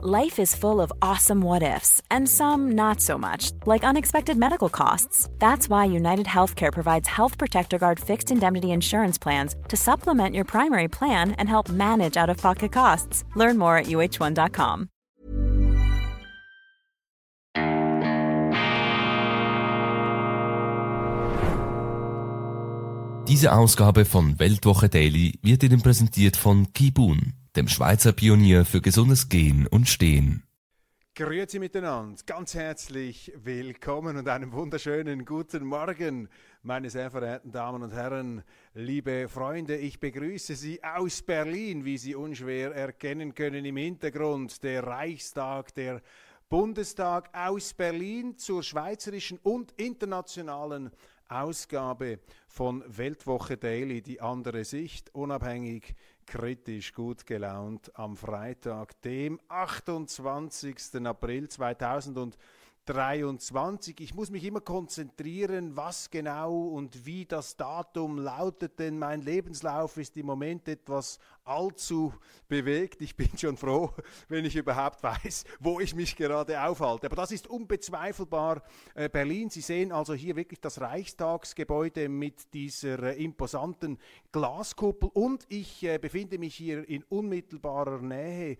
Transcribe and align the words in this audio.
Life 0.00 0.38
is 0.38 0.54
full 0.54 0.80
of 0.80 0.92
awesome 1.02 1.40
what 1.40 1.64
ifs, 1.64 2.00
and 2.08 2.28
some 2.28 2.76
not 2.76 3.00
so 3.00 3.18
much, 3.18 3.50
like 3.66 3.82
unexpected 3.82 4.36
medical 4.36 4.68
costs. 4.68 5.28
That's 5.40 5.68
why 5.68 5.86
United 5.86 6.26
Healthcare 6.26 6.72
provides 6.72 7.08
Health 7.08 7.36
Protector 7.36 7.78
Guard 7.78 7.98
fixed 7.98 8.30
indemnity 8.30 8.70
insurance 8.70 9.18
plans 9.18 9.56
to 9.66 9.76
supplement 9.76 10.36
your 10.36 10.44
primary 10.44 10.86
plan 10.86 11.32
and 11.32 11.48
help 11.48 11.68
manage 11.68 12.16
out 12.16 12.30
of 12.30 12.36
pocket 12.36 12.70
costs. 12.70 13.24
Learn 13.34 13.58
more 13.58 13.76
at 13.76 13.86
uh1.com. 13.86 14.88
Diese 23.26 23.52
Ausgabe 23.52 24.04
von 24.04 24.38
Weltwoche 24.38 24.88
Daily 24.88 25.40
wird 25.42 25.64
Ihnen 25.64 25.82
präsentiert 25.82 26.36
von 26.36 26.72
Kibun 26.72 27.34
dem 27.56 27.68
Schweizer 27.68 28.12
Pionier 28.12 28.64
für 28.64 28.80
gesundes 28.80 29.28
Gehen 29.28 29.66
und 29.66 29.88
Stehen. 29.88 30.44
Grüezi 31.18 31.58
miteinander, 31.58 32.22
ganz 32.26 32.54
herzlich 32.54 33.32
willkommen 33.34 34.18
und 34.18 34.28
einen 34.28 34.52
wunderschönen 34.52 35.24
guten 35.24 35.66
Morgen, 35.66 36.28
meine 36.62 36.90
sehr 36.90 37.10
verehrten 37.10 37.50
Damen 37.50 37.82
und 37.82 37.92
Herren, 37.92 38.44
liebe 38.72 39.28
Freunde. 39.28 39.76
Ich 39.78 39.98
begrüße 39.98 40.54
Sie 40.54 40.84
aus 40.84 41.22
Berlin, 41.22 41.84
wie 41.84 41.98
Sie 41.98 42.14
unschwer 42.14 42.72
erkennen 42.72 43.34
können 43.34 43.64
im 43.64 43.76
Hintergrund, 43.76 44.62
der 44.62 44.84
Reichstag, 44.84 45.74
der 45.74 46.02
Bundestag 46.48 47.36
aus 47.36 47.74
Berlin 47.74 48.38
zur 48.38 48.62
schweizerischen 48.62 49.38
und 49.42 49.72
internationalen 49.72 50.92
Ausgabe 51.28 52.20
von 52.46 52.84
Weltwoche 52.86 53.56
Daily, 53.56 54.02
die 54.02 54.20
andere 54.20 54.64
Sicht, 54.64 55.14
unabhängig, 55.14 55.94
kritisch, 56.28 56.92
gut 56.92 57.26
gelaunt 57.26 57.90
am 57.96 58.14
Freitag, 58.16 59.00
dem 59.00 59.40
28. 59.48 61.06
April 61.06 61.48
2020. 61.48 62.38
23. 62.88 64.00
Ich 64.00 64.14
muss 64.14 64.30
mich 64.30 64.44
immer 64.44 64.62
konzentrieren, 64.62 65.76
was 65.76 66.10
genau 66.10 66.68
und 66.68 67.04
wie 67.04 67.26
das 67.26 67.56
Datum 67.56 68.18
lautet, 68.18 68.78
denn 68.78 68.98
mein 68.98 69.20
Lebenslauf 69.20 69.98
ist 69.98 70.16
im 70.16 70.24
Moment 70.24 70.66
etwas 70.68 71.18
allzu 71.44 72.14
bewegt. 72.48 73.02
Ich 73.02 73.14
bin 73.14 73.28
schon 73.36 73.58
froh, 73.58 73.92
wenn 74.28 74.46
ich 74.46 74.56
überhaupt 74.56 75.02
weiß, 75.02 75.44
wo 75.60 75.80
ich 75.80 75.94
mich 75.94 76.16
gerade 76.16 76.62
aufhalte. 76.62 77.06
Aber 77.06 77.16
das 77.16 77.30
ist 77.30 77.46
unbezweifelbar 77.46 78.62
äh, 78.94 79.10
Berlin. 79.10 79.50
Sie 79.50 79.60
sehen 79.60 79.92
also 79.92 80.14
hier 80.14 80.36
wirklich 80.36 80.60
das 80.60 80.80
Reichstagsgebäude 80.80 82.08
mit 82.08 82.54
dieser 82.54 83.02
äh, 83.02 83.22
imposanten 83.22 83.98
Glaskuppel 84.32 85.10
und 85.12 85.44
ich 85.50 85.82
äh, 85.82 85.98
befinde 85.98 86.38
mich 86.38 86.54
hier 86.54 86.88
in 86.88 87.02
unmittelbarer 87.04 88.00
Nähe 88.00 88.56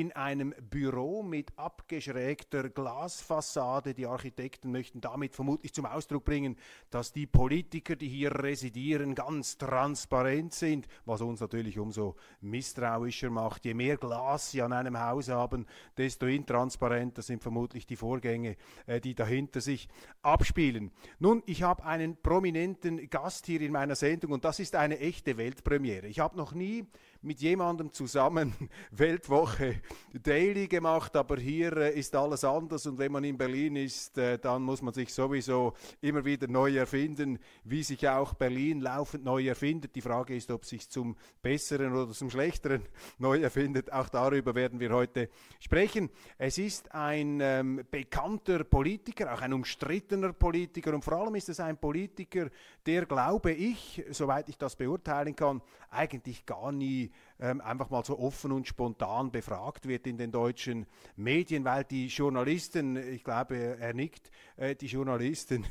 in 0.00 0.12
einem 0.12 0.54
Büro 0.70 1.22
mit 1.22 1.56
abgeschrägter 1.58 2.68
Glasfassade. 2.68 3.94
Die 3.94 4.06
Architekten 4.06 4.70
möchten 4.70 5.00
damit 5.00 5.34
vermutlich 5.34 5.72
zum 5.72 5.86
Ausdruck 5.86 6.24
bringen, 6.24 6.56
dass 6.90 7.12
die 7.12 7.26
Politiker, 7.26 7.96
die 7.96 8.08
hier 8.08 8.32
residieren, 8.32 9.14
ganz 9.14 9.56
transparent 9.56 10.52
sind, 10.52 10.86
was 11.04 11.22
uns 11.22 11.40
natürlich 11.40 11.78
umso 11.78 12.16
misstrauischer 12.40 13.30
macht. 13.30 13.64
Je 13.64 13.74
mehr 13.74 13.96
Glas 13.96 14.50
sie 14.50 14.60
an 14.60 14.72
einem 14.72 15.00
Haus 15.00 15.28
haben, 15.28 15.66
desto 15.96 16.26
intransparenter 16.26 17.22
sind 17.22 17.42
vermutlich 17.42 17.86
die 17.86 17.96
Vorgänge, 17.96 18.56
äh, 18.86 19.00
die 19.00 19.14
dahinter 19.14 19.60
sich 19.60 19.88
abspielen. 20.22 20.90
Nun, 21.18 21.42
ich 21.46 21.62
habe 21.62 21.84
einen 21.84 22.20
prominenten 22.20 23.08
Gast 23.08 23.46
hier 23.46 23.60
in 23.62 23.72
meiner 23.72 23.94
Sendung 23.94 24.32
und 24.32 24.44
das 24.44 24.58
ist 24.60 24.74
eine 24.74 24.98
echte 24.98 25.36
Weltpremiere. 25.36 26.06
Ich 26.06 26.18
habe 26.18 26.36
noch 26.36 26.52
nie 26.52 26.86
mit 27.26 27.40
jemandem 27.40 27.92
zusammen 27.92 28.54
Weltwoche 28.92 29.82
Daily 30.22 30.68
gemacht, 30.68 31.16
aber 31.16 31.36
hier 31.36 31.76
äh, 31.76 31.98
ist 31.98 32.14
alles 32.14 32.44
anders 32.44 32.86
und 32.86 32.98
wenn 32.98 33.10
man 33.10 33.24
in 33.24 33.36
Berlin 33.36 33.74
ist, 33.74 34.16
äh, 34.16 34.38
dann 34.38 34.62
muss 34.62 34.80
man 34.80 34.94
sich 34.94 35.12
sowieso 35.12 35.74
immer 36.00 36.24
wieder 36.24 36.46
neu 36.46 36.76
erfinden, 36.76 37.40
wie 37.64 37.82
sich 37.82 38.08
auch 38.08 38.34
Berlin 38.34 38.80
laufend 38.80 39.24
neu 39.24 39.48
erfindet. 39.48 39.96
Die 39.96 40.00
Frage 40.00 40.36
ist, 40.36 40.52
ob 40.52 40.64
sich 40.64 40.88
zum 40.88 41.16
Besseren 41.42 41.92
oder 41.92 42.12
zum 42.12 42.30
Schlechteren 42.30 42.82
neu 43.18 43.40
erfindet. 43.40 43.92
Auch 43.92 44.08
darüber 44.08 44.54
werden 44.54 44.78
wir 44.78 44.90
heute 44.90 45.28
sprechen. 45.58 46.10
Es 46.38 46.58
ist 46.58 46.94
ein 46.94 47.40
ähm, 47.42 47.84
bekannter 47.90 48.62
Politiker, 48.62 49.34
auch 49.34 49.40
ein 49.40 49.52
umstrittener 49.52 50.32
Politiker 50.32 50.94
und 50.94 51.02
vor 51.02 51.14
allem 51.14 51.34
ist 51.34 51.48
es 51.48 51.58
ein 51.58 51.76
Politiker, 51.76 52.50
der, 52.86 53.04
glaube 53.04 53.50
ich, 53.50 54.04
soweit 54.10 54.48
ich 54.48 54.56
das 54.56 54.76
beurteilen 54.76 55.34
kann, 55.34 55.60
eigentlich 55.90 56.46
gar 56.46 56.70
nie 56.70 57.10
ähm, 57.38 57.60
einfach 57.60 57.90
mal 57.90 58.04
so 58.04 58.18
offen 58.18 58.52
und 58.52 58.66
spontan 58.66 59.30
befragt 59.30 59.86
wird 59.86 60.06
in 60.06 60.16
den 60.16 60.32
deutschen 60.32 60.86
Medien, 61.16 61.64
weil 61.64 61.84
die 61.84 62.06
Journalisten, 62.06 62.96
ich 62.96 63.24
glaube, 63.24 63.56
er 63.78 63.94
nickt, 63.94 64.30
äh, 64.56 64.74
die 64.74 64.86
Journalisten 64.86 65.66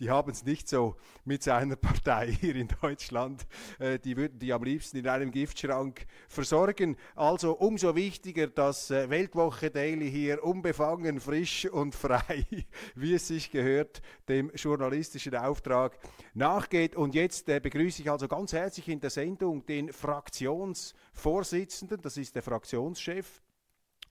die 0.00 0.10
haben 0.10 0.30
es 0.30 0.44
nicht 0.44 0.68
so 0.68 0.96
mit 1.24 1.42
seiner 1.42 1.76
Partei 1.76 2.32
hier 2.40 2.56
in 2.56 2.68
Deutschland. 2.80 3.46
Äh, 3.78 3.98
die 3.98 4.16
würden 4.16 4.38
die 4.38 4.50
am 4.52 4.62
liebsten 4.62 4.98
in 4.98 5.08
einem 5.08 5.30
Giftschrank 5.30 6.06
versorgen. 6.28 6.96
Also 7.14 7.52
umso 7.52 7.94
wichtiger, 7.94 8.48
dass 8.48 8.90
äh, 8.90 9.08
Weltwoche 9.10 9.70
Daily 9.70 10.10
hier 10.10 10.42
unbefangen, 10.44 11.20
frisch 11.20 11.66
und 11.66 11.94
frei, 11.94 12.46
wie 12.94 13.14
es 13.14 13.28
sich 13.28 13.50
gehört, 13.50 14.02
dem 14.28 14.50
journalistischen 14.54 15.36
Auftrag 15.36 15.98
nachgeht. 16.34 16.96
Und 16.96 17.14
jetzt 17.14 17.48
äh, 17.48 17.60
begrüße 17.60 18.02
ich 18.02 18.10
also 18.10 18.28
ganz 18.28 18.52
herzlich 18.52 18.88
in 18.88 19.00
der 19.00 19.08
Sendung 19.10 19.64
den 19.66 19.92
Fraktionsvorsitzenden, 19.92 22.00
das 22.02 22.16
ist 22.16 22.34
der 22.34 22.42
Fraktionschef 22.42 23.40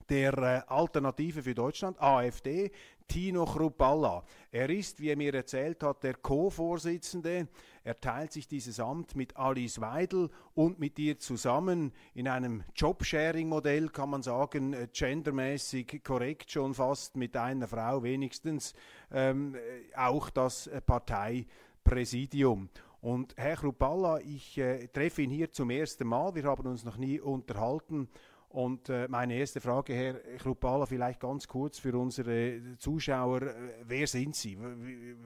der 0.08 0.70
Alternative 0.70 1.42
für 1.42 1.54
Deutschland, 1.54 2.00
AfD, 2.00 2.70
Tino 3.12 3.44
Chrupalla. 3.44 4.24
Er 4.50 4.70
ist, 4.70 4.98
wie 4.98 5.10
er 5.10 5.18
mir 5.18 5.34
erzählt 5.34 5.82
hat, 5.82 6.02
der 6.02 6.14
Co-Vorsitzende. 6.14 7.46
Er 7.84 8.00
teilt 8.00 8.32
sich 8.32 8.48
dieses 8.48 8.80
Amt 8.80 9.16
mit 9.16 9.36
Alice 9.36 9.82
Weidel 9.82 10.30
und 10.54 10.78
mit 10.78 10.98
ihr 10.98 11.18
zusammen 11.18 11.92
in 12.14 12.26
einem 12.26 12.64
Jobsharing-Modell, 12.74 13.90
kann 13.90 14.08
man 14.08 14.22
sagen, 14.22 14.72
äh, 14.72 14.88
gendermäßig 14.90 16.02
korrekt 16.02 16.52
schon 16.52 16.72
fast 16.72 17.18
mit 17.18 17.36
einer 17.36 17.68
Frau 17.68 18.02
wenigstens, 18.02 18.72
ähm, 19.10 19.56
äh, 19.56 19.94
auch 19.94 20.30
das 20.30 20.70
Parteipräsidium. 20.86 22.70
Und 23.02 23.34
Herr 23.36 23.56
Chrupalla, 23.56 24.20
ich 24.20 24.56
äh, 24.56 24.86
treffe 24.86 25.20
ihn 25.20 25.30
hier 25.30 25.52
zum 25.52 25.68
ersten 25.68 26.06
Mal. 26.06 26.34
Wir 26.34 26.44
haben 26.44 26.66
uns 26.66 26.82
noch 26.82 26.96
nie 26.96 27.20
unterhalten 27.20 28.08
und 28.52 28.90
äh, 28.90 29.08
meine 29.08 29.34
erste 29.34 29.60
Frage, 29.60 29.94
Herr 29.94 30.14
Chrupala, 30.38 30.84
vielleicht 30.84 31.20
ganz 31.20 31.48
kurz 31.48 31.78
für 31.78 31.96
unsere 31.96 32.76
Zuschauer. 32.76 33.42
Äh, 33.42 33.54
wer 33.84 34.06
sind 34.06 34.36
Sie? 34.36 34.58
Wie, 34.58 35.16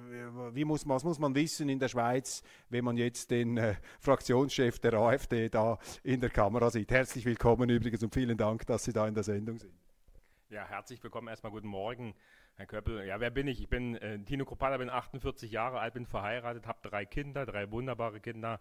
wie 0.54 0.64
muss, 0.64 0.88
was 0.88 1.02
muss 1.02 1.18
man 1.18 1.34
wissen 1.34 1.68
in 1.68 1.78
der 1.78 1.88
Schweiz, 1.88 2.42
wenn 2.68 2.84
man 2.84 2.96
jetzt 2.96 3.30
den 3.32 3.56
äh, 3.56 3.74
Fraktionschef 3.98 4.78
der 4.78 4.94
AfD 4.94 5.48
da 5.48 5.78
in 6.04 6.20
der 6.20 6.30
Kamera 6.30 6.70
sieht? 6.70 6.90
Herzlich 6.92 7.24
willkommen 7.24 7.68
übrigens 7.68 8.02
und 8.04 8.14
vielen 8.14 8.36
Dank, 8.36 8.64
dass 8.66 8.84
Sie 8.84 8.92
da 8.92 9.08
in 9.08 9.14
der 9.14 9.24
Sendung 9.24 9.58
sind. 9.58 9.74
Ja, 10.48 10.64
herzlich 10.68 11.02
willkommen. 11.02 11.26
Erstmal 11.26 11.50
guten 11.50 11.68
Morgen, 11.68 12.14
Herr 12.54 12.66
Köppel. 12.66 13.04
Ja, 13.06 13.18
wer 13.18 13.30
bin 13.30 13.48
ich? 13.48 13.60
Ich 13.60 13.68
bin 13.68 13.96
äh, 13.96 14.20
Tino 14.20 14.44
Kropala, 14.44 14.76
bin 14.76 14.88
48 14.88 15.50
Jahre 15.50 15.80
alt, 15.80 15.94
bin 15.94 16.06
verheiratet, 16.06 16.68
habe 16.68 16.78
drei 16.88 17.04
Kinder, 17.04 17.44
drei 17.44 17.72
wunderbare 17.72 18.20
Kinder 18.20 18.60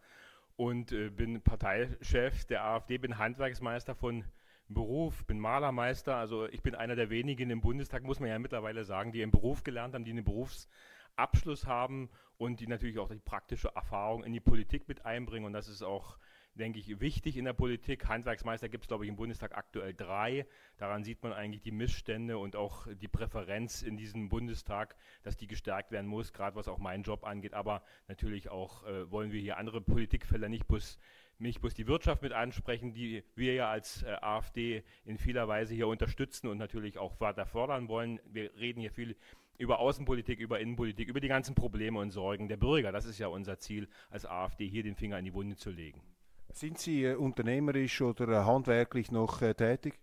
und 0.55 0.91
äh, 0.91 1.09
bin 1.09 1.41
Parteichef 1.41 2.45
der 2.45 2.63
AfD, 2.63 2.97
bin 2.97 3.19
Handwerksmeister 3.19 3.93
von 3.93 4.23
Beruf, 4.67 5.25
bin 5.25 5.39
Malermeister, 5.39 6.15
also 6.15 6.47
ich 6.47 6.61
bin 6.61 6.73
einer 6.73 6.95
der 6.95 7.09
wenigen 7.09 7.49
im 7.51 7.61
Bundestag, 7.61 8.03
muss 8.03 8.19
man 8.19 8.29
ja 8.29 8.39
mittlerweile 8.39 8.83
sagen, 8.83 9.11
die 9.11 9.21
einen 9.21 9.31
Beruf 9.31 9.63
gelernt 9.63 9.93
haben, 9.93 10.05
die 10.05 10.11
einen 10.11 10.23
Berufsabschluss 10.23 11.67
haben 11.67 12.09
und 12.37 12.59
die 12.59 12.67
natürlich 12.67 12.97
auch 12.97 13.09
die 13.09 13.19
praktische 13.19 13.69
Erfahrung 13.75 14.23
in 14.23 14.33
die 14.33 14.39
Politik 14.39 14.87
mit 14.87 15.05
einbringen. 15.05 15.45
Und 15.45 15.53
das 15.53 15.67
ist 15.67 15.83
auch, 15.83 16.17
denke 16.55 16.79
ich, 16.79 16.99
wichtig 16.99 17.37
in 17.37 17.45
der 17.45 17.53
Politik. 17.53 18.07
Handwerksmeister 18.07 18.67
gibt 18.67 18.85
es, 18.85 18.87
glaube 18.87 19.05
ich, 19.05 19.09
im 19.09 19.15
Bundestag 19.15 19.55
aktuell 19.55 19.93
drei. 19.93 20.47
Daran 20.77 21.03
sieht 21.03 21.21
man 21.21 21.31
eigentlich 21.31 21.61
die 21.61 21.71
Missstände 21.71 22.37
und 22.37 22.56
auch 22.56 22.88
die 22.88 23.07
Präferenz 23.07 23.83
in 23.83 23.97
diesem 23.97 24.29
Bundestag, 24.29 24.95
dass 25.21 25.38
die 25.38 25.47
gestärkt 25.47 25.91
werden 25.91 26.07
muss, 26.07 26.33
gerade 26.33 26.56
was 26.56 26.68
auch 26.68 26.79
meinen 26.79 27.03
Job 27.03 27.23
angeht. 27.23 27.53
Aber 27.53 27.83
natürlich 28.07 28.50
auch 28.50 28.83
äh, 28.85 29.11
wollen 29.11 29.31
wir 29.31 29.39
hier 29.39 29.57
andere 29.57 29.79
Politikfelder 29.79 30.50
nicht 30.50 30.68
bloß 30.68 30.97
nicht 31.39 31.61
bloß 31.61 31.73
die 31.73 31.87
Wirtschaft 31.87 32.21
mit 32.21 32.31
ansprechen, 32.31 32.93
die 32.93 33.23
wir 33.35 33.53
ja 33.53 33.69
als 33.69 34.03
äh, 34.03 34.15
AfD 34.21 34.83
in 35.05 35.17
vieler 35.17 35.47
Weise 35.47 35.75
hier 35.75 35.87
unterstützen 35.87 36.47
und 36.47 36.57
natürlich 36.57 36.97
auch 36.97 37.19
weiter 37.19 37.45
fördern 37.45 37.87
wollen. 37.87 38.19
Wir 38.25 38.55
reden 38.55 38.79
hier 38.79 38.91
viel 38.91 39.15
über 39.57 39.79
Außenpolitik, 39.79 40.39
über 40.39 40.59
Innenpolitik, 40.59 41.07
über 41.07 41.19
die 41.19 41.27
ganzen 41.27 41.55
Probleme 41.55 41.99
und 41.99 42.11
Sorgen 42.11 42.47
der 42.47 42.57
Bürger. 42.57 42.91
Das 42.91 43.05
ist 43.05 43.19
ja 43.19 43.27
unser 43.27 43.57
Ziel 43.59 43.87
als 44.09 44.25
AfD, 44.25 44.67
hier 44.67 44.83
den 44.83 44.95
Finger 44.95 45.17
in 45.19 45.25
die 45.25 45.33
Wunde 45.33 45.55
zu 45.55 45.69
legen. 45.69 46.01
Sind 46.53 46.77
Sie 46.77 47.03
äh, 47.03 47.15
unternehmerisch 47.15 48.01
oder 48.01 48.27
äh, 48.29 48.45
handwerklich 48.45 49.11
noch 49.11 49.41
äh, 49.41 49.53
tätig? 49.53 49.99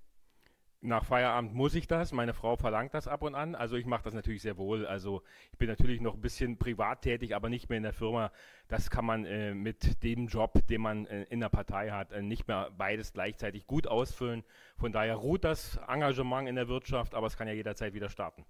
Nach 0.85 1.05
Feierabend 1.05 1.55
muss 1.55 1.77
ich 1.77 1.87
das. 1.87 2.11
Meine 2.11 2.35
Frau 2.35 2.57
verlangt 2.57 2.93
das 2.93 3.07
ab 3.07 3.23
und 3.23 3.37
an. 3.37 3.55
Also 3.55 3.77
ich 3.77 3.87
mache 3.87 4.03
das 4.03 4.15
natürlich 4.15 4.43
sehr 4.43 4.57
wohl. 4.57 4.85
Also 4.85 5.23
ich 5.53 5.59
bin 5.59 5.69
natürlich 5.69 6.01
noch 6.01 6.15
ein 6.15 6.21
bisschen 6.21 6.59
privat 6.59 7.03
tätig, 7.03 7.37
aber 7.37 7.49
nicht 7.49 7.69
mehr 7.69 7.77
in 7.77 7.85
der 7.85 7.93
Firma. 7.93 8.33
Das 8.67 8.91
kann 8.91 9.05
man 9.05 9.25
äh, 9.25 9.55
mit 9.55 10.03
dem 10.03 10.27
Job, 10.27 10.59
den 10.67 10.81
man 10.81 11.07
äh, 11.07 11.23
in 11.31 11.39
der 11.39 11.51
Partei 11.51 11.91
hat, 11.91 12.11
äh, 12.11 12.21
nicht 12.21 12.49
mehr 12.49 12.71
beides 12.77 13.13
gleichzeitig 13.13 13.69
gut 13.69 13.87
ausfüllen. 13.87 14.43
Von 14.77 14.91
daher 14.91 15.15
ruht 15.15 15.45
das 15.45 15.79
Engagement 15.87 16.49
in 16.49 16.57
der 16.57 16.67
Wirtschaft, 16.67 17.15
aber 17.15 17.29
es 17.29 17.37
kann 17.37 17.47
ja 17.47 17.55
jederzeit 17.55 17.95
wieder 17.95 18.09
starten. 18.09 18.45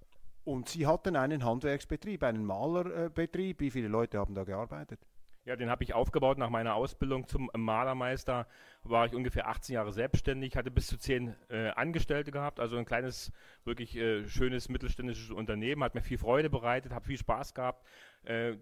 Und 0.44 0.70
Sie 0.70 0.87
hatten 0.87 1.17
einen 1.17 1.44
Handwerksbetrieb, 1.44 2.23
einen 2.23 2.46
Malerbetrieb. 2.46 3.61
Wie 3.61 3.70
viele 3.70 3.88
Leute 3.88 4.19
haben 4.19 4.34
da 4.34 4.44
gearbeitet? 4.44 5.00
Ja, 5.44 5.56
den 5.56 5.71
habe 5.71 5.83
ich 5.83 5.93
aufgebaut 5.93 6.39
nach 6.39 6.50
meiner 6.50 6.77
Ausbildung 6.77 7.27
zum 7.27 7.50
Malermeister. 7.53 8.47
War 8.85 9.06
ich 9.06 9.15
ungefähr 9.15 9.49
18 9.49 9.75
Jahre 9.75 9.91
selbstständig, 9.91 10.55
hatte 10.55 10.71
bis 10.71 10.87
zu 10.87 10.97
zehn 10.97 11.35
äh, 11.49 11.71
Angestellte 11.71 12.31
gehabt, 12.31 12.61
also 12.61 12.77
ein 12.77 12.85
kleines, 12.85 13.33
wirklich 13.65 13.97
äh, 13.97 14.29
schönes 14.29 14.69
mittelständisches 14.69 15.31
Unternehmen, 15.31 15.83
hat 15.83 15.97
mir 15.97 16.03
viel 16.03 16.19
Freude 16.19 16.49
bereitet, 16.49 16.93
habe 16.93 17.06
viel 17.06 17.19
Spaß 17.19 17.55
gehabt, 17.55 17.85
äh, 18.23 18.56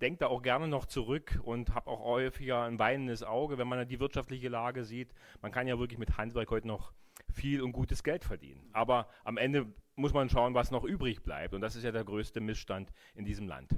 denke 0.00 0.20
da 0.20 0.26
auch 0.28 0.42
gerne 0.42 0.68
noch 0.68 0.86
zurück 0.86 1.40
und 1.42 1.74
habe 1.74 1.90
auch 1.90 2.04
häufiger 2.04 2.62
ein 2.62 2.78
weinendes 2.78 3.24
Auge, 3.24 3.58
wenn 3.58 3.66
man 3.66 3.88
die 3.88 3.98
wirtschaftliche 3.98 4.48
Lage 4.48 4.84
sieht. 4.84 5.12
Man 5.42 5.50
kann 5.50 5.66
ja 5.66 5.80
wirklich 5.80 5.98
mit 5.98 6.16
Handwerk 6.16 6.50
heute 6.50 6.68
noch 6.68 6.92
viel 7.32 7.60
und 7.60 7.72
gutes 7.72 8.04
Geld 8.04 8.24
verdienen. 8.24 8.70
Aber 8.72 9.08
am 9.24 9.36
Ende 9.36 9.66
muss 9.96 10.14
man 10.14 10.28
schauen, 10.28 10.54
was 10.54 10.70
noch 10.70 10.84
übrig 10.84 11.24
bleibt. 11.24 11.54
Und 11.54 11.60
das 11.60 11.74
ist 11.74 11.82
ja 11.82 11.90
der 11.90 12.04
größte 12.04 12.40
Missstand 12.40 12.92
in 13.14 13.24
diesem 13.24 13.48
Land. 13.48 13.74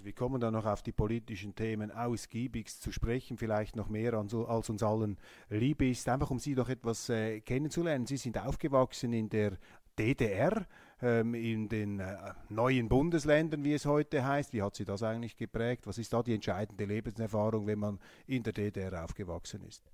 Also 0.00 0.06
wir 0.06 0.14
kommen 0.14 0.40
dann 0.40 0.54
noch 0.54 0.64
auf 0.64 0.80
die 0.80 0.92
politischen 0.92 1.54
Themen 1.54 1.90
ausgiebigst 1.90 2.80
zu 2.80 2.90
sprechen, 2.90 3.36
vielleicht 3.36 3.76
noch 3.76 3.90
mehr 3.90 4.14
als, 4.14 4.32
als 4.34 4.70
uns 4.70 4.82
allen 4.82 5.18
lieb 5.50 5.82
ist, 5.82 6.08
einfach 6.08 6.30
um 6.30 6.38
Sie 6.38 6.54
noch 6.54 6.70
etwas 6.70 7.10
äh, 7.10 7.42
kennenzulernen. 7.42 8.06
Sie 8.06 8.16
sind 8.16 8.38
aufgewachsen 8.38 9.12
in 9.12 9.28
der 9.28 9.58
DDR, 9.98 10.66
ähm, 11.02 11.34
in 11.34 11.68
den 11.68 12.00
äh, 12.00 12.16
neuen 12.48 12.88
Bundesländern, 12.88 13.62
wie 13.62 13.74
es 13.74 13.84
heute 13.84 14.24
heißt. 14.24 14.54
Wie 14.54 14.62
hat 14.62 14.74
Sie 14.74 14.86
das 14.86 15.02
eigentlich 15.02 15.36
geprägt? 15.36 15.86
Was 15.86 15.98
ist 15.98 16.14
da 16.14 16.22
die 16.22 16.32
entscheidende 16.32 16.86
Lebenserfahrung, 16.86 17.66
wenn 17.66 17.80
man 17.80 17.98
in 18.26 18.42
der 18.42 18.54
DDR 18.54 19.04
aufgewachsen 19.04 19.62
ist? 19.64 19.84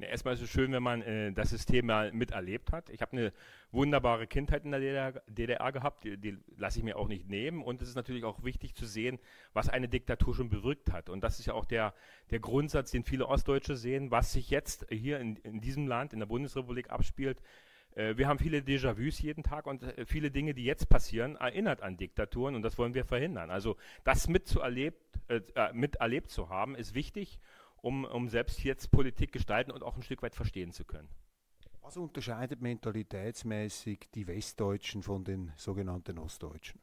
Ja, 0.00 0.08
erstmal 0.08 0.32
ist 0.32 0.40
es 0.40 0.48
schön, 0.48 0.72
wenn 0.72 0.82
man 0.82 1.02
äh, 1.02 1.30
das 1.32 1.50
System 1.50 1.86
mal 1.86 2.10
miterlebt 2.12 2.72
hat. 2.72 2.88
Ich 2.88 3.02
habe 3.02 3.12
eine 3.12 3.32
wunderbare 3.70 4.26
Kindheit 4.26 4.64
in 4.64 4.70
der 4.70 4.80
DDR, 4.80 5.12
DDR 5.26 5.72
gehabt, 5.72 6.04
die, 6.04 6.16
die 6.16 6.38
lasse 6.56 6.78
ich 6.78 6.84
mir 6.84 6.96
auch 6.96 7.06
nicht 7.06 7.28
nehmen. 7.28 7.62
Und 7.62 7.82
es 7.82 7.88
ist 7.88 7.96
natürlich 7.96 8.24
auch 8.24 8.42
wichtig 8.42 8.74
zu 8.74 8.86
sehen, 8.86 9.18
was 9.52 9.68
eine 9.68 9.88
Diktatur 9.88 10.34
schon 10.34 10.48
bewirkt 10.48 10.90
hat. 10.90 11.10
Und 11.10 11.22
das 11.22 11.38
ist 11.38 11.46
ja 11.46 11.52
auch 11.52 11.66
der, 11.66 11.92
der 12.30 12.40
Grundsatz, 12.40 12.92
den 12.92 13.04
viele 13.04 13.28
Ostdeutsche 13.28 13.76
sehen, 13.76 14.10
was 14.10 14.32
sich 14.32 14.48
jetzt 14.48 14.86
hier 14.90 15.20
in, 15.20 15.36
in 15.36 15.60
diesem 15.60 15.86
Land, 15.86 16.14
in 16.14 16.20
der 16.20 16.26
Bundesrepublik 16.26 16.88
abspielt. 16.88 17.42
Äh, 17.94 18.16
wir 18.16 18.26
haben 18.26 18.38
viele 18.38 18.60
Déjà-vus 18.60 19.20
jeden 19.20 19.42
Tag 19.42 19.66
und 19.66 19.82
äh, 19.82 20.06
viele 20.06 20.30
Dinge, 20.30 20.54
die 20.54 20.64
jetzt 20.64 20.88
passieren, 20.88 21.36
erinnert 21.36 21.82
an 21.82 21.98
Diktaturen 21.98 22.54
und 22.54 22.62
das 22.62 22.78
wollen 22.78 22.94
wir 22.94 23.04
verhindern. 23.04 23.50
Also 23.50 23.76
das 24.04 24.28
mitzuerlebt, 24.28 24.98
äh, 25.28 25.42
äh 25.54 25.72
miterlebt 25.74 26.30
zu 26.30 26.48
haben, 26.48 26.74
ist 26.74 26.94
wichtig 26.94 27.38
um, 27.82 28.04
um 28.04 28.28
selbst 28.28 28.62
jetzt 28.64 28.90
Politik 28.90 29.32
gestalten 29.32 29.70
und 29.70 29.82
auch 29.82 29.96
ein 29.96 30.02
Stück 30.02 30.22
weit 30.22 30.34
verstehen 30.34 30.72
zu 30.72 30.84
können. 30.84 31.08
Was 31.82 31.96
unterscheidet 31.96 32.60
mentalitätsmäßig 32.60 34.10
die 34.14 34.26
Westdeutschen 34.26 35.02
von 35.02 35.24
den 35.24 35.52
sogenannten 35.56 36.18
Ostdeutschen? 36.18 36.80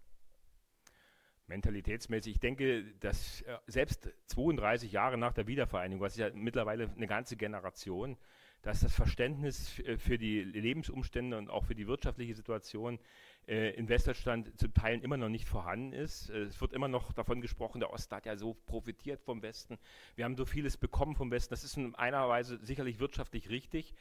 Mentalitätsmäßig, 1.48 2.34
ich 2.34 2.40
denke, 2.40 2.84
dass 3.00 3.42
äh, 3.44 3.58
selbst 3.68 4.10
32 4.26 4.92
Jahre 4.92 5.18
nach 5.18 5.32
der 5.32 5.48
Wiedervereinigung, 5.48 6.02
was 6.02 6.14
ist 6.14 6.20
ja 6.20 6.30
mittlerweile 6.34 6.90
eine 6.90 7.08
ganze 7.08 7.38
Generation, 7.38 8.18
dass 8.64 8.82
das 8.82 8.94
Verständnis 8.94 9.80
äh, 9.80 9.98
für 9.98 10.18
die 10.18 10.44
Lebensumstände 10.44 11.38
und 11.38 11.50
auch 11.50 11.64
für 11.64 11.76
die 11.76 11.88
wirtschaftliche 11.88 12.36
Situation 12.36 13.00
äh, 13.48 13.72
in 13.72 13.88
Westdeutschland 13.88 14.60
zum 14.60 14.74
Teil 14.74 15.00
immer 15.00 15.18
noch 15.18 15.30
nicht 15.30 15.48
vorhanden 15.48 15.94
ist. 15.94 16.30
Äh, 16.30 16.44
es 16.44 16.60
wird 16.60 16.74
immer 16.74 16.88
noch 16.88 17.14
davon 17.14 17.42
gesprochen, 17.42 17.80
der 17.80 17.92
Osten 17.92 18.16
hat 18.16 18.26
ja 18.26 18.36
so 18.36 18.54
profitiert 18.66 19.22
vom 19.22 19.42
Westen. 19.42 19.78
Wir 20.16 20.26
haben 20.26 20.36
so 20.36 20.46
vieles 20.46 20.78
bekommen 20.78 21.16
vom 21.16 21.32
Westen. 21.32 21.52
Das 21.52 21.64
ist 21.64 21.78
in 21.78 21.96
einer 21.96 22.28
Weise 22.28 22.60
sicherlich 22.62 23.00
wirtschaftlich 23.00 23.50
richtig. 23.50 23.94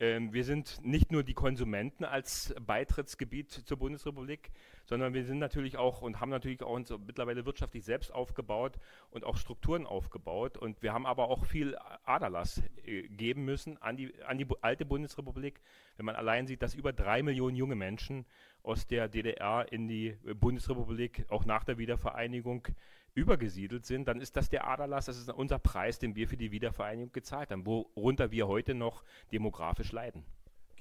Ähm, 0.00 0.32
wir 0.32 0.44
sind 0.44 0.84
nicht 0.84 1.12
nur 1.12 1.22
die 1.22 1.34
Konsumenten 1.34 2.04
als 2.04 2.54
Beitrittsgebiet 2.66 3.50
zur 3.50 3.76
Bundesrepublik, 3.76 4.50
sondern 4.84 5.14
wir 5.14 5.24
sind 5.24 5.38
natürlich 5.38 5.76
auch 5.76 6.02
und 6.02 6.20
haben 6.20 6.30
natürlich 6.30 6.62
auch 6.62 6.74
uns 6.74 6.92
mittlerweile 7.06 7.46
wirtschaftlich 7.46 7.84
selbst 7.84 8.12
aufgebaut 8.12 8.78
und 9.10 9.24
auch 9.24 9.36
Strukturen 9.36 9.86
aufgebaut. 9.86 10.56
Und 10.56 10.82
wir 10.82 10.92
haben 10.92 11.06
aber 11.06 11.28
auch 11.28 11.44
viel 11.46 11.76
Aderlass 12.04 12.62
äh, 12.84 13.02
geben 13.08 13.44
müssen 13.44 13.80
an 13.80 13.96
die, 13.96 14.12
an 14.24 14.38
die 14.38 14.46
alte 14.60 14.84
Bundesrepublik. 14.84 15.60
Wenn 15.96 16.06
man 16.06 16.16
allein 16.16 16.46
sieht, 16.46 16.62
dass 16.62 16.74
über 16.74 16.92
drei 16.92 17.22
Millionen 17.22 17.56
junge 17.56 17.76
Menschen 17.76 18.26
aus 18.62 18.86
der 18.86 19.08
DDR 19.08 19.70
in 19.72 19.88
die 19.88 20.16
Bundesrepublik 20.34 21.26
auch 21.28 21.44
nach 21.44 21.64
der 21.64 21.78
Wiedervereinigung 21.78 22.68
übergesiedelt 23.14 23.84
sind, 23.86 24.08
dann 24.08 24.20
ist 24.20 24.36
das 24.36 24.48
der 24.48 24.66
Aderlass, 24.66 25.06
das 25.06 25.18
ist 25.18 25.30
unser 25.30 25.58
Preis, 25.58 25.98
den 25.98 26.14
wir 26.14 26.28
für 26.28 26.36
die 26.36 26.50
Wiedervereinigung 26.50 27.12
gezahlt 27.12 27.50
haben, 27.50 27.66
worunter 27.66 28.30
wir 28.30 28.48
heute 28.48 28.74
noch 28.74 29.02
demografisch 29.30 29.92
leiden 29.92 30.24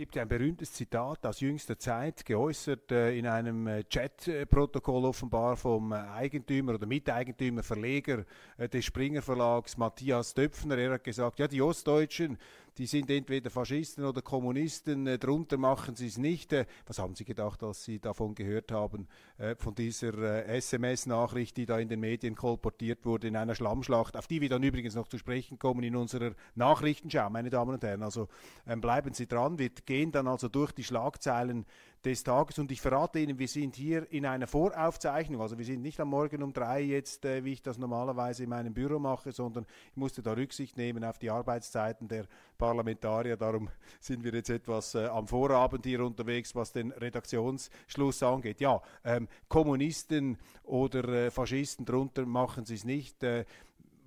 gibt 0.01 0.15
ja 0.15 0.23
ein 0.23 0.27
berühmtes 0.27 0.73
Zitat 0.73 1.23
aus 1.27 1.41
jüngster 1.41 1.77
Zeit, 1.77 2.25
geäußert 2.25 2.91
äh, 2.91 3.15
in 3.15 3.27
einem 3.27 3.67
äh, 3.67 3.83
Chat-Protokoll 3.83 5.05
offenbar 5.05 5.55
vom 5.55 5.91
äh, 5.91 5.95
Eigentümer 5.95 6.73
oder 6.73 6.87
Miteigentümer, 6.87 7.61
Verleger 7.61 8.25
äh, 8.57 8.67
des 8.67 8.83
Springer 8.83 9.21
Verlags, 9.21 9.77
Matthias 9.77 10.33
Döpfner. 10.33 10.75
Er 10.79 10.93
hat 10.93 11.03
gesagt, 11.03 11.37
ja, 11.37 11.47
die 11.47 11.61
Ostdeutschen, 11.61 12.39
die 12.77 12.85
sind 12.85 13.09
entweder 13.09 13.50
Faschisten 13.50 14.06
oder 14.06 14.21
Kommunisten, 14.21 15.06
äh, 15.06 15.18
drunter 15.18 15.57
machen 15.57 15.95
sie 15.95 16.07
es 16.07 16.18
nicht. 16.18 16.53
Äh, 16.53 16.65
was 16.85 17.00
haben 17.00 17.15
Sie 17.15 17.25
gedacht, 17.25 17.63
als 17.63 17.83
Sie 17.83 18.00
davon 18.00 18.33
gehört 18.33 18.71
haben, 18.71 19.07
äh, 19.38 19.56
von 19.56 19.75
dieser 19.75 20.13
äh, 20.13 20.57
SMS-Nachricht, 20.57 21.57
die 21.57 21.65
da 21.65 21.79
in 21.79 21.89
den 21.89 22.00
Medien 22.00 22.35
kolportiert 22.35 23.06
wurde, 23.06 23.27
in 23.27 23.35
einer 23.35 23.56
Schlammschlacht, 23.56 24.15
auf 24.15 24.27
die 24.27 24.41
wir 24.41 24.50
dann 24.50 24.63
übrigens 24.63 24.95
noch 24.95 25.07
zu 25.07 25.18
sprechen 25.18 25.59
kommen 25.59 25.83
in 25.83 25.95
unserer 25.95 26.33
Nachrichtenschau, 26.56 27.29
meine 27.29 27.50
Damen 27.50 27.73
und 27.73 27.83
Herren. 27.83 28.03
Also 28.03 28.29
ähm, 28.65 28.79
bleiben 28.79 29.13
Sie 29.13 29.27
dran, 29.27 29.59
wir 29.59 29.69
gehen 29.69 30.12
dann 30.12 30.27
also 30.27 30.47
durch 30.47 30.71
die 30.71 30.83
Schlagzeilen 30.83 31.65
des 32.03 32.24
Tages. 32.24 32.57
Und 32.59 32.71
ich 32.71 32.81
verrate 32.81 33.19
Ihnen, 33.19 33.38
wir 33.38 33.48
sind 33.48 33.75
hier 33.75 34.12
in 34.12 34.25
einer 34.25 34.48
Voraufzeichnung. 34.48 35.42
Also 35.42 35.57
wir 35.57 35.65
sind 35.65 35.81
nicht 35.81 36.00
am 36.00 36.09
Morgen 36.09 36.42
um 36.44 36.53
drei 36.53 36.81
jetzt, 36.81 37.25
äh, 37.25 37.44
wie 37.44 37.53
ich 37.53 37.62
das 37.62 37.77
normalerweise 37.77 38.44
in 38.44 38.50
meinem 38.50 38.74
Büro 38.74 39.00
mache, 39.00 39.31
sondern 39.31 39.65
ich 39.92 39.98
musste 39.98 40.21
da 40.21 40.33
Rücksicht 40.33 40.77
nehmen 40.77 41.03
auf 41.03 41.18
die 41.18 41.30
Arbeitszeiten 41.30 42.07
der 42.07 42.25
Parlamentarier. 42.57 43.38
Darum 43.38 43.69
sind 44.00 44.24
wir 44.24 44.33
jetzt 44.33 44.50
etwas 44.50 44.95
äh, 44.95 45.06
am 45.06 45.27
Vorabend 45.27 45.86
hier 45.86 46.03
unterwegs, 46.03 46.56
was 46.56 46.71
den 46.71 46.92
Redaktionsschluss 46.92 48.24
angeht. 48.24 48.62
Ja, 48.62 48.81
ähm, 49.03 49.27
Kommunisten 49.48 50.38
oder 50.63 51.07
äh, 51.07 51.31
Faschisten 51.31 51.86
drunter 51.86 52.25
machen 52.25 52.65
Sie 52.65 52.75
es 52.75 52.83
nicht. 52.83 53.21
Äh, 53.24 53.45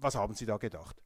was 0.01 0.17
haben 0.17 0.35
Sie 0.35 0.47
da 0.47 0.57
gedacht? 0.57 1.04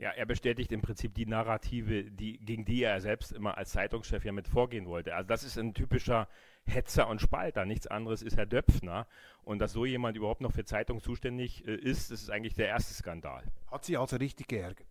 Ja, 0.00 0.12
er 0.12 0.24
bestätigt 0.24 0.72
im 0.72 0.80
Prinzip 0.80 1.12
die 1.12 1.26
Narrative, 1.26 2.04
die, 2.04 2.38
gegen 2.38 2.64
die 2.64 2.82
er 2.82 3.02
selbst 3.02 3.32
immer 3.32 3.58
als 3.58 3.72
Zeitungschef 3.72 4.24
ja 4.24 4.32
mit 4.32 4.48
vorgehen 4.48 4.86
wollte. 4.86 5.14
Also 5.14 5.28
das 5.28 5.44
ist 5.44 5.58
ein 5.58 5.74
typischer 5.74 6.26
Hetzer 6.64 7.06
und 7.06 7.20
Spalter. 7.20 7.66
Nichts 7.66 7.86
anderes 7.86 8.22
ist 8.22 8.38
Herr 8.38 8.46
Döpfner. 8.46 9.06
Und 9.42 9.58
dass 9.58 9.72
so 9.72 9.84
jemand 9.84 10.16
überhaupt 10.16 10.40
noch 10.40 10.52
für 10.52 10.64
Zeitung 10.64 11.02
zuständig 11.02 11.66
äh, 11.68 11.74
ist, 11.74 12.10
das 12.10 12.22
ist 12.22 12.30
eigentlich 12.30 12.54
der 12.54 12.68
erste 12.68 12.94
Skandal. 12.94 13.44
Hat 13.70 13.84
Sie 13.84 13.98
also 13.98 14.16
richtig 14.16 14.48
geärgert? 14.48 14.88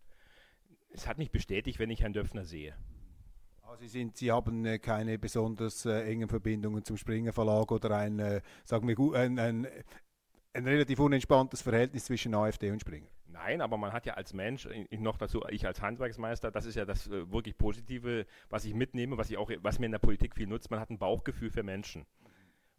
Es 0.92 1.08
hat 1.08 1.18
mich 1.18 1.32
bestätigt, 1.32 1.80
wenn 1.80 1.90
ich 1.90 2.04
Herrn 2.04 2.14
Döpfner 2.14 2.46
sehe. 2.46 2.76
Sie, 3.80 3.88
sind, 3.88 4.16
Sie 4.16 4.32
haben 4.32 4.64
äh, 4.66 4.78
keine 4.78 5.18
besonders 5.18 5.86
äh, 5.86 6.04
engen 6.04 6.30
Verbindungen 6.30 6.84
zum 6.84 6.98
Springer 6.98 7.34
Verlag 7.34 7.72
oder 7.72 7.98
ein, 7.98 8.20
äh, 8.20 8.42
sagen 8.64 8.88
wir, 8.88 9.20
ein, 9.20 9.40
ein, 9.40 9.68
ein 10.54 10.68
relativ 10.68 11.00
unentspanntes 11.00 11.64
Verhältnis 11.64 12.06
zwischen 12.06 12.36
AfD 12.36 12.70
und 12.70 12.82
Springer. 12.82 13.10
Nein, 13.42 13.62
aber 13.62 13.78
man 13.78 13.94
hat 13.94 14.06
ja 14.06 14.16
als 14.16 14.34
Mensch, 14.34 14.68
ich 14.90 15.00
noch 15.00 15.18
dazu, 15.18 15.42
ich 15.50 15.66
als 15.66 15.82
Handwerksmeister, 15.82 16.52
das 16.52 16.66
ist 16.66 16.76
ja 16.76 16.84
das 16.84 17.08
äh, 17.08 17.32
wirklich 17.32 17.58
Positive, 17.58 18.26
was 18.50 18.66
ich 18.66 18.74
mitnehme, 18.74 19.18
was 19.18 19.30
ich 19.30 19.38
auch, 19.38 19.50
was 19.62 19.80
mir 19.80 19.86
in 19.86 19.94
der 19.94 20.00
Politik 20.00 20.36
viel 20.36 20.46
nutzt, 20.46 20.70
man 20.70 20.80
hat 20.82 20.90
ein 20.90 21.00
Bauchgefühl 21.00 21.50
für 21.50 21.64
Menschen. 21.64 22.06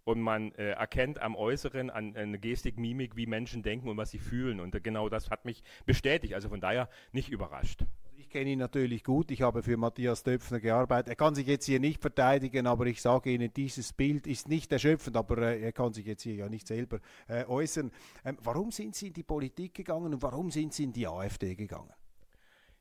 Und 0.04 0.20
man 0.20 0.52
äh, 0.52 0.72
erkennt 0.72 1.18
am 1.18 1.34
Äußeren, 1.34 1.88
an, 1.88 2.14
an 2.14 2.40
Gestik, 2.42 2.78
Mimik, 2.78 3.16
wie 3.16 3.26
Menschen 3.26 3.62
denken 3.62 3.88
und 3.88 3.96
was 3.96 4.10
sie 4.10 4.18
fühlen. 4.18 4.60
Und 4.60 4.82
genau 4.84 5.08
das 5.08 5.30
hat 5.30 5.46
mich 5.46 5.62
bestätigt. 5.86 6.34
Also 6.34 6.50
von 6.50 6.60
daher 6.60 6.90
nicht 7.12 7.30
überrascht 7.30 7.84
kenne 8.30 8.50
ihn 8.50 8.58
natürlich 8.58 9.04
gut. 9.04 9.30
Ich 9.30 9.42
habe 9.42 9.62
für 9.62 9.76
Matthias 9.76 10.22
Döpfner 10.22 10.60
gearbeitet. 10.60 11.08
Er 11.08 11.16
kann 11.16 11.34
sich 11.34 11.46
jetzt 11.46 11.66
hier 11.66 11.80
nicht 11.80 12.00
verteidigen, 12.00 12.66
aber 12.66 12.86
ich 12.86 13.02
sage 13.02 13.30
Ihnen, 13.30 13.52
dieses 13.52 13.92
Bild 13.92 14.26
ist 14.26 14.48
nicht 14.48 14.72
erschöpfend, 14.72 15.16
aber 15.16 15.38
äh, 15.38 15.60
er 15.60 15.72
kann 15.72 15.92
sich 15.92 16.06
jetzt 16.06 16.22
hier 16.22 16.34
ja 16.34 16.48
nicht 16.48 16.66
selber 16.66 17.00
äh, 17.28 17.44
äußern. 17.44 17.90
Ähm, 18.24 18.38
warum 18.42 18.70
sind 18.70 18.94
Sie 18.94 19.08
in 19.08 19.12
die 19.12 19.22
Politik 19.22 19.74
gegangen 19.74 20.14
und 20.14 20.22
warum 20.22 20.50
sind 20.50 20.72
Sie 20.72 20.84
in 20.84 20.92
die 20.92 21.06
AfD 21.06 21.54
gegangen? 21.54 21.92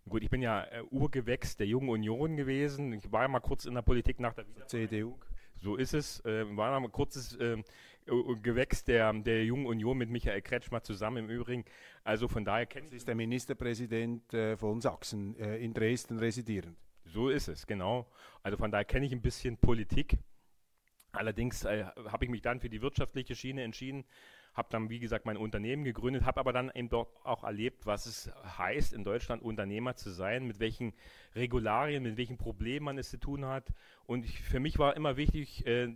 Gut, 0.07 0.23
ich 0.23 0.29
bin 0.29 0.41
ja 0.41 0.63
äh, 0.63 0.83
Urgewächs 0.89 1.57
der 1.57 1.67
Jungen 1.67 1.89
Union 1.89 2.37
gewesen. 2.37 2.93
Ich 2.93 3.11
war 3.11 3.23
ja 3.23 3.27
mal 3.27 3.39
kurz 3.39 3.65
in 3.65 3.73
der 3.73 3.81
Politik 3.81 4.19
nach 4.19 4.33
der 4.33 4.45
CDU. 4.67 5.17
So 5.61 5.75
ist 5.75 5.93
es. 5.93 6.23
Äh, 6.25 6.45
war 6.55 6.79
mal 6.79 6.89
kurzes 6.89 7.35
äh, 7.35 7.57
Gewächs 8.41 8.83
der, 8.83 9.13
der 9.13 9.45
Jungen 9.45 9.65
Union 9.65 9.97
mit 9.97 10.09
Michael 10.09 10.41
Kretschmer 10.41 10.83
zusammen 10.83 11.25
im 11.25 11.29
Übrigen. 11.29 11.65
Also 12.03 12.27
von 12.27 12.45
daher 12.45 12.65
kenne 12.65 12.85
ich. 12.85 12.91
Das 12.91 12.97
ist 12.97 13.07
der 13.07 13.15
Ministerpräsident 13.15 14.33
äh, 14.33 14.57
von 14.57 14.81
Sachsen 14.81 15.35
äh, 15.39 15.57
in 15.57 15.73
Dresden 15.73 16.19
residierend. 16.19 16.77
So 17.05 17.29
ist 17.29 17.47
es, 17.47 17.65
genau. 17.65 18.07
Also 18.43 18.57
von 18.57 18.71
daher 18.71 18.85
kenne 18.85 19.05
ich 19.05 19.11
ein 19.11 19.21
bisschen 19.21 19.57
Politik. 19.57 20.17
Allerdings 21.11 21.63
äh, 21.63 21.85
habe 21.85 22.25
ich 22.25 22.31
mich 22.31 22.41
dann 22.41 22.59
für 22.59 22.69
die 22.69 22.81
wirtschaftliche 22.81 23.35
Schiene 23.35 23.63
entschieden, 23.63 24.05
habe 24.53 24.67
dann, 24.71 24.89
wie 24.89 24.99
gesagt, 24.99 25.25
mein 25.25 25.37
Unternehmen 25.37 25.83
gegründet, 25.83 26.25
habe 26.25 26.39
aber 26.39 26.53
dann 26.53 26.71
eben 26.73 26.89
dort 26.89 27.09
auch 27.25 27.43
erlebt, 27.43 27.85
was 27.85 28.05
es 28.05 28.31
heißt, 28.57 28.93
in 28.93 29.03
Deutschland 29.03 29.41
Unternehmer 29.41 29.95
zu 29.95 30.11
sein, 30.11 30.45
mit 30.45 30.59
welchen 30.59 30.93
Regularien, 31.35 32.03
mit 32.03 32.17
welchen 32.17 32.37
Problemen 32.37 32.85
man 32.85 32.97
es 32.97 33.09
zu 33.09 33.17
tun 33.17 33.45
hat. 33.45 33.73
Und 34.05 34.25
ich, 34.25 34.41
für 34.41 34.59
mich 34.59 34.77
war 34.77 34.95
immer 34.95 35.17
wichtig, 35.17 35.65
äh, 35.65 35.95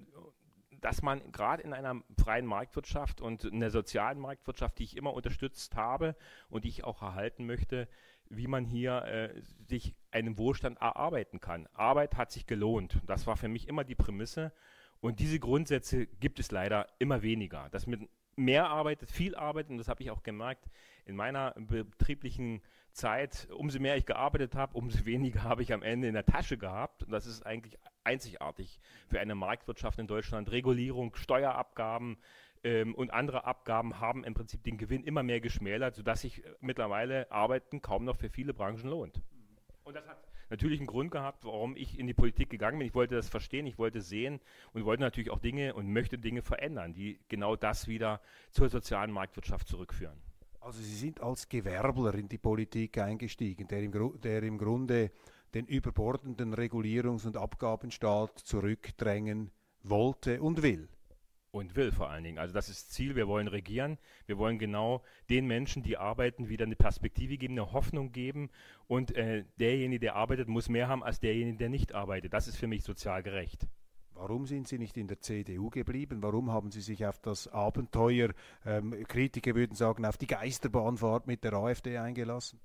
dass 0.84 1.02
man 1.02 1.32
gerade 1.32 1.64
in 1.64 1.74
einer 1.74 2.02
freien 2.22 2.46
Marktwirtschaft 2.46 3.22
und 3.22 3.46
in 3.46 3.62
der 3.62 3.72
sozialen 3.72 4.20
Marktwirtschaft, 4.20 4.78
die 4.80 4.84
ich 4.84 4.98
immer 4.98 5.14
unterstützt 5.14 5.76
habe 5.76 6.16
und 6.50 6.66
die 6.66 6.70
ich 6.70 6.84
auch 6.84 7.02
erhalten 7.02 7.46
möchte, 7.46 7.88
wie 8.30 8.48
man 8.48 8.66
hier 8.66 9.04
äh, 9.06 9.42
sich 9.66 9.96
einen 10.12 10.38
Wohlstand 10.38 10.82
erarbeiten 10.82 11.40
kann. 11.40 11.68
Arbeit 11.74 12.18
hat 12.18 12.32
sich 12.32 12.48
gelohnt. 12.48 13.00
Das 13.06 13.28
war 13.28 13.38
für 13.38 13.48
mich 13.48 13.70
immer 13.70 13.86
die 13.86 13.96
Prämisse. 13.96 14.52
Und 15.00 15.20
diese 15.20 15.40
Grundsätze 15.40 16.06
gibt 16.06 16.40
es 16.40 16.52
leider 16.52 16.88
immer 17.00 17.22
weniger. 17.22 17.70
Dass 17.70 17.88
mit 17.88 18.10
mehr 18.36 18.70
arbeitet, 18.70 19.12
viel 19.12 19.36
arbeitet, 19.36 19.72
und 19.72 19.78
das 19.78 19.88
habe 19.88 20.02
ich 20.04 20.12
auch 20.12 20.24
gemerkt 20.24 20.70
in 21.06 21.16
meiner 21.16 21.52
betrieblichen 21.52 22.62
Zeit, 22.92 23.48
umso 23.52 23.80
mehr 23.80 23.98
ich 23.98 24.06
gearbeitet 24.06 24.56
habe, 24.56 24.78
umso 24.78 25.06
weniger 25.06 25.44
habe 25.44 25.62
ich 25.62 25.74
am 25.74 25.82
Ende 25.82 26.08
in 26.08 26.14
der 26.14 26.26
Tasche 26.26 26.58
gehabt. 26.58 27.04
Und 27.04 27.12
das 27.12 27.26
ist 27.26 27.46
eigentlich 27.46 27.78
einzigartig 28.04 28.80
für 29.08 29.20
eine 29.20 29.36
Marktwirtschaft 29.36 30.00
in 30.00 30.08
Deutschland. 30.08 30.52
Regulierung, 30.52 31.16
Steuerabgaben 31.16 32.18
ähm, 32.64 32.96
und 32.96 33.12
andere 33.12 33.46
Abgaben 33.46 34.00
haben 34.00 34.24
im 34.24 34.34
Prinzip 34.34 34.64
den 34.64 34.78
Gewinn 34.78 35.04
immer 35.04 35.24
mehr 35.24 35.42
geschmälert, 35.42 35.96
sodass 35.96 36.22
sich 36.22 36.44
mittlerweile 36.60 37.32
Arbeiten 37.32 37.82
kaum 37.82 38.06
noch 38.06 38.18
für 38.18 38.30
viele 38.30 38.54
Branchen 38.54 38.90
lohnt. 38.90 39.22
Und 39.84 39.96
das 39.96 40.08
hat 40.08 40.33
natürlich 40.50 40.80
einen 40.80 40.88
Grund 40.88 41.12
gehabt, 41.12 41.46
warum 41.46 41.76
ich 41.76 42.00
in 42.00 42.08
die 42.08 42.14
Politik 42.14 42.50
gegangen 42.50 42.80
bin. 42.80 42.88
Ich 42.88 42.96
wollte 42.96 43.16
das 43.16 43.30
verstehen, 43.30 43.66
ich 43.66 43.78
wollte 43.78 44.02
sehen 44.02 44.40
und 44.74 44.86
wollte 44.86 45.02
natürlich 45.02 45.32
auch 45.32 45.40
Dinge 45.40 45.74
und 45.74 45.92
möchte 45.92 46.18
Dinge 46.18 46.42
verändern, 46.42 46.94
die 46.94 47.20
genau 47.28 47.56
das 47.56 47.88
wieder 47.88 48.22
zur 48.52 48.70
sozialen 48.70 49.12
Marktwirtschaft 49.12 49.68
zurückführen. 49.68 50.20
Also 50.60 50.82
Sie 50.82 50.96
sind 50.96 51.22
als 51.22 51.50
Gewerbler 51.50 52.16
in 52.16 52.30
die 52.30 52.38
Politik 52.38 52.98
eingestiegen, 52.98 53.68
der 53.68 53.84
im, 53.84 54.22
der 54.22 54.44
im 54.44 54.58
Grunde 54.58 55.12
den 55.54 55.66
überbordenden 55.66 56.54
Regulierungs- 56.54 57.28
und 57.28 57.38
Abgabenstaat 57.38 58.40
zurückdrängen 58.40 59.52
wollte 59.84 60.42
und 60.42 60.64
will 60.64 60.88
und 61.54 61.76
will 61.76 61.92
vor 61.92 62.10
allen 62.10 62.24
Dingen. 62.24 62.40
Also 62.40 62.54
das 62.54 62.68
ist 62.68 62.92
Ziel, 62.92 63.16
wir 63.16 63.28
wollen 63.28 63.48
regieren, 63.48 64.00
wir 64.26 64.40
wollen 64.40 64.58
genau 64.58 65.04
den 65.30 65.46
Menschen, 65.46 65.84
die 65.84 65.98
arbeiten, 65.98 66.50
wieder 66.50 66.66
eine 66.66 66.76
Perspektive 66.76 67.38
geben, 67.38 67.54
eine 67.54 67.72
Hoffnung 67.72 68.12
geben 68.12 68.50
und 68.88 69.16
äh, 69.16 69.46
derjenige, 69.60 70.00
der 70.00 70.16
arbeitet, 70.16 70.48
muss 70.48 70.68
mehr 70.68 70.88
haben 70.88 71.04
als 71.04 71.20
derjenige, 71.20 71.58
der 71.58 71.70
nicht 71.70 71.94
arbeitet. 71.94 72.34
Das 72.34 72.48
ist 72.48 72.58
für 72.58 72.66
mich 72.66 72.84
sozial 72.84 73.22
gerecht. 73.22 73.68
Warum 74.16 74.48
sind 74.48 74.68
Sie 74.68 74.80
nicht 74.80 74.98
in 74.98 75.08
der 75.08 75.20
CDU 75.20 75.70
geblieben? 75.70 76.24
Warum 76.24 76.52
haben 76.52 76.72
Sie 76.72 76.82
sich 76.82 77.06
auf 77.06 77.20
das 77.20 77.48
Abenteuer, 77.48 78.34
ähm, 78.66 79.04
Kritiker 79.08 79.54
würden 79.54 79.76
sagen, 79.76 80.06
auf 80.06 80.18
die 80.18 80.28
Geisterbahnfahrt 80.28 81.28
mit 81.28 81.44
der 81.44 81.54
AfD 81.54 82.00
eingelassen? 82.00 82.60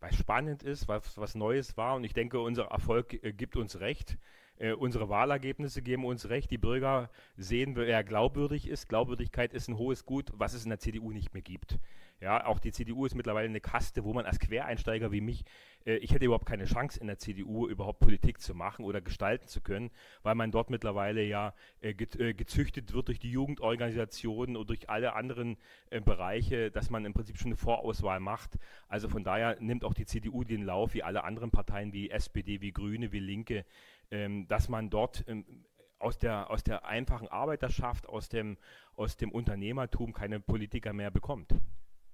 Weil 0.00 0.10
es 0.10 0.18
spannend 0.18 0.62
ist, 0.62 0.88
was, 0.88 1.16
was 1.16 1.34
Neues 1.34 1.78
war 1.78 1.96
und 1.96 2.04
ich 2.04 2.12
denke, 2.12 2.38
unser 2.38 2.64
Erfolg 2.64 3.14
äh, 3.24 3.32
gibt 3.32 3.56
uns 3.56 3.80
recht. 3.80 4.18
Äh, 4.58 4.72
unsere 4.72 5.08
Wahlergebnisse 5.08 5.82
geben 5.82 6.04
uns 6.04 6.28
recht. 6.28 6.50
Die 6.50 6.58
Bürger 6.58 7.10
sehen, 7.36 7.74
wer 7.76 8.04
glaubwürdig 8.04 8.68
ist. 8.68 8.88
Glaubwürdigkeit 8.88 9.52
ist 9.52 9.68
ein 9.68 9.78
hohes 9.78 10.06
Gut, 10.06 10.30
was 10.34 10.54
es 10.54 10.64
in 10.64 10.70
der 10.70 10.78
CDU 10.78 11.10
nicht 11.10 11.34
mehr 11.34 11.42
gibt. 11.42 11.78
Ja, 12.20 12.46
auch 12.46 12.58
die 12.58 12.72
CDU 12.72 13.04
ist 13.04 13.14
mittlerweile 13.14 13.48
eine 13.48 13.60
Kaste, 13.60 14.04
wo 14.04 14.14
man 14.14 14.24
als 14.24 14.38
Quereinsteiger 14.38 15.12
wie 15.12 15.20
mich, 15.20 15.44
äh, 15.84 15.96
ich 15.96 16.12
hätte 16.12 16.24
überhaupt 16.24 16.46
keine 16.46 16.64
Chance 16.64 16.98
in 17.00 17.08
der 17.08 17.18
CDU 17.18 17.66
überhaupt 17.68 17.98
Politik 17.98 18.40
zu 18.40 18.54
machen 18.54 18.84
oder 18.84 19.00
gestalten 19.00 19.48
zu 19.48 19.60
können, 19.60 19.90
weil 20.22 20.34
man 20.34 20.50
dort 20.50 20.70
mittlerweile 20.70 21.22
ja 21.22 21.52
äh, 21.82 21.90
äh 21.90 22.32
gezüchtet 22.32 22.94
wird 22.94 23.08
durch 23.08 23.18
die 23.18 23.30
Jugendorganisationen 23.30 24.56
und 24.56 24.70
durch 24.70 24.88
alle 24.88 25.14
anderen 25.14 25.58
äh, 25.90 26.00
Bereiche, 26.00 26.70
dass 26.70 26.88
man 26.88 27.04
im 27.04 27.12
Prinzip 27.12 27.36
schon 27.36 27.48
eine 27.48 27.56
Vorauswahl 27.56 28.20
macht. 28.20 28.58
Also 28.88 29.08
von 29.08 29.24
daher 29.24 29.56
nimmt 29.60 29.84
auch 29.84 29.94
die 29.94 30.06
CDU 30.06 30.44
den 30.44 30.62
Lauf 30.62 30.94
wie 30.94 31.02
alle 31.02 31.24
anderen 31.24 31.50
Parteien 31.50 31.92
wie 31.92 32.10
SPD, 32.10 32.60
wie 32.60 32.72
Grüne, 32.72 33.12
wie 33.12 33.20
Linke 33.20 33.66
ähm, 34.10 34.46
dass 34.48 34.68
man 34.68 34.90
dort 34.90 35.24
ähm, 35.28 35.64
aus 35.98 36.18
der, 36.18 36.50
aus 36.50 36.62
der 36.62 36.84
einfachen 36.84 37.28
Arbeiterschaft, 37.28 38.08
aus 38.08 38.28
dem, 38.28 38.58
aus 38.94 39.16
dem 39.16 39.32
Unternehmertum 39.32 40.12
keine 40.12 40.40
Politiker 40.40 40.92
mehr 40.92 41.10
bekommt. 41.10 41.54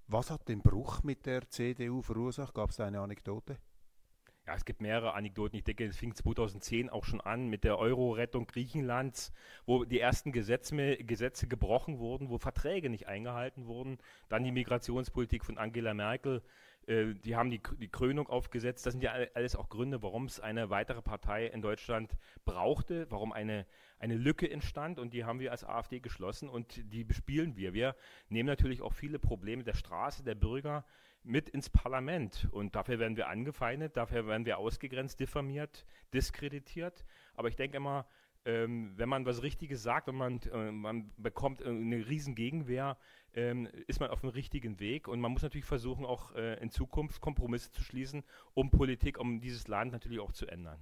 Was 0.06 0.30
hat 0.30 0.48
den 0.48 0.62
Bruch 0.62 1.02
mit 1.02 1.26
der 1.26 1.48
CDU 1.48 2.02
verursacht? 2.02 2.54
Gab 2.54 2.70
es 2.70 2.76
da 2.76 2.86
eine 2.86 3.00
Anekdote? 3.00 3.58
Ja, 4.46 4.56
es 4.56 4.64
gibt 4.64 4.80
mehrere 4.80 5.14
Anekdoten. 5.14 5.56
Ich 5.56 5.64
denke, 5.64 5.84
es 5.84 5.96
fing 5.96 6.14
2010 6.14 6.90
auch 6.90 7.04
schon 7.04 7.20
an 7.20 7.48
mit 7.48 7.62
der 7.62 7.78
Euro-Rettung 7.78 8.46
Griechenlands, 8.46 9.32
wo 9.66 9.84
die 9.84 10.00
ersten 10.00 10.32
Gesetze, 10.32 10.96
Gesetze 10.96 11.46
gebrochen 11.46 11.98
wurden, 11.98 12.30
wo 12.30 12.38
Verträge 12.38 12.90
nicht 12.90 13.06
eingehalten 13.06 13.66
wurden. 13.66 13.98
Dann 14.28 14.42
die 14.42 14.50
Migrationspolitik 14.50 15.44
von 15.44 15.58
Angela 15.58 15.94
Merkel, 15.94 16.42
äh, 16.86 17.14
die 17.14 17.36
haben 17.36 17.50
die, 17.50 17.60
die 17.78 17.88
Krönung 17.88 18.28
aufgesetzt. 18.28 18.86
Das 18.86 18.92
sind 18.92 19.02
ja 19.02 19.12
alles 19.34 19.56
auch 19.56 19.68
Gründe, 19.68 20.02
warum 20.02 20.24
es 20.24 20.40
eine 20.40 20.70
weitere 20.70 21.02
Partei 21.02 21.46
in 21.46 21.62
Deutschland 21.62 22.16
brauchte, 22.44 23.06
warum 23.10 23.32
eine, 23.32 23.66
eine 23.98 24.14
Lücke 24.14 24.50
entstand 24.50 24.98
und 24.98 25.12
die 25.12 25.24
haben 25.24 25.40
wir 25.40 25.52
als 25.52 25.64
AfD 25.64 26.00
geschlossen 26.00 26.48
und 26.48 26.80
die 26.92 27.04
bespielen 27.04 27.56
wir. 27.56 27.72
Wir 27.74 27.96
nehmen 28.28 28.48
natürlich 28.48 28.82
auch 28.82 28.92
viele 28.92 29.18
Probleme 29.18 29.64
der 29.64 29.74
Straße, 29.74 30.24
der 30.24 30.34
Bürger 30.34 30.84
mit 31.22 31.48
ins 31.50 31.68
Parlament 31.68 32.48
und 32.50 32.74
dafür 32.74 32.98
werden 32.98 33.16
wir 33.16 33.28
angefeindet, 33.28 33.96
dafür 33.96 34.26
werden 34.26 34.46
wir 34.46 34.58
ausgegrenzt, 34.58 35.20
diffamiert, 35.20 35.84
diskreditiert. 36.14 37.04
Aber 37.34 37.48
ich 37.48 37.56
denke 37.56 37.76
immer, 37.76 38.06
ähm, 38.44 38.92
wenn 38.96 39.08
man 39.08 39.26
was 39.26 39.42
Richtiges 39.42 39.82
sagt 39.82 40.08
und 40.08 40.16
man, 40.16 40.40
äh, 40.52 40.72
man 40.72 41.10
bekommt 41.16 41.60
äh, 41.60 41.68
eine 41.68 42.08
riesen 42.08 42.34
Gegenwehr, 42.34 42.96
ähm, 43.34 43.68
ist 43.86 44.00
man 44.00 44.10
auf 44.10 44.20
dem 44.20 44.30
richtigen 44.30 44.80
Weg. 44.80 45.08
Und 45.08 45.20
man 45.20 45.32
muss 45.32 45.42
natürlich 45.42 45.66
versuchen, 45.66 46.04
auch 46.04 46.34
äh, 46.34 46.60
in 46.60 46.70
Zukunft 46.70 47.20
Kompromisse 47.20 47.70
zu 47.70 47.82
schließen, 47.82 48.24
um 48.54 48.70
Politik, 48.70 49.18
um 49.18 49.40
dieses 49.40 49.68
Land 49.68 49.92
natürlich 49.92 50.20
auch 50.20 50.32
zu 50.32 50.46
ändern. 50.46 50.78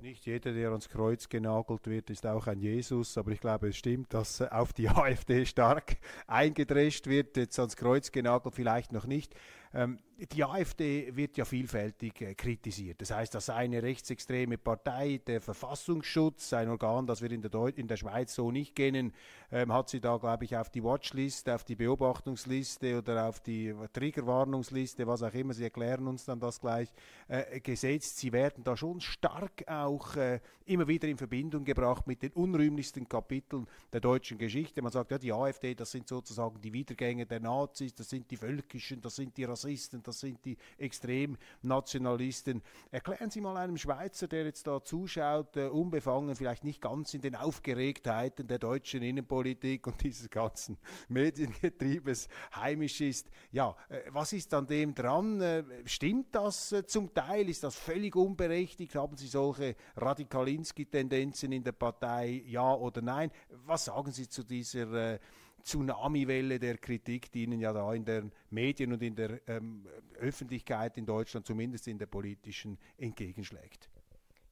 Nicht 0.00 0.24
jeder, 0.24 0.52
der 0.52 0.70
ans 0.70 0.88
Kreuz 0.88 1.28
genagelt 1.28 1.86
wird, 1.86 2.08
ist 2.08 2.26
auch 2.26 2.46
ein 2.46 2.58
Jesus, 2.58 3.18
aber 3.18 3.32
ich 3.32 3.40
glaube, 3.40 3.68
es 3.68 3.76
stimmt, 3.76 4.14
dass 4.14 4.40
äh, 4.40 4.48
auf 4.50 4.72
die 4.72 4.88
AfD 4.88 5.44
stark 5.44 5.98
eingedrescht 6.26 7.06
wird, 7.06 7.36
jetzt 7.36 7.58
ans 7.58 7.76
Kreuz 7.76 8.10
genagelt 8.10 8.54
vielleicht 8.54 8.92
noch 8.92 9.06
nicht. 9.06 9.34
Ähm, 9.72 9.98
die 10.26 10.44
AfD 10.44 11.16
wird 11.16 11.36
ja 11.36 11.44
vielfältig 11.44 12.20
äh, 12.20 12.34
kritisiert. 12.34 13.00
Das 13.00 13.10
heißt, 13.10 13.34
das 13.34 13.46
sei 13.46 13.54
eine 13.54 13.82
rechtsextreme 13.82 14.58
Partei, 14.58 15.20
der 15.26 15.40
Verfassungsschutz, 15.40 16.52
ein 16.52 16.68
Organ, 16.68 17.06
das 17.06 17.22
wir 17.22 17.30
in 17.30 17.40
der, 17.40 17.50
Deu 17.50 17.68
in 17.68 17.88
der 17.88 17.96
Schweiz 17.96 18.34
so 18.34 18.50
nicht 18.50 18.74
kennen, 18.74 19.12
ähm, 19.50 19.72
hat 19.72 19.88
sie 19.88 20.00
da, 20.00 20.16
glaube 20.18 20.44
ich, 20.44 20.56
auf 20.56 20.68
die 20.68 20.84
Watchlist, 20.84 21.48
auf 21.48 21.64
die 21.64 21.74
Beobachtungsliste 21.74 22.98
oder 22.98 23.28
auf 23.28 23.40
die 23.40 23.74
Triggerwarnungsliste, 23.92 25.06
was 25.06 25.22
auch 25.22 25.32
immer, 25.32 25.54
sie 25.54 25.64
erklären 25.64 26.06
uns 26.06 26.24
dann 26.24 26.38
das 26.38 26.60
gleich, 26.60 26.92
äh, 27.28 27.60
gesetzt. 27.60 28.18
Sie 28.18 28.32
werden 28.32 28.62
da 28.62 28.76
schon 28.76 29.00
stark 29.00 29.64
auch 29.66 30.16
äh, 30.16 30.40
immer 30.66 30.86
wieder 30.86 31.08
in 31.08 31.16
Verbindung 31.16 31.64
gebracht 31.64 32.06
mit 32.06 32.22
den 32.22 32.32
unrühmlichsten 32.32 33.08
Kapiteln 33.08 33.66
der 33.92 34.00
deutschen 34.00 34.38
Geschichte. 34.38 34.82
Man 34.82 34.92
sagt, 34.92 35.10
ja, 35.10 35.18
die 35.18 35.32
AfD, 35.32 35.74
das 35.74 35.90
sind 35.90 36.08
sozusagen 36.08 36.60
die 36.60 36.72
Wiedergänger 36.72 37.24
der 37.24 37.40
Nazis, 37.40 37.94
das 37.94 38.08
sind 38.08 38.30
die 38.30 38.36
Völkischen, 38.36 39.00
das 39.00 39.16
sind 39.16 39.36
die 39.36 39.44
Rassisten, 39.44 40.02
das 40.10 40.20
sind 40.20 40.44
die 40.44 40.56
Extremnationalisten. 40.76 42.62
Erklären 42.90 43.30
Sie 43.30 43.40
mal 43.40 43.56
einem 43.56 43.76
Schweizer, 43.76 44.26
der 44.26 44.44
jetzt 44.44 44.66
da 44.66 44.82
zuschaut, 44.82 45.56
uh, 45.56 45.68
unbefangen, 45.68 46.34
vielleicht 46.34 46.64
nicht 46.64 46.82
ganz 46.82 47.14
in 47.14 47.20
den 47.20 47.36
Aufgeregtheiten 47.36 48.48
der 48.48 48.58
deutschen 48.58 49.02
Innenpolitik 49.02 49.86
und 49.86 50.02
dieses 50.02 50.28
ganzen 50.28 50.78
Mediengetriebes 51.08 52.28
heimisch 52.56 53.00
ist. 53.00 53.30
Ja, 53.52 53.68
uh, 53.68 53.74
was 54.08 54.32
ist 54.32 54.52
an 54.52 54.66
dem 54.66 54.96
dran? 54.96 55.40
Uh, 55.40 55.62
stimmt 55.84 56.34
das 56.34 56.74
zum 56.88 57.14
Teil? 57.14 57.48
Ist 57.48 57.62
das 57.62 57.76
völlig 57.76 58.16
unberechtigt? 58.16 58.96
Haben 58.96 59.16
Sie 59.16 59.28
solche 59.28 59.76
Radikalinski-Tendenzen 59.96 61.52
in 61.52 61.62
der 61.62 61.72
Partei? 61.72 62.42
Ja 62.46 62.74
oder 62.74 63.00
nein? 63.00 63.30
Was 63.64 63.84
sagen 63.84 64.10
Sie 64.10 64.28
zu 64.28 64.42
dieser 64.42 65.20
Tsunamiwelle 65.62 66.58
der 66.58 66.78
Kritik, 66.78 67.30
die 67.32 67.42
Ihnen 67.42 67.60
ja 67.60 67.72
da 67.72 67.92
in 67.92 68.04
den 68.04 68.32
Medien 68.50 68.92
und 68.92 69.02
in 69.02 69.14
der 69.14 69.40
ähm, 69.48 69.86
Öffentlichkeit 70.18 70.96
in 70.96 71.06
Deutschland, 71.06 71.46
zumindest 71.46 71.88
in 71.88 71.98
der 71.98 72.06
politischen, 72.06 72.78
entgegenschlägt. 72.96 73.89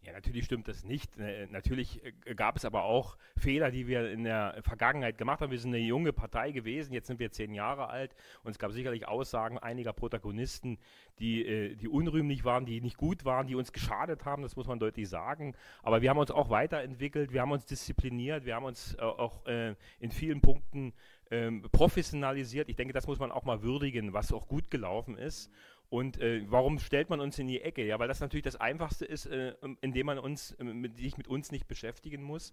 Ja, 0.09 0.15
natürlich 0.15 0.47
stimmt 0.47 0.69
das 0.69 0.85
nicht. 0.85 1.19
Äh, 1.19 1.47
natürlich 1.51 2.03
äh, 2.03 2.35
gab 2.35 2.57
es 2.57 2.65
aber 2.65 2.85
auch 2.85 3.19
Fehler, 3.37 3.71
die 3.71 3.87
wir 3.87 4.11
in 4.11 4.25
der 4.25 4.59
Vergangenheit 4.63 5.19
gemacht 5.19 5.43
haben. 5.43 5.51
Wir 5.51 5.59
sind 5.59 5.75
eine 5.75 5.85
junge 5.85 6.15
Partei 6.15 6.51
gewesen, 6.51 6.95
jetzt 6.95 7.09
sind 7.09 7.21
wir 7.21 7.31
zehn 7.31 7.53
Jahre 7.53 7.89
alt 7.89 8.15
und 8.43 8.51
es 8.51 8.59
gab 8.59 8.73
sicherlich 8.73 9.07
Aussagen 9.07 9.59
einiger 9.59 9.93
Protagonisten, 9.93 10.79
die, 11.19 11.45
äh, 11.45 11.75
die 11.75 11.89
unrühmlich 11.89 12.43
waren, 12.45 12.65
die 12.65 12.81
nicht 12.81 12.97
gut 12.97 13.27
waren, 13.27 13.49
die 13.49 13.55
uns 13.55 13.71
geschadet 13.71 14.25
haben, 14.25 14.43
das 14.43 14.57
muss 14.57 14.67
man 14.67 14.79
deutlich 14.79 15.11
sagen. 15.11 15.55
Aber 15.83 16.01
wir 16.01 16.09
haben 16.09 16.19
uns 16.19 16.31
auch 16.31 16.49
weiterentwickelt, 16.49 17.35
wir 17.35 17.43
haben 17.43 17.53
uns 17.53 17.67
diszipliniert, 17.67 18.47
wir 18.47 18.55
haben 18.55 18.65
uns 18.65 18.99
auch 18.99 19.45
in 19.47 20.11
vielen 20.11 20.41
Punkten 20.41 20.95
ähm, 21.31 21.63
professionalisiert. 21.73 22.69
Ich 22.69 22.77
denke, 22.77 22.95
das 22.95 23.07
muss 23.07 23.19
man 23.19 23.31
auch 23.31 23.45
mal 23.45 23.63
würdigen, 23.63 24.13
was 24.13 24.33
auch 24.33 24.49
gut 24.49 24.71
gelaufen 24.71 25.17
ist. 25.17 25.51
Und 25.91 26.21
äh, 26.21 26.43
warum 26.47 26.79
stellt 26.79 27.09
man 27.09 27.21
uns 27.21 27.39
in 27.39 27.47
die 27.47 27.63
Ecke? 27.63 27.85
Ja, 27.85 27.99
weil 27.99 28.09
das 28.09 28.21
natürlich 28.21 28.45
das 28.45 28.57
Einfachste 28.57 29.07
ist, 29.07 29.27
äh, 29.27 29.55
indem 29.81 30.07
man 30.07 30.19
uns, 30.19 30.53
äh, 30.53 30.65
mit, 30.65 30.97
sich 30.97 31.17
mit 31.17 31.29
uns 31.29 31.51
nicht 31.51 31.67
beschäftigen 31.67 32.23
muss. 32.23 32.53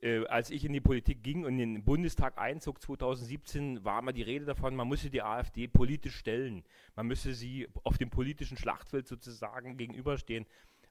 Äh, 0.00 0.26
als 0.26 0.50
ich 0.50 0.64
in 0.64 0.72
die 0.72 0.80
Politik 0.80 1.22
ging 1.22 1.44
und 1.44 1.58
in 1.58 1.74
den 1.74 1.84
Bundestag 1.84 2.38
einzog 2.38 2.80
2017, 2.80 3.84
war 3.84 4.00
immer 4.00 4.12
die 4.12 4.22
Rede 4.22 4.44
davon, 4.44 4.76
man 4.76 4.88
müsse 4.88 5.10
die 5.10 5.22
AfD 5.22 5.66
politisch 5.66 6.16
stellen. 6.16 6.64
Man 6.94 7.06
müsse 7.06 7.34
sie 7.34 7.68
auf 7.82 7.98
dem 7.98 8.10
politischen 8.10 8.56
Schlachtfeld 8.56 9.08
sozusagen 9.08 9.76
gegenüberstehen. 9.76 10.46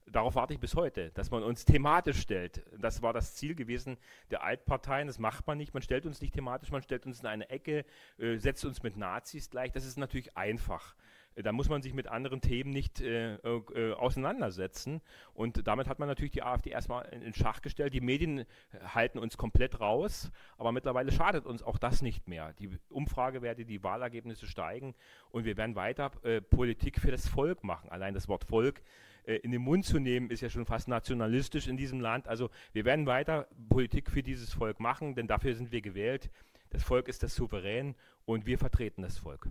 Darauf 0.07 0.35
warte 0.35 0.53
ich 0.53 0.59
bis 0.59 0.75
heute, 0.75 1.11
dass 1.11 1.31
man 1.31 1.43
uns 1.43 1.63
thematisch 1.63 2.19
stellt. 2.19 2.63
Das 2.77 3.01
war 3.01 3.13
das 3.13 3.35
Ziel 3.35 3.55
gewesen 3.55 3.97
der 4.29 4.43
Altparteien. 4.43 5.07
Das 5.07 5.19
macht 5.19 5.47
man 5.47 5.57
nicht. 5.57 5.73
Man 5.73 5.83
stellt 5.83 6.05
uns 6.05 6.21
nicht 6.21 6.33
thematisch, 6.33 6.71
man 6.71 6.81
stellt 6.81 7.05
uns 7.05 7.21
in 7.21 7.27
eine 7.27 7.49
Ecke, 7.49 7.85
äh, 8.17 8.37
setzt 8.37 8.65
uns 8.65 8.83
mit 8.83 8.97
Nazis 8.97 9.49
gleich. 9.49 9.71
Das 9.71 9.85
ist 9.85 9.97
natürlich 9.97 10.35
einfach. 10.35 10.95
Da 11.35 11.51
muss 11.53 11.69
man 11.69 11.81
sich 11.81 11.93
mit 11.93 12.07
anderen 12.07 12.41
Themen 12.41 12.71
nicht 12.71 12.99
äh, 12.99 13.35
äh, 13.35 13.93
auseinandersetzen. 13.93 15.01
Und 15.33 15.65
damit 15.65 15.87
hat 15.87 15.97
man 15.97 16.09
natürlich 16.09 16.33
die 16.33 16.43
AfD 16.43 16.71
erstmal 16.71 17.05
in 17.05 17.33
Schach 17.33 17.61
gestellt. 17.61 17.93
Die 17.93 18.01
Medien 18.01 18.45
halten 18.83 19.17
uns 19.17 19.37
komplett 19.37 19.79
raus, 19.79 20.29
aber 20.57 20.71
mittlerweile 20.73 21.11
schadet 21.11 21.45
uns 21.45 21.63
auch 21.63 21.77
das 21.77 22.01
nicht 22.01 22.27
mehr. 22.27 22.53
Die 22.59 22.69
Umfragewerte, 22.89 23.65
die 23.65 23.81
Wahlergebnisse 23.81 24.45
steigen 24.45 24.93
und 25.31 25.45
wir 25.45 25.55
werden 25.55 25.75
weiter 25.75 26.11
äh, 26.23 26.41
Politik 26.41 26.99
für 26.99 27.11
das 27.11 27.27
Volk 27.27 27.63
machen. 27.63 27.89
Allein 27.89 28.13
das 28.13 28.27
Wort 28.27 28.43
Volk 28.43 28.81
äh, 29.25 29.35
in 29.35 29.51
den 29.51 29.61
Mund 29.61 29.85
zu 29.85 29.99
nehmen, 29.99 30.29
ist 30.31 30.41
ja 30.41 30.49
schon 30.49 30.65
fast 30.65 30.89
nationalistisch 30.89 31.67
in 31.67 31.77
diesem 31.77 32.01
Land. 32.01 32.27
Also 32.27 32.49
wir 32.73 32.83
werden 32.83 33.05
weiter 33.05 33.47
Politik 33.69 34.09
für 34.09 34.21
dieses 34.21 34.53
Volk 34.53 34.81
machen, 34.81 35.15
denn 35.15 35.27
dafür 35.27 35.55
sind 35.55 35.71
wir 35.71 35.81
gewählt. 35.81 36.29
Das 36.71 36.83
Volk 36.83 37.07
ist 37.07 37.23
das 37.23 37.35
Souverän 37.35 37.95
und 38.25 38.45
wir 38.45 38.57
vertreten 38.57 39.01
das 39.01 39.17
Volk. 39.17 39.47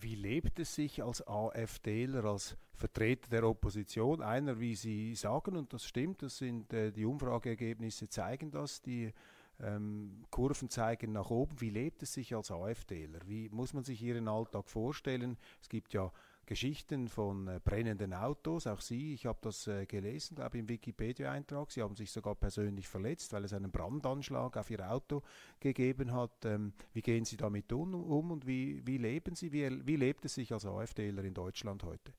Wie 0.00 0.14
lebt 0.14 0.58
es 0.58 0.74
sich 0.74 1.02
als 1.02 1.26
AfDler, 1.26 2.24
als 2.24 2.56
Vertreter 2.74 3.28
der 3.30 3.44
Opposition? 3.44 4.22
Einer, 4.22 4.60
wie 4.60 4.74
Sie 4.74 5.14
sagen, 5.14 5.56
und 5.56 5.72
das 5.72 5.86
stimmt, 5.86 6.22
das 6.22 6.38
sind 6.38 6.72
äh, 6.72 6.92
die 6.92 7.04
Umfrageergebnisse 7.04 8.08
zeigen 8.08 8.50
das, 8.50 8.82
die 8.82 9.12
ähm, 9.60 10.24
Kurven 10.30 10.68
zeigen 10.68 11.12
nach 11.12 11.30
oben. 11.30 11.60
Wie 11.60 11.70
lebt 11.70 12.02
es 12.02 12.12
sich 12.12 12.34
als 12.34 12.50
AfDler? 12.50 13.20
Wie 13.26 13.48
muss 13.48 13.72
man 13.72 13.84
sich 13.84 14.02
Ihren 14.02 14.28
Alltag 14.28 14.68
vorstellen? 14.68 15.38
Es 15.60 15.68
gibt 15.68 15.94
ja 15.94 16.12
Geschichten 16.46 17.08
von 17.08 17.48
äh, 17.48 17.60
brennenden 17.62 18.14
Autos. 18.14 18.66
Auch 18.66 18.80
Sie, 18.80 19.12
ich 19.14 19.26
habe 19.26 19.38
das 19.42 19.66
äh, 19.66 19.84
gelesen, 19.84 20.36
glaube 20.36 20.56
ich, 20.56 20.60
im 20.60 20.68
Wikipedia-Eintrag. 20.68 21.72
Sie 21.72 21.82
haben 21.82 21.96
sich 21.96 22.10
sogar 22.10 22.36
persönlich 22.36 22.86
verletzt, 22.86 23.32
weil 23.32 23.44
es 23.44 23.52
einen 23.52 23.72
Brandanschlag 23.72 24.56
auf 24.56 24.70
Ihr 24.70 24.88
Auto 24.88 25.22
gegeben 25.60 26.12
hat. 26.12 26.44
Ähm, 26.44 26.72
wie 26.92 27.02
gehen 27.02 27.24
Sie 27.24 27.36
damit 27.36 27.72
um, 27.72 28.30
und 28.30 28.46
wie, 28.46 28.86
wie 28.86 28.98
leben 28.98 29.34
Sie? 29.34 29.52
Wie, 29.52 29.86
wie 29.86 29.96
lebt 29.96 30.24
es 30.24 30.34
sich 30.34 30.52
als 30.52 30.64
AfDler 30.64 31.24
in 31.24 31.34
Deutschland 31.34 31.82
heute? 31.82 32.12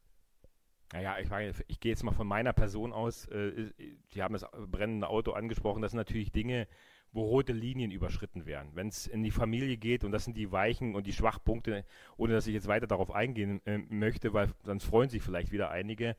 Naja, 0.93 1.17
ich, 1.19 1.29
ich 1.67 1.79
gehe 1.79 1.91
jetzt 1.91 2.03
mal 2.03 2.13
von 2.13 2.27
meiner 2.27 2.53
Person 2.53 2.93
aus. 2.93 3.25
Äh, 3.27 3.71
Sie 4.09 4.21
haben 4.21 4.33
das 4.33 4.45
brennende 4.67 5.07
Auto 5.07 5.31
angesprochen. 5.31 5.81
Das 5.81 5.91
sind 5.91 5.97
natürlich 5.97 6.31
Dinge, 6.31 6.67
wo 7.11 7.23
rote 7.23 7.53
Linien 7.53 7.91
überschritten 7.91 8.45
werden. 8.45 8.71
Wenn 8.73 8.89
es 8.89 9.07
in 9.07 9.23
die 9.23 9.31
Familie 9.31 9.77
geht, 9.77 10.03
und 10.03 10.11
das 10.11 10.25
sind 10.25 10.37
die 10.37 10.51
weichen 10.51 10.95
und 10.95 11.07
die 11.07 11.13
Schwachpunkte, 11.13 11.85
ohne 12.17 12.33
dass 12.33 12.47
ich 12.47 12.53
jetzt 12.53 12.67
weiter 12.67 12.87
darauf 12.87 13.11
eingehen 13.11 13.61
äh, 13.65 13.77
möchte, 13.77 14.33
weil 14.33 14.51
sonst 14.63 14.83
freuen 14.83 15.09
sich 15.09 15.23
vielleicht 15.23 15.51
wieder 15.51 15.71
einige. 15.71 16.15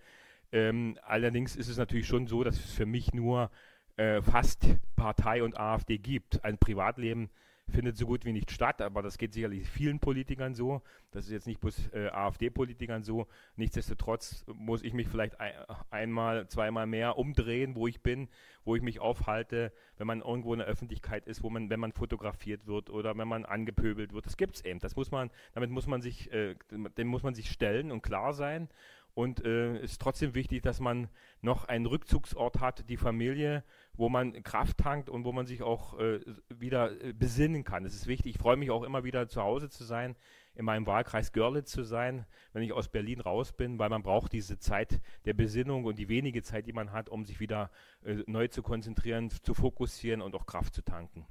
Ähm, 0.51 0.99
allerdings 1.03 1.57
ist 1.57 1.69
es 1.69 1.77
natürlich 1.77 2.07
schon 2.07 2.27
so, 2.27 2.43
dass 2.43 2.57
es 2.57 2.73
für 2.73 2.87
mich 2.87 3.13
nur 3.13 3.51
äh, 3.97 4.23
fast 4.23 4.67
Partei 4.97 5.43
und 5.43 5.59
AfD 5.59 5.99
gibt. 5.99 6.45
Ein 6.45 6.59
Privatleben 6.59 7.31
findet 7.71 7.97
so 7.97 8.07
gut 8.07 8.25
wie 8.25 8.33
nicht 8.33 8.51
statt, 8.51 8.81
aber 8.81 9.03
das 9.03 9.19
geht 9.19 9.33
sicherlich 9.33 9.69
vielen 9.69 10.01
Politikern 10.01 10.55
so. 10.55 10.83
Das 11.11 11.27
ist 11.27 11.33
jetzt 11.33 11.47
nicht 11.47 11.61
bloß 11.61 11.93
äh, 11.93 12.09
AfD-Politikern 12.09 13.03
so. 13.03 13.27
Nichtsdestotrotz 13.57 14.45
muss 14.53 14.83
ich 14.83 14.93
mich 14.93 15.09
vielleicht 15.09 15.39
ein, 15.41 15.53
einmal, 15.91 16.49
zweimal 16.49 16.87
mehr 16.87 17.19
umdrehen, 17.19 17.75
wo 17.75 17.87
ich 17.87 18.01
bin, 18.03 18.29
wo 18.65 18.77
ich 18.77 18.83
mich 18.83 19.01
aufhalte, 19.01 19.73
wenn 19.97 20.07
man 20.07 20.21
irgendwo 20.21 20.53
in 20.53 20.59
der 20.59 20.69
Öffentlichkeit 20.69 21.27
ist, 21.27 21.43
wo 21.43 21.51
man, 21.51 21.71
wenn 21.71 21.81
man 21.81 21.93
fotografiert 21.93 22.67
wird 22.67 22.91
oder 22.91 23.17
wenn 23.17 23.29
man 23.29 23.45
angepöbelt 23.45 24.13
wird. 24.13 24.27
Das 24.27 24.37
gibt 24.37 24.57
es 24.57 24.65
eben. 24.65 24.79
Das 24.81 24.97
muss 24.97 25.11
man, 25.11 25.31
damit 25.55 25.71
muss 25.71 25.87
man 25.87 26.03
sich, 26.03 26.33
äh, 26.33 26.55
dem 26.71 27.09
muss 27.09 27.23
man 27.23 27.35
sich 27.35 27.51
stellen 27.51 27.93
und 27.93 28.03
klar 28.03 28.33
sein. 28.33 28.69
Und 29.15 29.41
es 29.41 29.47
äh, 29.47 29.79
ist 29.85 30.01
trotzdem 30.01 30.35
wichtig, 30.35 30.63
dass 30.63 30.79
man 30.79 31.09
noch 31.41 31.65
einen 31.65 31.87
Rückzugsort 31.87 32.61
hat, 32.61 32.89
die 32.89 32.97
Familie, 32.97 33.65
wo 33.95 34.09
man 34.09 34.43
Kraft 34.45 34.79
tankt 34.79 35.09
und 35.11 35.25
wo 35.25 35.33
man 35.33 35.47
sich 35.47 35.63
auch 35.63 35.99
äh, 35.99 36.21
wieder 36.49 37.03
äh, 37.03 37.13
besinnen 37.13 37.65
kann. 37.65 37.83
Das 37.83 37.95
ist 37.95 38.07
wichtig. 38.07 38.37
Ich 38.37 38.41
freue 38.41 38.57
mich 38.57 38.71
auch 38.71 38.85
immer 38.85 39.03
wieder 39.03 39.29
zu 39.29 39.43
Hause 39.43 39.71
zu 39.71 39.83
sein, 39.83 40.15
in 40.55 40.65
meinem 40.65 40.87
Wahlkreis 40.87 41.33
Görlitz 41.33 41.71
zu 41.71 41.83
sein, 41.83 42.27
wenn 42.53 42.63
ich 42.63 42.73
aus 42.73 42.89
Berlin 42.89 43.21
raus 43.21 43.53
bin, 43.53 43.79
weil 43.79 43.91
man 43.91 44.03
braucht 44.03 44.33
diese 44.33 44.59
Zeit 44.59 45.01
der 45.25 45.35
Besinnung 45.35 45.85
und 45.85 45.99
die 45.99 46.09
wenige 46.09 46.43
Zeit, 46.43 46.67
die 46.67 46.73
man 46.73 46.93
hat, 46.93 47.09
um 47.09 47.25
sich 47.25 47.41
wieder 47.41 47.71
äh, 48.05 48.23
neu 48.27 48.49
zu 48.49 48.63
konzentrieren, 48.63 49.31
zu 49.31 49.55
fokussieren 49.55 50.21
und 50.21 50.35
auch 50.35 50.47
Kraft 50.47 50.75
zu 50.75 50.83
tanken. 50.83 51.27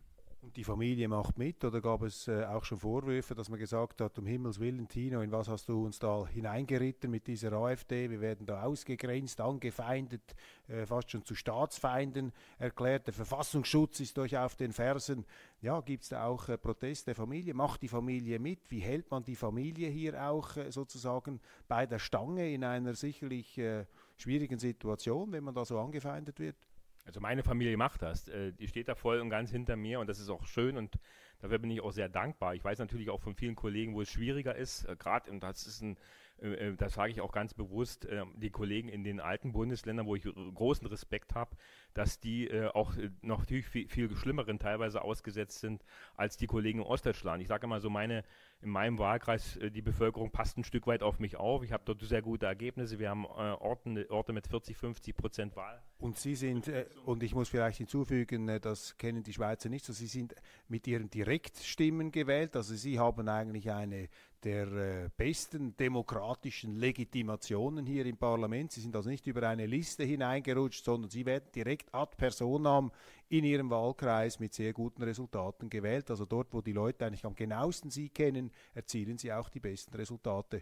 Und 0.47 0.55
die 0.55 0.63
Familie 0.63 1.09
macht 1.09 1.37
mit 1.37 1.61
oder 1.65 1.81
gab 1.81 2.03
es 2.03 2.29
äh, 2.29 2.45
auch 2.45 2.63
schon 2.63 2.79
Vorwürfe, 2.79 3.35
dass 3.35 3.49
man 3.49 3.59
gesagt 3.59 3.99
hat, 3.99 4.17
um 4.17 4.25
Himmels 4.25 4.61
Willen, 4.61 4.87
Tino, 4.87 5.19
in 5.19 5.29
was 5.29 5.49
hast 5.49 5.67
du 5.67 5.83
uns 5.83 5.99
da 5.99 6.25
hineingeritten 6.25 7.11
mit 7.11 7.27
dieser 7.27 7.51
AfD? 7.51 8.09
Wir 8.09 8.21
werden 8.21 8.45
da 8.45 8.63
ausgegrenzt, 8.63 9.41
angefeindet, 9.41 10.35
äh, 10.69 10.85
fast 10.85 11.11
schon 11.11 11.25
zu 11.25 11.35
Staatsfeinden 11.35 12.31
erklärt. 12.59 13.07
Der 13.07 13.13
Verfassungsschutz 13.13 13.99
ist 13.99 14.17
euch 14.19 14.37
auf 14.37 14.55
den 14.55 14.71
Fersen. 14.71 15.25
Ja, 15.59 15.81
gibt 15.81 16.03
es 16.03 16.09
da 16.09 16.25
auch 16.25 16.47
äh, 16.47 16.57
Protest 16.57 17.07
der 17.07 17.15
Familie? 17.15 17.53
Macht 17.53 17.81
die 17.81 17.89
Familie 17.89 18.39
mit? 18.39 18.71
Wie 18.71 18.79
hält 18.79 19.11
man 19.11 19.25
die 19.25 19.35
Familie 19.35 19.89
hier 19.89 20.29
auch 20.29 20.55
äh, 20.55 20.71
sozusagen 20.71 21.41
bei 21.67 21.85
der 21.85 21.99
Stange 21.99 22.53
in 22.53 22.63
einer 22.63 22.93
sicherlich 22.93 23.57
äh, 23.57 23.85
schwierigen 24.15 24.59
Situation, 24.59 25.33
wenn 25.33 25.43
man 25.43 25.55
da 25.55 25.65
so 25.65 25.77
angefeindet 25.77 26.39
wird? 26.39 26.66
Also 27.07 27.21
meine 27.21 27.41
Familie 27.41 27.77
macht 27.77 28.01
das. 28.01 28.27
Äh, 28.27 28.51
die 28.51 28.67
steht 28.67 28.89
da 28.89 28.95
voll 28.95 29.21
und 29.21 29.29
ganz 29.29 29.49
hinter 29.49 29.77
mir 29.77 30.01
und 30.01 30.07
das 30.07 30.19
ist 30.19 30.29
auch 30.29 30.45
schön 30.45 30.75
und 30.75 30.99
dafür 31.39 31.57
bin 31.57 31.71
ich 31.71 31.81
auch 31.81 31.91
sehr 31.91 32.09
dankbar. 32.09 32.53
Ich 32.53 32.63
weiß 32.63 32.79
natürlich 32.79 33.09
auch 33.09 33.21
von 33.21 33.33
vielen 33.33 33.55
Kollegen, 33.55 33.95
wo 33.95 34.01
es 34.01 34.11
schwieriger 34.11 34.55
ist, 34.55 34.83
äh, 34.83 34.95
gerade 34.97 35.31
und 35.31 35.41
das 35.41 35.65
ist 35.65 35.81
ein 35.81 35.97
äh, 36.41 36.73
das 36.73 36.95
sage 36.95 37.11
ich 37.11 37.21
auch 37.21 37.31
ganz 37.31 37.53
bewusst, 37.53 38.07
die 38.35 38.51
Kollegen 38.51 38.89
in 38.89 39.03
den 39.03 39.19
alten 39.19 39.53
Bundesländern, 39.53 40.05
wo 40.05 40.15
ich 40.15 40.23
großen 40.23 40.85
Respekt 40.85 41.33
habe, 41.33 41.55
dass 41.95 42.19
die 42.19 42.51
auch 42.73 42.93
noch 43.23 43.45
viel, 43.45 43.63
viel 43.63 44.15
schlimmeren 44.15 44.59
teilweise 44.59 45.01
ausgesetzt 45.01 45.61
sind 45.61 45.83
als 46.15 46.37
die 46.37 46.45
Kollegen 46.45 46.79
in 46.79 46.85
Ostdeutschland. 46.85 47.41
Ich 47.41 47.47
sage 47.47 47.65
immer 47.65 47.79
so, 47.79 47.89
meine 47.89 48.23
in 48.61 48.69
meinem 48.69 48.99
Wahlkreis, 48.99 49.59
die 49.73 49.81
Bevölkerung 49.81 50.31
passt 50.31 50.57
ein 50.57 50.63
Stück 50.63 50.85
weit 50.85 51.01
auf 51.01 51.19
mich 51.19 51.37
auf. 51.37 51.63
Ich 51.63 51.71
habe 51.71 51.83
dort 51.85 52.01
sehr 52.01 52.21
gute 52.21 52.45
Ergebnisse. 52.45 52.99
Wir 52.99 53.09
haben 53.09 53.25
Orten, 53.25 54.05
Orte 54.09 54.33
mit 54.33 54.47
40, 54.47 54.77
50 54.77 55.15
Prozent 55.15 55.55
Wahl. 55.55 55.81
Und 55.99 56.17
Sie 56.19 56.35
sind, 56.35 56.67
äh, 56.67 56.85
und 57.05 57.23
ich 57.23 57.33
muss 57.33 57.49
vielleicht 57.49 57.79
hinzufügen, 57.79 58.47
äh, 58.49 58.59
das 58.59 58.97
kennen 58.97 59.23
die 59.23 59.33
Schweizer 59.33 59.67
nicht 59.69 59.83
so, 59.83 59.93
Sie 59.93 60.07
sind 60.07 60.35
mit 60.67 60.85
Ihren 60.85 61.09
Direktstimmen 61.09 62.11
gewählt. 62.11 62.55
Also 62.55 62.75
Sie 62.75 62.99
haben 62.99 63.27
eigentlich 63.27 63.71
eine 63.71 64.07
der 64.43 64.67
äh, 64.67 65.09
besten 65.17 65.75
demokratischen 65.75 66.75
Legitimationen 66.75 67.87
hier 67.87 68.05
im 68.05 68.17
Parlament. 68.17 68.71
Sie 68.71 68.81
sind 68.81 68.95
also 68.95 69.09
nicht 69.09 69.25
über 69.25 69.47
eine 69.49 69.65
Liste 69.65 70.03
hineingerutscht, 70.03 70.85
sondern 70.85 71.09
Sie 71.09 71.25
werden 71.25 71.49
direkt 71.55 71.93
ad 71.93 72.15
personam 72.15 72.91
in 73.29 73.43
Ihrem 73.43 73.71
Wahlkreis 73.71 74.39
mit 74.39 74.53
sehr 74.53 74.73
guten 74.73 75.01
Resultaten 75.01 75.69
gewählt. 75.69 76.11
Also 76.11 76.25
dort, 76.25 76.53
wo 76.53 76.61
die 76.61 76.73
Leute 76.73 77.05
eigentlich 77.05 77.25
am 77.25 77.33
genauesten 77.33 77.89
Sie 77.89 78.09
kennen, 78.09 78.51
erzielen 78.75 79.17
Sie 79.17 79.33
auch 79.33 79.49
die 79.49 79.59
besten 79.59 79.95
Resultate. 79.95 80.61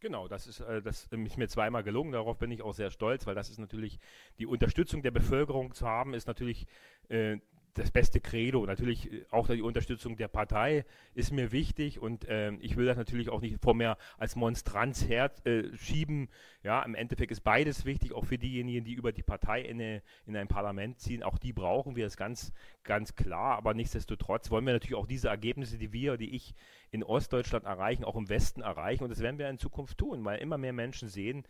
Genau, 0.00 0.28
das 0.28 0.46
ist, 0.46 0.60
äh, 0.60 0.80
das 0.80 1.08
ist 1.10 1.36
mir 1.36 1.48
zweimal 1.48 1.82
gelungen. 1.82 2.12
Darauf 2.12 2.38
bin 2.38 2.50
ich 2.50 2.62
auch 2.62 2.74
sehr 2.74 2.90
stolz, 2.90 3.26
weil 3.26 3.34
das 3.34 3.50
ist 3.50 3.58
natürlich 3.58 3.98
die 4.38 4.46
Unterstützung 4.46 5.02
der 5.02 5.10
Bevölkerung 5.10 5.74
zu 5.74 5.86
haben, 5.86 6.14
ist 6.14 6.28
natürlich 6.28 6.66
äh, 7.08 7.38
das 7.74 7.90
beste 7.90 8.20
Credo. 8.20 8.64
Natürlich 8.66 9.12
äh, 9.12 9.24
auch 9.30 9.48
die 9.48 9.62
Unterstützung 9.62 10.16
der 10.16 10.28
Partei 10.28 10.84
ist 11.14 11.32
mir 11.32 11.52
wichtig 11.52 12.00
und 12.00 12.26
äh, 12.26 12.52
ich 12.60 12.76
will 12.76 12.86
das 12.86 12.96
natürlich 12.96 13.28
auch 13.28 13.40
nicht 13.40 13.60
vor 13.62 13.74
mir 13.74 13.96
als 14.18 14.36
Monstranz 14.36 15.08
herschieben. 15.08 16.28
Äh, 16.62 16.66
ja, 16.66 16.82
im 16.82 16.94
Endeffekt 16.94 17.30
ist 17.30 17.40
beides 17.40 17.84
wichtig, 17.84 18.12
auch 18.12 18.24
für 18.24 18.38
diejenigen, 18.38 18.84
die 18.84 18.94
über 18.94 19.12
die 19.12 19.22
Partei 19.22 19.62
in, 19.62 19.80
in 19.80 20.36
ein 20.36 20.48
Parlament 20.48 20.98
ziehen. 20.98 21.22
Auch 21.22 21.38
die 21.38 21.52
brauchen 21.52 21.96
wir, 21.96 22.04
das 22.04 22.16
ganz, 22.16 22.52
ganz 22.82 23.14
klar. 23.14 23.56
Aber 23.56 23.74
nichtsdestotrotz 23.74 24.50
wollen 24.50 24.66
wir 24.66 24.72
natürlich 24.72 24.96
auch 24.96 25.06
diese 25.06 25.28
Ergebnisse, 25.28 25.78
die 25.78 25.92
wir, 25.92 26.16
die 26.16 26.34
ich 26.34 26.54
in 26.90 27.04
Ostdeutschland 27.04 27.64
erreichen, 27.64 28.04
auch 28.04 28.16
im 28.16 28.28
Westen 28.28 28.60
erreichen. 28.60 29.04
Und 29.04 29.10
das 29.10 29.20
werden 29.20 29.38
wir 29.38 29.48
in 29.48 29.58
Zukunft 29.58 29.98
tun, 29.98 30.24
weil 30.24 30.40
immer 30.40 30.58
mehr 30.58 30.72
Menschen 30.72 31.08
sehen, 31.08 31.44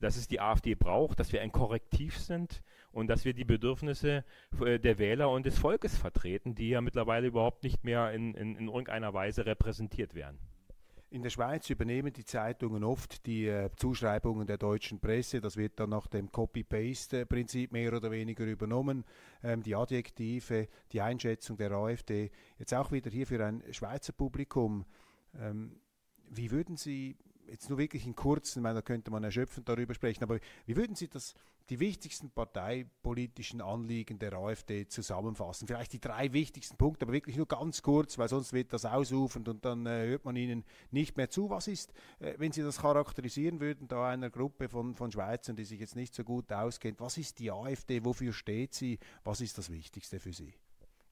dass 0.00 0.16
es 0.16 0.28
die 0.28 0.40
AfD 0.40 0.74
braucht, 0.74 1.20
dass 1.20 1.32
wir 1.32 1.42
ein 1.42 1.52
Korrektiv 1.52 2.18
sind 2.18 2.62
und 2.92 3.08
dass 3.08 3.24
wir 3.24 3.34
die 3.34 3.44
Bedürfnisse 3.44 4.24
äh, 4.64 4.78
der 4.78 4.98
Wähler 4.98 5.30
und 5.30 5.46
des 5.46 5.58
Volkes 5.58 5.96
vertreten, 5.96 6.54
die 6.54 6.70
ja 6.70 6.80
mittlerweile 6.80 7.26
überhaupt 7.26 7.64
nicht 7.64 7.84
mehr 7.84 8.12
in, 8.12 8.34
in, 8.34 8.56
in 8.56 8.68
irgendeiner 8.68 9.12
Weise 9.12 9.46
repräsentiert 9.46 10.14
werden. 10.14 10.38
In 11.10 11.22
der 11.22 11.30
Schweiz 11.30 11.70
übernehmen 11.70 12.12
die 12.12 12.24
Zeitungen 12.24 12.82
oft 12.82 13.24
die 13.26 13.46
äh, 13.46 13.70
Zuschreibungen 13.76 14.48
der 14.48 14.58
deutschen 14.58 14.98
Presse. 14.98 15.40
Das 15.40 15.56
wird 15.56 15.78
dann 15.78 15.90
nach 15.90 16.08
dem 16.08 16.32
Copy-Paste-Prinzip 16.32 17.70
mehr 17.70 17.92
oder 17.92 18.10
weniger 18.10 18.44
übernommen. 18.44 19.04
Ähm, 19.44 19.62
die 19.62 19.76
Adjektive, 19.76 20.66
die 20.90 21.00
Einschätzung 21.00 21.56
der 21.56 21.70
AfD. 21.70 22.32
Jetzt 22.58 22.74
auch 22.74 22.90
wieder 22.90 23.12
hier 23.12 23.28
für 23.28 23.44
ein 23.44 23.62
Schweizer 23.70 24.12
Publikum. 24.12 24.84
Ähm, 25.38 25.76
wie 26.30 26.50
würden 26.50 26.76
Sie 26.76 27.16
jetzt 27.48 27.68
nur 27.68 27.78
wirklich 27.78 28.06
in 28.06 28.14
kurzen, 28.14 28.62
meine, 28.62 28.76
da 28.76 28.82
könnte 28.82 29.10
man 29.10 29.24
erschöpfend 29.24 29.68
darüber 29.68 29.94
sprechen, 29.94 30.24
aber 30.24 30.38
wie 30.66 30.76
würden 30.76 30.96
Sie 30.96 31.08
das, 31.08 31.34
die 31.70 31.80
wichtigsten 31.80 32.30
parteipolitischen 32.30 33.60
Anliegen 33.60 34.18
der 34.18 34.34
AfD 34.34 34.86
zusammenfassen? 34.86 35.66
Vielleicht 35.66 35.92
die 35.92 36.00
drei 36.00 36.32
wichtigsten 36.32 36.76
Punkte, 36.76 37.04
aber 37.04 37.12
wirklich 37.12 37.36
nur 37.36 37.46
ganz 37.46 37.82
kurz, 37.82 38.18
weil 38.18 38.28
sonst 38.28 38.52
wird 38.52 38.72
das 38.72 38.84
ausufernd 38.84 39.48
und 39.48 39.64
dann 39.64 39.86
äh, 39.86 40.06
hört 40.06 40.24
man 40.24 40.36
Ihnen 40.36 40.64
nicht 40.90 41.16
mehr 41.16 41.30
zu. 41.30 41.50
Was 41.50 41.68
ist, 41.68 41.92
äh, 42.20 42.34
wenn 42.38 42.52
Sie 42.52 42.62
das 42.62 42.78
charakterisieren 42.78 43.60
würden, 43.60 43.88
da 43.88 44.08
einer 44.08 44.30
Gruppe 44.30 44.68
von, 44.68 44.94
von 44.94 45.10
Schweizern, 45.10 45.56
die 45.56 45.64
sich 45.64 45.80
jetzt 45.80 45.96
nicht 45.96 46.14
so 46.14 46.24
gut 46.24 46.52
auskennt, 46.52 47.00
was 47.00 47.18
ist 47.18 47.38
die 47.38 47.50
AfD, 47.50 48.04
wofür 48.04 48.32
steht 48.32 48.74
sie, 48.74 48.98
was 49.22 49.40
ist 49.40 49.58
das 49.58 49.70
Wichtigste 49.70 50.20
für 50.20 50.32
Sie? 50.32 50.54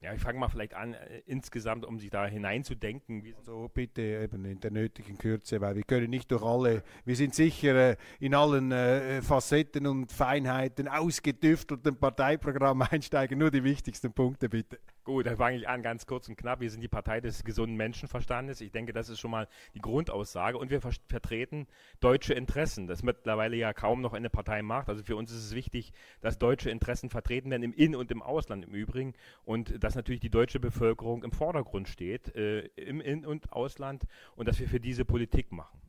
Ja, 0.03 0.13
ich 0.13 0.21
fange 0.21 0.37
mal 0.37 0.49
vielleicht 0.49 0.73
an, 0.73 0.95
äh, 0.95 1.21
insgesamt, 1.25 1.85
um 1.85 1.97
sich 1.97 2.09
da 2.09 2.25
hineinzudenken. 2.25 3.23
So 3.41 3.69
bitte 3.73 4.01
eben 4.01 4.43
in 4.43 4.59
der 4.59 4.71
nötigen 4.71 5.17
Kürze, 5.17 5.61
weil 5.61 5.77
wir 5.77 5.83
können 5.83 6.09
nicht 6.09 6.29
durch 6.29 6.43
alle, 6.43 6.83
wir 7.05 7.15
sind 7.15 7.33
sicher 7.33 7.91
äh, 7.91 7.95
in 8.19 8.35
allen 8.35 8.73
äh, 8.73 9.21
Facetten 9.21 9.87
und 9.87 10.11
Feinheiten 10.11 10.89
ausgedüftelten 10.89 11.95
Parteiprogramm 11.95 12.81
einsteigen. 12.91 13.39
Nur 13.39 13.49
die 13.49 13.63
wichtigsten 13.63 14.11
Punkte 14.11 14.49
bitte. 14.49 14.77
Gut, 15.05 15.25
dann 15.25 15.35
fange 15.35 15.57
ich 15.57 15.67
an, 15.67 15.83
ganz 15.83 16.05
kurz 16.05 16.29
und 16.29 16.37
knapp. 16.37 16.61
Wir 16.61 16.71
sind 16.71 16.79
die 16.79 16.87
Partei 16.87 17.19
des 17.19 17.43
gesunden 17.43 17.75
Menschenverstandes. 17.75 18.61
Ich 18.61 18.71
denke, 18.71 18.93
das 18.93 19.09
ist 19.09 19.19
schon 19.19 19.31
mal 19.31 19.49
die 19.73 19.81
Grundaussage. 19.81 20.57
Und 20.57 20.69
wir 20.69 20.79
ver 20.79 20.93
vertreten 21.07 21.67
deutsche 21.99 22.33
Interessen. 22.33 22.87
Das 22.87 23.03
mittlerweile 23.03 23.57
ja 23.57 23.73
kaum 23.73 23.99
noch 23.99 24.13
eine 24.13 24.29
Partei 24.29 24.61
macht. 24.61 24.87
Also 24.87 25.03
für 25.03 25.17
uns 25.17 25.29
ist 25.29 25.43
es 25.43 25.55
wichtig, 25.55 25.91
dass 26.21 26.39
deutsche 26.39 26.69
Interessen 26.69 27.09
vertreten 27.09 27.51
werden, 27.51 27.63
im 27.63 27.73
In- 27.73 27.97
und 27.97 28.11
im 28.11 28.21
Ausland 28.21 28.63
im 28.63 28.73
Übrigen. 28.73 29.13
Und 29.43 29.83
dass 29.83 29.95
natürlich 29.95 30.21
die 30.21 30.29
deutsche 30.29 30.61
Bevölkerung 30.61 31.23
im 31.23 31.33
Vordergrund 31.33 31.89
steht, 31.89 32.33
äh, 32.35 32.61
im 32.77 33.01
In- 33.01 33.25
und 33.25 33.51
Ausland. 33.51 34.05
Und 34.37 34.47
dass 34.47 34.57
wir 34.61 34.69
für 34.69 34.79
diese 34.79 35.03
Politik 35.03 35.51
machen 35.51 35.82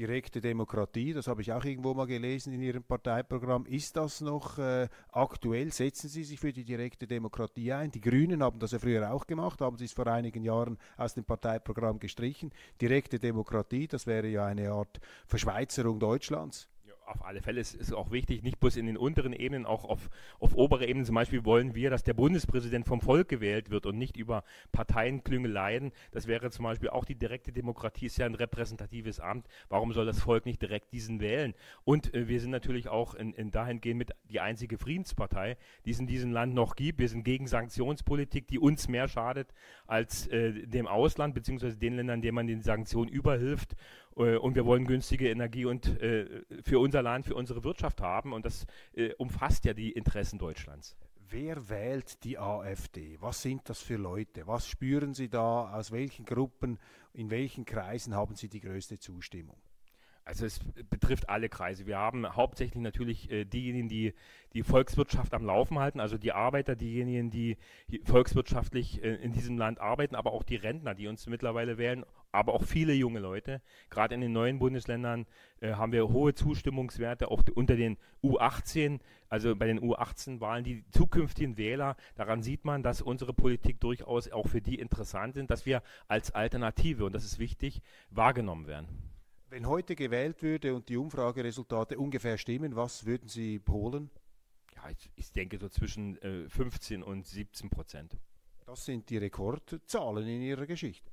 direkte 0.00 0.40
Demokratie, 0.40 1.12
das 1.12 1.26
habe 1.26 1.42
ich 1.42 1.52
auch 1.52 1.62
irgendwo 1.62 1.92
mal 1.92 2.06
gelesen 2.06 2.54
in 2.54 2.62
Ihrem 2.62 2.82
Parteiprogramm. 2.82 3.66
Ist 3.66 3.96
das 3.96 4.22
noch 4.22 4.58
äh, 4.58 4.88
aktuell? 5.12 5.72
Setzen 5.72 6.08
Sie 6.08 6.24
sich 6.24 6.40
für 6.40 6.52
die 6.52 6.64
direkte 6.64 7.06
Demokratie 7.06 7.72
ein? 7.72 7.90
Die 7.90 8.00
Grünen 8.00 8.42
haben 8.42 8.58
das 8.58 8.72
ja 8.72 8.78
früher 8.78 9.12
auch 9.12 9.26
gemacht, 9.26 9.60
haben 9.60 9.76
Sie 9.76 9.84
es 9.84 9.92
vor 9.92 10.06
einigen 10.06 10.42
Jahren 10.42 10.78
aus 10.96 11.12
dem 11.12 11.24
Parteiprogramm 11.24 11.98
gestrichen. 11.98 12.50
Direkte 12.80 13.18
Demokratie, 13.18 13.88
das 13.88 14.06
wäre 14.06 14.28
ja 14.28 14.46
eine 14.46 14.70
Art 14.70 15.00
Verschweizerung 15.26 16.00
Deutschlands 16.00 16.66
auf 17.10 17.24
alle 17.24 17.42
Fälle 17.42 17.60
ist 17.60 17.78
es 17.80 17.92
auch 17.92 18.10
wichtig, 18.10 18.42
nicht 18.42 18.60
bloß 18.60 18.76
in 18.76 18.86
den 18.86 18.96
unteren 18.96 19.32
Ebenen, 19.32 19.66
auch 19.66 19.84
auf, 19.84 20.10
auf 20.38 20.54
obere 20.54 20.86
Ebenen. 20.86 21.04
Zum 21.04 21.14
Beispiel 21.14 21.44
wollen 21.44 21.74
wir, 21.74 21.90
dass 21.90 22.02
der 22.02 22.14
Bundespräsident 22.14 22.86
vom 22.86 23.00
Volk 23.00 23.28
gewählt 23.28 23.70
wird 23.70 23.86
und 23.86 23.98
nicht 23.98 24.16
über 24.16 24.44
Parteienklüngeleien. 24.72 25.92
Das 26.12 26.26
wäre 26.26 26.50
zum 26.50 26.64
Beispiel 26.64 26.90
auch 26.90 27.04
die 27.04 27.14
direkte 27.14 27.52
Demokratie, 27.52 28.06
ist 28.06 28.18
ja 28.18 28.26
ein 28.26 28.34
repräsentatives 28.34 29.20
Amt. 29.20 29.46
Warum 29.68 29.92
soll 29.92 30.06
das 30.06 30.20
Volk 30.20 30.46
nicht 30.46 30.62
direkt 30.62 30.92
diesen 30.92 31.20
wählen? 31.20 31.54
Und 31.84 32.14
äh, 32.14 32.28
wir 32.28 32.40
sind 32.40 32.50
natürlich 32.50 32.88
auch 32.88 33.14
in, 33.14 33.32
in 33.32 33.50
dahingehend 33.50 33.98
mit 33.98 34.10
die 34.30 34.40
einzige 34.40 34.78
Friedenspartei, 34.78 35.56
die 35.84 35.90
es 35.90 35.98
in 35.98 36.06
diesem 36.06 36.32
Land 36.32 36.54
noch 36.54 36.76
gibt. 36.76 36.98
Wir 36.98 37.08
sind 37.08 37.24
gegen 37.24 37.46
Sanktionspolitik, 37.46 38.46
die 38.48 38.58
uns 38.58 38.88
mehr 38.88 39.08
schadet 39.08 39.52
als 39.86 40.26
äh, 40.28 40.66
dem 40.66 40.86
Ausland, 40.86 41.34
beziehungsweise 41.34 41.76
den 41.76 41.96
Ländern, 41.96 42.22
denen 42.22 42.34
man 42.34 42.46
den 42.46 42.62
Sanktionen 42.62 43.10
überhilft. 43.10 43.76
Äh, 44.16 44.36
und 44.36 44.54
wir 44.54 44.66
wollen 44.66 44.86
günstige 44.86 45.30
Energie 45.30 45.64
und 45.64 45.86
äh, 46.00 46.44
für 46.62 46.78
unser 46.78 47.02
Land, 47.02 47.26
für 47.26 47.34
unsere 47.34 47.64
Wirtschaft 47.64 48.00
haben. 48.00 48.32
Und 48.32 48.44
das 48.44 48.66
äh, 48.92 49.12
umfasst 49.14 49.64
ja 49.64 49.74
die 49.74 49.92
Interessen 49.92 50.38
Deutschlands. 50.38 50.96
Wer 51.28 51.68
wählt 51.68 52.24
die 52.24 52.38
AfD? 52.38 53.16
Was 53.20 53.42
sind 53.42 53.68
das 53.68 53.80
für 53.80 53.96
Leute? 53.96 54.46
Was 54.48 54.66
spüren 54.66 55.14
Sie 55.14 55.28
da? 55.28 55.72
Aus 55.72 55.92
welchen 55.92 56.24
Gruppen, 56.24 56.78
in 57.12 57.30
welchen 57.30 57.64
Kreisen 57.64 58.14
haben 58.16 58.34
Sie 58.34 58.48
die 58.48 58.60
größte 58.60 58.98
Zustimmung? 58.98 59.56
Also 60.24 60.46
es 60.46 60.60
betrifft 60.90 61.28
alle 61.28 61.48
Kreise. 61.48 61.86
Wir 61.86 61.98
haben 61.98 62.26
hauptsächlich 62.36 62.80
natürlich 62.82 63.30
äh, 63.30 63.44
diejenigen, 63.44 63.88
die 63.88 64.14
die 64.52 64.62
Volkswirtschaft 64.62 65.32
am 65.32 65.44
Laufen 65.44 65.78
halten, 65.78 66.00
also 66.00 66.18
die 66.18 66.32
Arbeiter, 66.32 66.74
diejenigen, 66.74 67.30
die 67.30 67.56
volkswirtschaftlich 68.04 69.02
äh, 69.02 69.14
in 69.16 69.32
diesem 69.32 69.58
Land 69.58 69.80
arbeiten, 69.80 70.14
aber 70.14 70.32
auch 70.32 70.42
die 70.42 70.56
Rentner, 70.56 70.94
die 70.94 71.06
uns 71.06 71.26
mittlerweile 71.26 71.78
wählen, 71.78 72.04
aber 72.32 72.54
auch 72.54 72.64
viele 72.64 72.92
junge 72.92 73.20
Leute. 73.20 73.60
Gerade 73.90 74.14
in 74.14 74.20
den 74.20 74.32
neuen 74.32 74.58
Bundesländern 74.58 75.26
äh, 75.60 75.74
haben 75.74 75.92
wir 75.92 76.08
hohe 76.08 76.34
Zustimmungswerte, 76.34 77.30
auch 77.30 77.42
unter 77.54 77.76
den 77.76 77.96
U18, 78.22 79.00
also 79.28 79.54
bei 79.54 79.66
den 79.66 79.80
U18-Wahlen, 79.80 80.64
die 80.64 80.84
zukünftigen 80.90 81.56
Wähler. 81.56 81.96
Daran 82.16 82.42
sieht 82.42 82.64
man, 82.64 82.82
dass 82.82 83.02
unsere 83.02 83.32
Politik 83.32 83.80
durchaus 83.80 84.30
auch 84.30 84.48
für 84.48 84.60
die 84.60 84.78
interessant 84.78 85.34
sind, 85.34 85.50
dass 85.50 85.66
wir 85.66 85.82
als 86.08 86.32
Alternative, 86.32 87.04
und 87.04 87.14
das 87.14 87.24
ist 87.24 87.38
wichtig, 87.38 87.82
wahrgenommen 88.10 88.66
werden. 88.66 89.09
Wenn 89.50 89.66
heute 89.66 89.96
gewählt 89.96 90.44
würde 90.44 90.76
und 90.76 90.88
die 90.88 90.96
Umfrageresultate 90.96 91.98
ungefähr 91.98 92.38
stimmen, 92.38 92.76
was 92.76 93.04
würden 93.04 93.28
Sie 93.28 93.60
holen? 93.68 94.08
Ja, 94.76 94.88
ich, 94.88 95.10
ich 95.16 95.32
denke 95.32 95.58
so 95.58 95.68
zwischen 95.68 96.22
äh, 96.22 96.48
15 96.48 97.02
und 97.02 97.26
17 97.26 97.68
Prozent. 97.68 98.16
Das 98.64 98.84
sind 98.84 99.10
die 99.10 99.16
Rekordzahlen 99.16 100.24
in 100.28 100.40
Ihrer 100.40 100.66
Geschichte. 100.66 101.10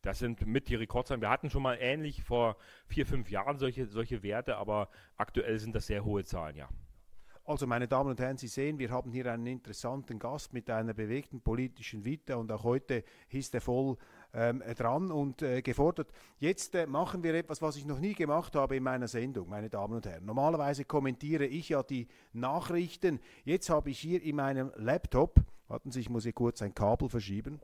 Das 0.00 0.18
sind 0.18 0.46
mit 0.46 0.68
die 0.68 0.76
Rekordzahlen. 0.76 1.20
Wir 1.20 1.28
hatten 1.28 1.50
schon 1.50 1.62
mal 1.62 1.76
ähnlich 1.78 2.22
vor 2.22 2.56
vier, 2.86 3.04
fünf 3.04 3.30
Jahren 3.30 3.58
solche, 3.58 3.86
solche 3.86 4.22
Werte, 4.22 4.56
aber 4.56 4.88
aktuell 5.18 5.58
sind 5.58 5.74
das 5.74 5.86
sehr 5.86 6.06
hohe 6.06 6.24
Zahlen, 6.24 6.56
ja. 6.56 6.70
Also, 7.46 7.66
meine 7.66 7.86
Damen 7.86 8.08
und 8.08 8.20
Herren, 8.20 8.38
Sie 8.38 8.48
sehen, 8.48 8.78
wir 8.78 8.90
haben 8.90 9.12
hier 9.12 9.30
einen 9.30 9.46
interessanten 9.46 10.18
Gast 10.18 10.54
mit 10.54 10.70
einer 10.70 10.94
bewegten 10.94 11.42
politischen 11.42 12.02
Vita 12.02 12.36
und 12.36 12.50
auch 12.50 12.64
heute 12.64 13.04
ist 13.28 13.54
er 13.54 13.60
voll 13.60 13.98
ähm, 14.34 14.62
dran 14.76 15.10
und 15.10 15.42
äh, 15.42 15.62
gefordert. 15.62 16.10
Jetzt 16.38 16.74
äh, 16.74 16.86
machen 16.86 17.22
wir 17.22 17.34
etwas, 17.34 17.62
was 17.62 17.76
ich 17.76 17.86
noch 17.86 18.00
nie 18.00 18.14
gemacht 18.14 18.56
habe 18.56 18.76
in 18.76 18.82
meiner 18.82 19.08
Sendung, 19.08 19.48
meine 19.48 19.70
Damen 19.70 19.94
und 19.94 20.06
Herren. 20.06 20.24
Normalerweise 20.24 20.84
kommentiere 20.84 21.46
ich 21.46 21.70
ja 21.70 21.82
die 21.82 22.08
Nachrichten. 22.32 23.20
Jetzt 23.44 23.70
habe 23.70 23.90
ich 23.90 23.98
hier 23.98 24.22
in 24.22 24.36
meinem 24.36 24.72
Laptop, 24.76 25.36
warten 25.68 25.90
Sie, 25.90 26.00
ich 26.00 26.10
muss 26.10 26.24
hier 26.24 26.32
kurz 26.32 26.62
ein 26.62 26.74
Kabel 26.74 27.08
verschieben. 27.08 27.60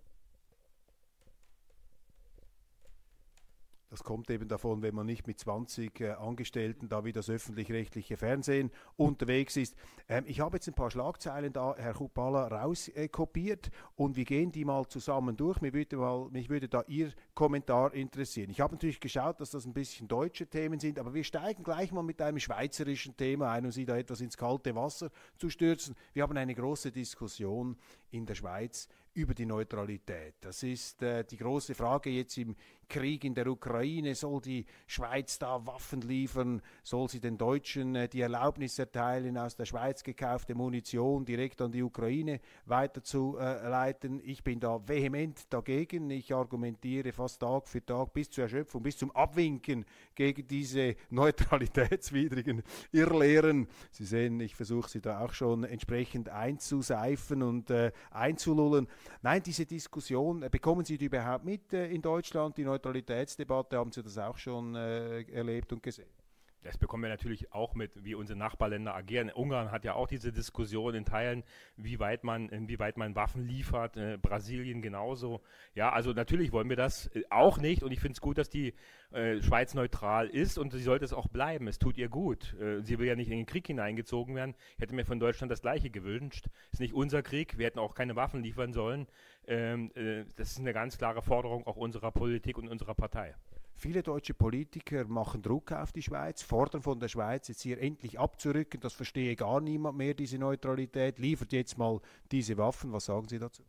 Das 3.90 4.04
kommt 4.04 4.30
eben 4.30 4.46
davon, 4.46 4.82
wenn 4.82 4.94
man 4.94 5.04
nicht 5.04 5.26
mit 5.26 5.40
20 5.40 6.00
äh, 6.00 6.10
Angestellten, 6.10 6.88
da 6.88 7.04
wie 7.04 7.10
das 7.10 7.28
öffentlich-rechtliche 7.28 8.16
Fernsehen 8.16 8.70
unterwegs 8.96 9.56
ist. 9.56 9.74
Ähm, 10.08 10.22
ich 10.28 10.38
habe 10.38 10.58
jetzt 10.58 10.68
ein 10.68 10.74
paar 10.74 10.92
Schlagzeilen 10.92 11.52
da, 11.52 11.74
Herr 11.76 11.94
Kupala, 11.94 12.46
rauskopiert 12.46 13.66
äh, 13.66 13.70
und 13.96 14.14
wir 14.14 14.24
gehen 14.24 14.52
die 14.52 14.64
mal 14.64 14.86
zusammen 14.86 15.36
durch. 15.36 15.60
Mich 15.60 15.72
würde, 15.72 15.96
mal, 15.96 16.28
mich 16.30 16.48
würde 16.48 16.68
da 16.68 16.84
Ihr 16.86 17.12
Kommentar 17.34 17.92
interessieren. 17.92 18.50
Ich 18.50 18.60
habe 18.60 18.74
natürlich 18.74 19.00
geschaut, 19.00 19.40
dass 19.40 19.50
das 19.50 19.66
ein 19.66 19.72
bisschen 19.72 20.06
deutsche 20.06 20.46
Themen 20.46 20.78
sind, 20.78 21.00
aber 21.00 21.12
wir 21.12 21.24
steigen 21.24 21.64
gleich 21.64 21.90
mal 21.90 22.04
mit 22.04 22.22
einem 22.22 22.38
schweizerischen 22.38 23.16
Thema 23.16 23.50
ein, 23.50 23.64
um 23.64 23.72
Sie 23.72 23.86
da 23.86 23.96
etwas 23.96 24.20
ins 24.20 24.36
kalte 24.36 24.76
Wasser 24.76 25.10
zu 25.36 25.50
stürzen. 25.50 25.96
Wir 26.12 26.22
haben 26.22 26.36
eine 26.36 26.54
große 26.54 26.92
Diskussion 26.92 27.76
in 28.12 28.24
der 28.24 28.36
Schweiz 28.36 28.88
über 29.20 29.34
die 29.34 29.46
Neutralität. 29.46 30.34
Das 30.40 30.62
ist 30.62 31.02
äh, 31.02 31.24
die 31.24 31.36
große 31.36 31.74
Frage 31.74 32.10
jetzt 32.10 32.36
im 32.38 32.56
Krieg 32.90 33.24
in 33.24 33.34
der 33.34 33.46
Ukraine. 33.46 34.14
Soll 34.14 34.40
die 34.40 34.66
Schweiz 34.86 35.38
da 35.38 35.64
Waffen 35.64 36.00
liefern? 36.02 36.60
Soll 36.82 37.08
sie 37.08 37.20
den 37.20 37.38
Deutschen 37.38 37.94
äh, 37.94 38.08
die 38.08 38.20
Erlaubnis 38.20 38.78
erteilen, 38.78 39.38
aus 39.38 39.56
der 39.56 39.64
Schweiz 39.64 40.02
gekaufte 40.02 40.54
Munition 40.54 41.24
direkt 41.24 41.62
an 41.62 41.70
die 41.70 41.82
Ukraine 41.82 42.40
weiterzuleiten? 42.66 44.20
Ich 44.24 44.42
bin 44.42 44.58
da 44.58 44.80
vehement 44.86 45.40
dagegen. 45.50 46.10
Ich 46.10 46.34
argumentiere 46.34 47.12
fast 47.12 47.40
Tag 47.40 47.68
für 47.68 47.84
Tag 47.84 48.12
bis 48.12 48.30
zur 48.30 48.44
Erschöpfung, 48.44 48.82
bis 48.82 48.98
zum 48.98 49.10
Abwinken 49.12 49.86
gegen 50.14 50.46
diese 50.46 50.96
neutralitätswidrigen 51.10 52.62
Irrlehren. 52.92 53.68
Sie 53.90 54.04
sehen, 54.04 54.40
ich 54.40 54.56
versuche 54.56 54.90
sie 54.90 55.00
da 55.00 55.20
auch 55.20 55.32
schon 55.32 55.64
entsprechend 55.64 56.28
einzuseifen 56.28 57.42
und 57.42 57.70
äh, 57.70 57.92
einzulullen. 58.10 58.88
Nein, 59.22 59.42
diese 59.42 59.66
Diskussion, 59.66 60.42
äh, 60.42 60.48
bekommen 60.48 60.84
Sie 60.84 60.96
die 60.96 61.06
überhaupt 61.06 61.44
mit 61.44 61.72
äh, 61.72 61.90
in 61.90 62.02
Deutschland, 62.02 62.56
die 62.56 62.64
Neutralitätsdebatte? 62.64 63.76
Haben 63.76 63.92
Sie 63.92 64.02
das 64.02 64.18
auch 64.18 64.38
schon 64.38 64.74
äh, 64.74 65.22
erlebt 65.32 65.72
und 65.72 65.82
gesehen? 65.82 66.19
Das 66.62 66.76
bekommen 66.76 67.04
wir 67.04 67.10
natürlich 67.10 67.52
auch 67.52 67.74
mit, 67.74 68.04
wie 68.04 68.14
unsere 68.14 68.38
Nachbarländer 68.38 68.94
agieren. 68.94 69.30
Ungarn 69.30 69.70
hat 69.70 69.84
ja 69.84 69.94
auch 69.94 70.06
diese 70.06 70.30
Diskussion 70.30 70.94
in 70.94 71.06
Teilen, 71.06 71.42
wie 71.76 71.98
weit 71.98 72.22
man, 72.22 72.50
inwieweit 72.50 72.98
man 72.98 73.14
Waffen 73.14 73.46
liefert. 73.46 73.96
Äh, 73.96 74.18
Brasilien 74.20 74.82
genauso. 74.82 75.40
Ja, 75.74 75.90
also 75.90 76.12
natürlich 76.12 76.52
wollen 76.52 76.68
wir 76.68 76.76
das 76.76 77.06
äh, 77.14 77.22
auch 77.30 77.58
nicht. 77.58 77.82
Und 77.82 77.92
ich 77.92 78.00
finde 78.00 78.12
es 78.12 78.20
gut, 78.20 78.36
dass 78.36 78.50
die 78.50 78.74
äh, 79.12 79.40
Schweiz 79.40 79.72
neutral 79.74 80.28
ist 80.28 80.58
und 80.58 80.72
sie 80.72 80.82
sollte 80.82 81.04
es 81.04 81.14
auch 81.14 81.28
bleiben. 81.28 81.66
Es 81.66 81.78
tut 81.78 81.96
ihr 81.96 82.10
gut. 82.10 82.54
Äh, 82.60 82.82
sie 82.82 82.98
will 82.98 83.06
ja 83.06 83.16
nicht 83.16 83.30
in 83.30 83.38
den 83.38 83.46
Krieg 83.46 83.66
hineingezogen 83.66 84.34
werden. 84.34 84.54
Ich 84.76 84.82
hätte 84.82 84.94
mir 84.94 85.06
von 85.06 85.18
Deutschland 85.18 85.50
das 85.50 85.62
Gleiche 85.62 85.88
gewünscht. 85.88 86.48
Ist 86.72 86.80
nicht 86.80 86.92
unser 86.92 87.22
Krieg. 87.22 87.56
Wir 87.56 87.66
hätten 87.66 87.78
auch 87.78 87.94
keine 87.94 88.16
Waffen 88.16 88.42
liefern 88.42 88.74
sollen. 88.74 89.06
Ähm, 89.46 89.90
äh, 89.94 90.24
das 90.36 90.52
ist 90.52 90.58
eine 90.58 90.74
ganz 90.74 90.98
klare 90.98 91.22
Forderung 91.22 91.66
auch 91.66 91.76
unserer 91.76 92.12
Politik 92.12 92.58
und 92.58 92.68
unserer 92.68 92.94
Partei. 92.94 93.34
Viele 93.80 94.02
deutsche 94.02 94.34
Politiker 94.34 95.06
machen 95.06 95.40
Druck 95.40 95.72
auf 95.72 95.90
die 95.90 96.02
Schweiz, 96.02 96.42
fordern 96.42 96.82
von 96.82 97.00
der 97.00 97.08
Schweiz 97.08 97.48
jetzt 97.48 97.62
hier 97.62 97.80
endlich 97.80 98.20
abzurücken. 98.20 98.78
Das 98.78 98.92
verstehe 98.92 99.34
gar 99.36 99.58
niemand 99.62 99.96
mehr, 99.96 100.12
diese 100.12 100.36
Neutralität. 100.36 101.18
Liefert 101.18 101.50
jetzt 101.52 101.78
mal 101.78 101.98
diese 102.30 102.58
Waffen. 102.58 102.92
Was 102.92 103.06
sagen 103.06 103.26
Sie 103.26 103.38
dazu? 103.38 103.62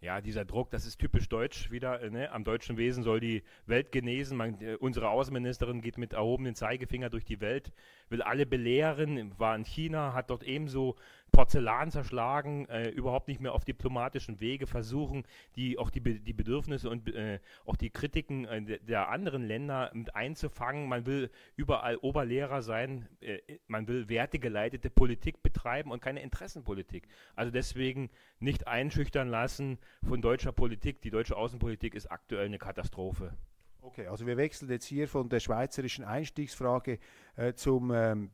Ja, 0.00 0.20
dieser 0.20 0.44
Druck, 0.44 0.70
das 0.70 0.86
ist 0.86 0.98
typisch 0.98 1.28
deutsch 1.28 1.72
wieder. 1.72 2.00
Äh, 2.00 2.10
ne? 2.10 2.30
Am 2.30 2.44
deutschen 2.44 2.76
Wesen 2.76 3.02
soll 3.02 3.18
die 3.18 3.42
Welt 3.66 3.90
genesen. 3.90 4.36
Man, 4.36 4.60
äh, 4.60 4.76
unsere 4.76 5.08
Außenministerin 5.08 5.80
geht 5.80 5.98
mit 5.98 6.12
erhobenen 6.12 6.54
Zeigefinger 6.54 7.10
durch 7.10 7.24
die 7.24 7.40
Welt, 7.40 7.72
will 8.08 8.22
alle 8.22 8.46
belehren, 8.46 9.36
war 9.36 9.56
in 9.56 9.64
China, 9.64 10.12
hat 10.12 10.30
dort 10.30 10.44
ebenso 10.44 10.94
Porzellan 11.36 11.90
zerschlagen, 11.90 12.66
äh, 12.70 12.88
überhaupt 12.88 13.28
nicht 13.28 13.42
mehr 13.42 13.52
auf 13.52 13.66
diplomatischen 13.66 14.40
Wege 14.40 14.66
versuchen, 14.66 15.24
die 15.54 15.76
auch 15.76 15.90
die, 15.90 16.00
die 16.00 16.32
Bedürfnisse 16.32 16.88
und 16.88 17.14
äh, 17.14 17.40
auch 17.66 17.76
die 17.76 17.90
Kritiken 17.90 18.46
äh, 18.46 18.78
der 18.80 19.10
anderen 19.10 19.42
Länder 19.42 19.90
mit 19.92 20.16
einzufangen. 20.16 20.88
Man 20.88 21.04
will 21.04 21.30
überall 21.54 21.98
Oberlehrer 21.98 22.62
sein, 22.62 23.06
äh, 23.20 23.38
man 23.66 23.86
will 23.86 24.08
wertegeleitete 24.08 24.88
Politik 24.88 25.42
betreiben 25.42 25.90
und 25.90 26.00
keine 26.00 26.22
Interessenpolitik. 26.22 27.06
Also 27.34 27.52
deswegen 27.52 28.08
nicht 28.40 28.66
einschüchtern 28.66 29.28
lassen 29.28 29.78
von 30.08 30.22
deutscher 30.22 30.52
Politik. 30.52 31.02
Die 31.02 31.10
deutsche 31.10 31.36
Außenpolitik 31.36 31.94
ist 31.94 32.10
aktuell 32.10 32.46
eine 32.46 32.58
Katastrophe. 32.58 33.36
Okay, 33.82 34.06
also 34.06 34.26
wir 34.26 34.38
wechseln 34.38 34.70
jetzt 34.70 34.86
hier 34.86 35.06
von 35.06 35.28
der 35.28 35.40
schweizerischen 35.40 36.02
Einstiegsfrage 36.02 36.98
äh, 37.36 37.52
zum 37.52 37.92
ähm, 37.92 38.30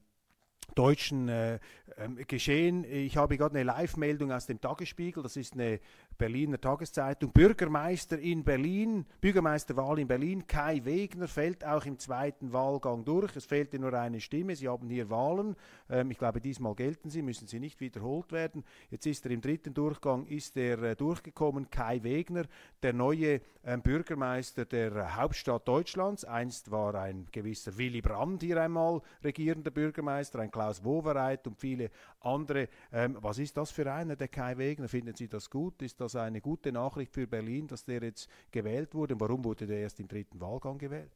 deutschen 0.74 1.28
äh, 1.28 1.58
ähm, 1.98 2.18
Geschehen. 2.26 2.84
Ich 2.84 3.16
habe 3.16 3.36
gerade 3.36 3.54
eine 3.54 3.64
Live-Meldung 3.64 4.32
aus 4.32 4.46
dem 4.46 4.60
Tagesspiegel, 4.60 5.22
das 5.22 5.36
ist 5.36 5.54
eine 5.54 5.80
Berliner 6.18 6.60
Tageszeitung. 6.60 7.32
Bürgermeister 7.32 8.18
in 8.18 8.44
Berlin, 8.44 9.06
Bürgermeisterwahl 9.20 9.98
in 9.98 10.08
Berlin, 10.08 10.46
Kai 10.46 10.84
Wegner 10.84 11.28
fällt 11.28 11.64
auch 11.64 11.84
im 11.86 11.98
zweiten 11.98 12.52
Wahlgang 12.52 13.04
durch. 13.04 13.34
Es 13.36 13.46
fehlte 13.46 13.78
nur 13.78 13.92
eine 13.94 14.20
Stimme. 14.20 14.54
Sie 14.54 14.68
haben 14.68 14.88
hier 14.88 15.10
Wahlen. 15.10 15.56
Ähm, 15.88 16.10
ich 16.10 16.18
glaube, 16.18 16.40
diesmal 16.40 16.74
gelten 16.74 17.10
sie, 17.10 17.22
müssen 17.22 17.46
sie 17.46 17.60
nicht 17.60 17.80
wiederholt 17.80 18.32
werden. 18.32 18.64
Jetzt 18.90 19.06
ist 19.06 19.24
er 19.24 19.32
im 19.32 19.40
dritten 19.40 19.74
Durchgang, 19.74 20.26
ist 20.26 20.56
er 20.56 20.82
äh, 20.82 20.96
durchgekommen. 20.96 21.70
Kai 21.70 22.02
Wegner, 22.02 22.44
der 22.82 22.92
neue 22.92 23.40
ähm, 23.64 23.82
Bürgermeister 23.82 24.64
der 24.64 25.16
Hauptstadt 25.16 25.66
Deutschlands. 25.66 26.24
Einst 26.24 26.70
war 26.70 26.94
ein 26.94 27.26
gewisser 27.32 27.76
Willy 27.78 28.00
Brandt 28.00 28.42
hier 28.42 28.60
einmal 28.60 29.00
regierender 29.24 29.70
Bürgermeister, 29.70 30.40
ein 30.40 30.50
Klaus 30.50 30.84
Wowereit 30.84 31.46
und 31.46 31.58
viele 31.58 31.90
andere. 32.20 32.68
Ähm, 32.92 33.16
was 33.20 33.38
ist 33.38 33.56
das 33.56 33.70
für 33.70 33.90
einer, 33.92 34.16
der 34.16 34.28
Kai 34.28 34.58
Wegner? 34.58 34.88
Finden 34.88 35.14
Sie 35.14 35.28
das 35.28 35.48
gut? 35.48 35.80
Ist 35.82 36.00
das 36.02 36.16
eine 36.16 36.40
gute 36.40 36.72
Nachricht 36.72 37.12
für 37.12 37.26
Berlin, 37.26 37.66
dass 37.66 37.84
der 37.84 38.02
jetzt 38.02 38.28
gewählt 38.50 38.94
wurde? 38.94 39.14
Und 39.14 39.20
warum 39.20 39.44
wurde 39.44 39.66
der 39.66 39.78
erst 39.78 40.00
im 40.00 40.08
dritten 40.08 40.40
Wahlgang 40.40 40.78
gewählt? 40.78 41.10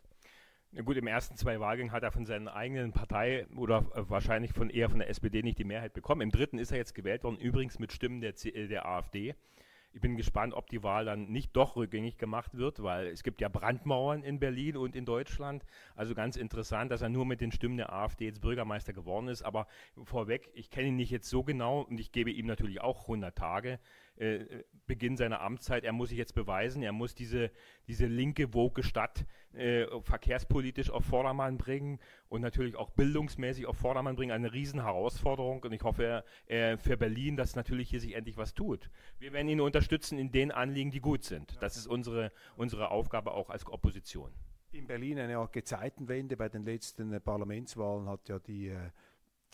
Ja 0.72 0.83
gut, 0.83 0.96
im 0.96 1.07
ersten 1.07 1.37
zwei 1.37 1.59
Wahlgängen 1.59 1.92
hat 1.92 2.03
er 2.03 2.12
von 2.12 2.27
seiner 2.27 2.55
eigenen 2.55 2.92
Partei 2.92 3.46
oder 3.57 3.87
äh, 3.94 4.03
wahrscheinlich 4.09 4.53
von 4.53 4.68
eher 4.68 4.90
von 4.90 4.99
der 4.99 5.09
SPD 5.09 5.42
nicht 5.42 5.59
die 5.59 5.64
Mehrheit 5.64 5.94
bekommen. 5.94 6.20
Im 6.20 6.31
dritten 6.31 6.59
ist 6.59 6.70
er 6.70 6.79
jetzt 6.79 6.94
gewählt 6.94 7.25
worden, 7.25 7.38
übrigens 7.38 7.79
mit 7.79 7.92
Stimmen 7.92 8.20
der, 8.20 8.35
äh, 8.44 8.66
der 8.66 8.87
AfD. 8.87 9.35
Ich 9.96 10.03
bin 10.03 10.18
gespannt, 10.18 10.53
ob 10.53 10.68
die 10.68 10.83
Wahl 10.83 11.07
dann 11.07 11.31
nicht 11.31 11.57
doch 11.57 11.77
rückgängig 11.77 12.18
gemacht 12.18 12.59
wird, 12.59 12.83
weil 12.83 13.07
es 13.07 13.22
gibt 13.22 13.40
ja 13.40 13.49
Brandmauern 13.49 14.22
in 14.22 14.38
Berlin 14.38 14.77
und 14.77 14.94
in 14.94 15.07
Deutschland. 15.07 15.64
Also 15.94 16.14
ganz 16.14 16.37
interessant, 16.37 16.90
dass 16.90 17.01
er 17.01 17.09
nur 17.09 17.25
mit 17.25 17.40
den 17.40 17.51
Stimmen 17.51 17.79
der 17.79 17.94
AfD 17.94 18.27
jetzt 18.27 18.42
Bürgermeister 18.42 18.92
geworden 18.92 19.29
ist. 19.29 19.40
Aber 19.40 19.66
vorweg, 20.05 20.51
ich 20.53 20.68
kenne 20.68 20.88
ihn 20.88 20.96
nicht 20.96 21.11
jetzt 21.11 21.31
so 21.31 21.42
genau 21.42 21.81
und 21.81 21.99
ich 21.99 22.12
gebe 22.12 22.31
ihm 22.31 22.44
natürlich 22.44 22.83
auch 22.83 23.03
100 23.03 23.35
Tage. 23.35 23.79
Äh, 24.16 24.64
Beginn 24.87 25.16
seiner 25.16 25.40
Amtszeit. 25.40 25.85
Er 25.85 25.92
muss 25.92 26.11
sich 26.11 26.18
jetzt 26.18 26.35
beweisen, 26.35 26.83
er 26.83 26.92
muss 26.92 27.14
diese, 27.14 27.50
diese 27.88 28.07
linke, 28.07 28.55
woke 28.55 28.85
Stadt 28.85 29.26
äh, 29.52 29.87
verkehrspolitisch 30.00 30.90
auf 30.90 31.05
Vordermann 31.05 31.59
bringen 31.59 31.98
und 32.29 32.40
natürlich 32.40 32.76
auch 32.76 32.90
bildungsmäßig 32.90 33.66
auf 33.66 33.76
Vordermann 33.76 34.14
bringen. 34.14 34.31
Eine 34.31 34.52
Riesenherausforderung 34.52 35.64
und 35.64 35.72
ich 35.72 35.83
hoffe 35.83 36.24
äh, 36.46 36.76
für 36.76 36.96
Berlin, 36.96 37.37
dass 37.37 37.57
natürlich 37.57 37.90
hier 37.90 38.00
sich 38.00 38.14
endlich 38.14 38.37
was 38.37 38.55
tut. 38.55 38.88
Wir 39.18 39.33
werden 39.33 39.48
ihn 39.48 39.61
unterstützen 39.61 40.18
in 40.18 40.31
den 40.31 40.52
Anliegen, 40.52 40.92
die 40.92 41.00
gut 41.00 41.24
sind. 41.24 41.61
Das 41.61 41.76
ist 41.76 41.88
unsere, 41.88 42.31
unsere 42.57 42.90
Aufgabe 42.90 43.33
auch 43.33 43.50
als 43.50 43.66
Opposition. 43.66 44.33
In 44.70 44.87
Berlin 44.87 45.18
eine 45.18 45.38
Art 45.38 45.52
Gezeitenwende. 45.52 46.37
Bei 46.37 46.48
den 46.48 46.64
letzten 46.64 47.20
Parlamentswahlen 47.20 48.09
hat 48.09 48.29
ja 48.29 48.38
die 48.38 48.68
äh, 48.68 48.90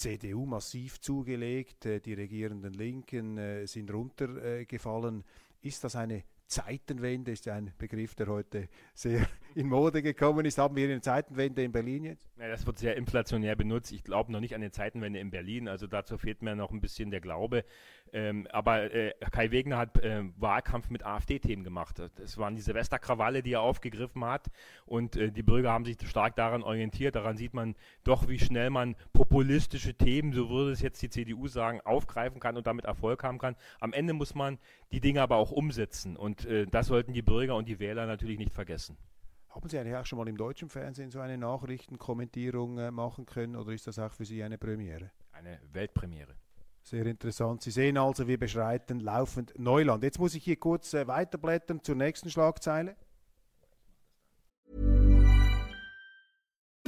CDU 0.03 0.47
massiv 0.47 1.01
zugelegt, 1.01 1.87
äh, 1.87 2.01
die 2.01 2.15
regierenden 2.15 2.73
Linken 2.73 3.39
äh, 3.39 3.67
sind 3.69 3.93
runtergefallen. 3.93 5.23
Ist 5.61 5.85
das 5.85 5.95
eine 5.95 6.25
Zeitenwende 6.49 7.31
ist 7.31 7.47
ein 7.47 7.73
Begriff, 7.79 8.17
der 8.17 8.27
heute 8.27 8.69
sehr 8.95 9.27
in 9.55 9.69
Mode 9.69 10.03
gekommen 10.03 10.45
ist. 10.45 10.59
Haben 10.59 10.77
wir 10.77 10.85
eine 10.85 11.01
Zeitenwende 11.01 11.63
in 11.63 11.73
Berlin 11.73 12.05
jetzt? 12.05 12.29
Ja, 12.39 12.49
das 12.49 12.67
wird 12.67 12.79
sehr 12.79 12.97
inflationär 12.97 13.57
benutzt. 13.57 13.93
Ich 13.93 14.05
glaube 14.05 14.33
noch 14.33 14.41
nicht 14.41 14.55
an 14.55 14.63
eine 14.63 14.71
Zeitenwende 14.71 15.19
in 15.19 15.31
Berlin. 15.31 15.69
Also 15.69 15.87
dazu 15.87 16.19
fehlt 16.19 16.43
mir 16.43 16.55
noch 16.55 16.71
ein 16.71 16.81
bisschen 16.81 17.11
der 17.11 17.21
Glaube. 17.21 17.65
Ähm, 18.13 18.47
aber 18.51 18.93
äh, 18.93 19.15
Kai 19.31 19.51
Wegner 19.51 19.79
hat 19.79 19.99
äh, 19.99 20.25
Wahlkampf 20.37 20.91
mit 20.91 21.05
AfD-Themen 21.05 21.65
gemacht. 21.65 22.03
Das 22.17 22.39
waren 22.39 22.55
die 22.55 22.63
Silvesterkrawalle, 22.63 23.43
die 23.43 23.53
er 23.53 23.63
aufgegriffen 23.63 24.25
hat. 24.25 24.49
Und 24.87 25.17
äh, 25.17 25.31
die 25.31 25.43
Bürger 25.43 25.73
haben 25.73 25.85
sich 25.85 25.97
stark 26.07 26.37
daran 26.37 26.63
orientiert. 26.63 27.15
Daran 27.15 27.37
sieht 27.37 27.55
man 27.55 27.75
doch, 28.05 28.29
wie 28.29 28.39
schnell 28.39 28.71
man 28.71 28.97
populistische 29.13 29.95
Themen, 29.95 30.33
so 30.33 30.51
würde 30.51 30.73
es 30.73 30.83
jetzt 30.83 31.01
die 31.01 31.11
CDU 31.11 31.49
sagen, 31.49 31.81
aufgreifen 31.81 32.41
kann 32.41 32.57
und 32.57 32.67
damit 32.67 32.85
Erfolg 32.85 33.25
haben 33.25 33.39
kann. 33.39 33.57
Am 33.81 33.93
Ende 33.93 34.13
muss 34.13 34.35
man 34.35 34.59
die 34.93 35.01
Dinge 35.01 35.23
aber 35.23 35.37
auch 35.37 35.51
umsetzen. 35.51 36.17
Und 36.17 36.45
äh, 36.45 36.67
das 36.67 36.89
sollten 36.89 37.13
die 37.13 37.23
Bürger 37.23 37.57
und 37.57 37.69
die 37.69 37.79
Wähler 37.79 38.07
natürlich 38.07 38.39
nicht 38.39 38.53
vergessen. 38.53 38.97
Haben 39.55 39.69
Sie 39.69 39.79
eigentlich 39.79 39.97
auch 39.97 40.07
schon 40.07 40.19
mal 40.19 40.27
im 40.29 40.37
deutschen 40.39 40.71
Fernsehen 40.71 41.11
so 41.11 41.21
eine 41.21 41.37
Nachrichtenkommentierung 41.37 42.79
äh, 42.79 42.91
machen 42.91 43.27
können 43.27 43.55
oder 43.55 43.73
ist 43.73 43.87
das 43.87 43.99
auch 43.99 44.11
für 44.11 44.25
Sie 44.25 44.43
eine 44.43 44.57
Premiere? 44.57 45.11
Eine 45.33 45.61
Weltpremiere. 45.73 46.35
Sehr 46.83 47.05
interessant. 47.05 47.61
Sie 47.63 47.71
sehen 47.71 47.99
also, 47.99 48.27
wir 48.27 48.39
beschreiten 48.39 49.01
laufend 49.01 49.53
Neuland. 49.59 50.03
Jetzt 50.05 50.19
muss 50.19 50.35
ich 50.35 50.43
hier 50.43 50.57
kurz 50.57 50.95
äh, 50.95 51.07
weiterblättern 51.07 51.83
zur 51.83 51.97
nächsten 51.97 52.31
Schlagzeile. 52.31 52.97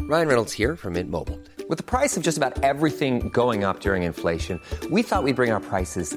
Ryan 0.07 0.29
Reynolds 0.29 0.53
here 0.53 0.75
from 0.77 0.95
Mint 0.95 1.11
Mobile. 1.11 1.39
With 1.69 1.77
the 1.79 1.85
price 1.85 2.17
of 2.17 2.25
just 2.25 2.39
about 2.39 2.63
everything 2.63 3.31
going 3.31 3.65
up 3.65 3.81
during 3.81 4.03
inflation, 4.03 4.59
we 4.91 5.03
thought 5.03 5.23
we'd 5.23 5.37
bring 5.37 5.53
our 5.53 5.61
prices 5.61 6.17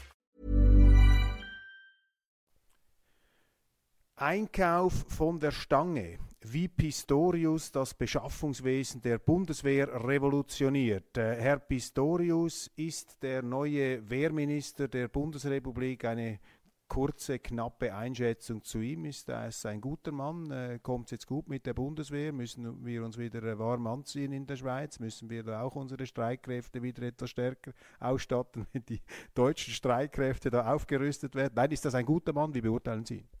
Einkauf 4.21 4.93
von 5.07 5.39
der 5.39 5.49
Stange, 5.49 6.19
wie 6.41 6.67
Pistorius 6.67 7.71
das 7.71 7.95
Beschaffungswesen 7.95 9.01
der 9.01 9.17
Bundeswehr 9.17 9.87
revolutioniert. 10.07 11.17
Äh, 11.17 11.37
Herr 11.37 11.57
Pistorius 11.57 12.69
ist 12.75 13.23
der 13.23 13.41
neue 13.41 14.07
Wehrminister 14.07 14.87
der 14.87 15.07
Bundesrepublik. 15.07 16.05
Eine 16.05 16.39
kurze, 16.87 17.39
knappe 17.39 17.95
Einschätzung 17.95 18.63
zu 18.63 18.77
ihm 18.77 19.05
ist, 19.05 19.27
er 19.27 19.47
ist 19.47 19.65
ein 19.65 19.81
guter 19.81 20.11
Mann, 20.11 20.51
äh, 20.51 20.77
kommt 20.83 21.09
jetzt 21.09 21.25
gut 21.25 21.49
mit 21.49 21.65
der 21.65 21.73
Bundeswehr, 21.73 22.31
müssen 22.31 22.85
wir 22.85 23.03
uns 23.03 23.17
wieder 23.17 23.41
äh, 23.41 23.57
warm 23.57 23.87
anziehen 23.87 24.33
in 24.33 24.45
der 24.45 24.57
Schweiz, 24.57 24.99
müssen 24.99 25.31
wir 25.31 25.41
da 25.41 25.63
auch 25.63 25.75
unsere 25.75 26.05
Streitkräfte 26.05 26.83
wieder 26.83 27.01
etwas 27.01 27.31
stärker 27.31 27.71
ausstatten, 27.99 28.67
wenn 28.73 28.85
die 28.85 29.01
deutschen 29.33 29.73
Streitkräfte 29.73 30.51
da 30.51 30.71
aufgerüstet 30.71 31.33
werden. 31.33 31.53
Nein, 31.55 31.71
ist 31.71 31.85
das 31.85 31.95
ein 31.95 32.05
guter 32.05 32.33
Mann, 32.33 32.53
wie 32.53 32.61
beurteilen 32.61 33.03
Sie 33.03 33.21
ihn? 33.21 33.40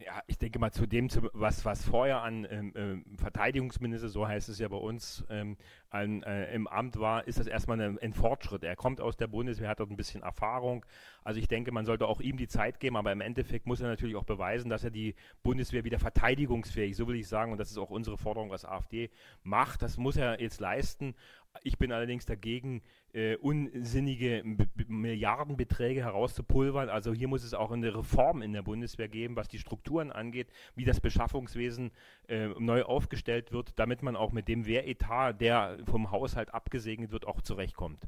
Ja, 0.00 0.22
ich 0.28 0.38
denke 0.38 0.60
mal 0.60 0.70
zu 0.70 0.86
dem, 0.86 1.08
was, 1.32 1.64
was 1.64 1.84
vorher 1.84 2.22
an 2.22 2.46
ähm, 2.48 2.72
ähm, 2.76 3.04
Verteidigungsminister, 3.16 4.08
so 4.08 4.28
heißt 4.28 4.48
es 4.48 4.60
ja 4.60 4.68
bei 4.68 4.76
uns, 4.76 5.24
ähm, 5.28 5.56
an, 5.90 6.22
äh, 6.22 6.54
im 6.54 6.68
Amt 6.68 7.00
war, 7.00 7.26
ist 7.26 7.40
das 7.40 7.48
erstmal 7.48 7.80
ein, 7.80 7.98
ein, 7.98 8.12
Fortschritt. 8.12 8.62
Er 8.62 8.76
kommt 8.76 9.00
aus 9.00 9.16
der 9.16 9.26
Bundeswehr, 9.26 9.68
hat 9.68 9.80
dort 9.80 9.90
ein 9.90 9.96
bisschen 9.96 10.22
Erfahrung. 10.22 10.86
Also 11.24 11.40
ich 11.40 11.48
denke, 11.48 11.72
man 11.72 11.84
sollte 11.84 12.06
auch 12.06 12.20
ihm 12.20 12.36
die 12.36 12.46
Zeit 12.46 12.78
geben, 12.78 12.96
aber 12.96 13.10
im 13.10 13.20
Endeffekt 13.20 13.66
muss 13.66 13.80
er 13.80 13.88
natürlich 13.88 14.14
auch 14.14 14.24
beweisen, 14.24 14.68
dass 14.68 14.84
er 14.84 14.90
die 14.90 15.16
Bundeswehr 15.42 15.82
wieder 15.82 15.98
verteidigungsfähig, 15.98 16.94
so 16.94 17.08
will 17.08 17.16
ich 17.16 17.26
sagen, 17.26 17.50
und 17.50 17.58
das 17.58 17.72
ist 17.72 17.78
auch 17.78 17.90
unsere 17.90 18.18
Forderung, 18.18 18.50
was 18.50 18.64
AfD 18.64 19.10
macht, 19.42 19.82
das 19.82 19.96
muss 19.96 20.16
er 20.16 20.40
jetzt 20.40 20.60
leisten. 20.60 21.16
Ich 21.62 21.78
bin 21.78 21.92
allerdings 21.92 22.24
dagegen, 22.24 22.82
äh, 23.12 23.36
unsinnige 23.36 24.42
Milliardenbeträge 24.86 26.02
herauszupulvern. 26.02 26.88
Also 26.88 27.12
hier 27.12 27.28
muss 27.28 27.44
es 27.44 27.54
auch 27.54 27.70
eine 27.70 27.94
Reform 27.94 28.42
in 28.42 28.52
der 28.52 28.62
Bundeswehr 28.62 29.08
geben, 29.08 29.36
was 29.36 29.48
die 29.48 29.58
Strukturen 29.58 30.12
angeht, 30.12 30.48
wie 30.76 30.84
das 30.84 31.00
Beschaffungswesen 31.00 31.90
äh, 32.28 32.48
neu 32.58 32.84
aufgestellt 32.84 33.52
wird, 33.52 33.72
damit 33.76 34.02
man 34.02 34.16
auch 34.16 34.32
mit 34.32 34.48
dem 34.48 34.66
Wehretat, 34.66 35.40
der 35.40 35.78
vom 35.84 36.10
Haushalt 36.10 36.54
abgesegnet 36.54 37.10
wird, 37.10 37.26
auch 37.26 37.40
zurechtkommt. 37.40 38.06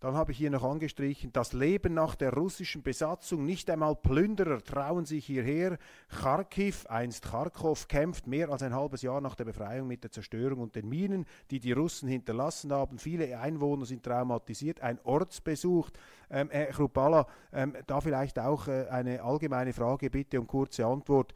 Dann 0.00 0.14
habe 0.14 0.32
ich 0.32 0.38
hier 0.38 0.50
noch 0.50 0.62
angestrichen, 0.62 1.32
das 1.32 1.54
Leben 1.54 1.94
nach 1.94 2.16
der 2.16 2.34
russischen 2.34 2.82
Besatzung, 2.82 3.46
nicht 3.46 3.70
einmal 3.70 3.96
Plünderer 3.96 4.62
trauen 4.62 5.06
sich 5.06 5.24
hierher. 5.24 5.78
Kharkiv, 6.08 6.84
einst 6.86 7.24
Kharkov, 7.24 7.88
kämpft 7.88 8.26
mehr 8.26 8.50
als 8.50 8.62
ein 8.62 8.74
halbes 8.74 9.00
Jahr 9.00 9.22
nach 9.22 9.34
der 9.34 9.46
Befreiung 9.46 9.88
mit 9.88 10.04
der 10.04 10.10
Zerstörung 10.10 10.60
und 10.60 10.76
den 10.76 10.86
Minen, 10.86 11.24
die 11.50 11.60
die 11.60 11.72
Russen 11.72 12.10
hinterlassen 12.10 12.72
haben. 12.72 12.98
Viele 12.98 13.38
Einwohner 13.38 13.86
sind 13.86 14.02
traumatisiert. 14.02 14.80
Ein 14.80 15.00
Ortsbesuch. 15.02 15.88
Ähm, 16.28 16.50
Herr 16.50 16.66
Chrupalla, 16.66 17.26
ähm, 17.54 17.74
da 17.86 18.02
vielleicht 18.02 18.38
auch 18.38 18.68
äh, 18.68 18.88
eine 18.90 19.22
allgemeine 19.22 19.72
Frage, 19.72 20.10
bitte 20.10 20.38
um 20.38 20.46
kurze 20.46 20.84
Antwort. 20.84 21.32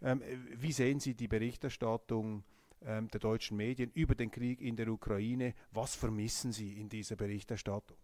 Ähm, 0.00 0.22
wie 0.54 0.72
sehen 0.72 1.00
Sie 1.00 1.14
die 1.14 1.28
Berichterstattung? 1.28 2.44
ähm, 2.86 3.08
der 3.08 3.20
deutschen 3.20 3.56
Medien 3.56 3.90
über 3.94 4.14
den 4.14 4.30
Krieg 4.30 4.60
in 4.60 4.76
der 4.76 4.88
Ukraine. 4.88 5.54
Was 5.72 5.94
vermissen 5.94 6.52
Sie 6.52 6.78
in 6.78 6.88
dieser 6.88 7.16
Berichterstattung? 7.16 7.96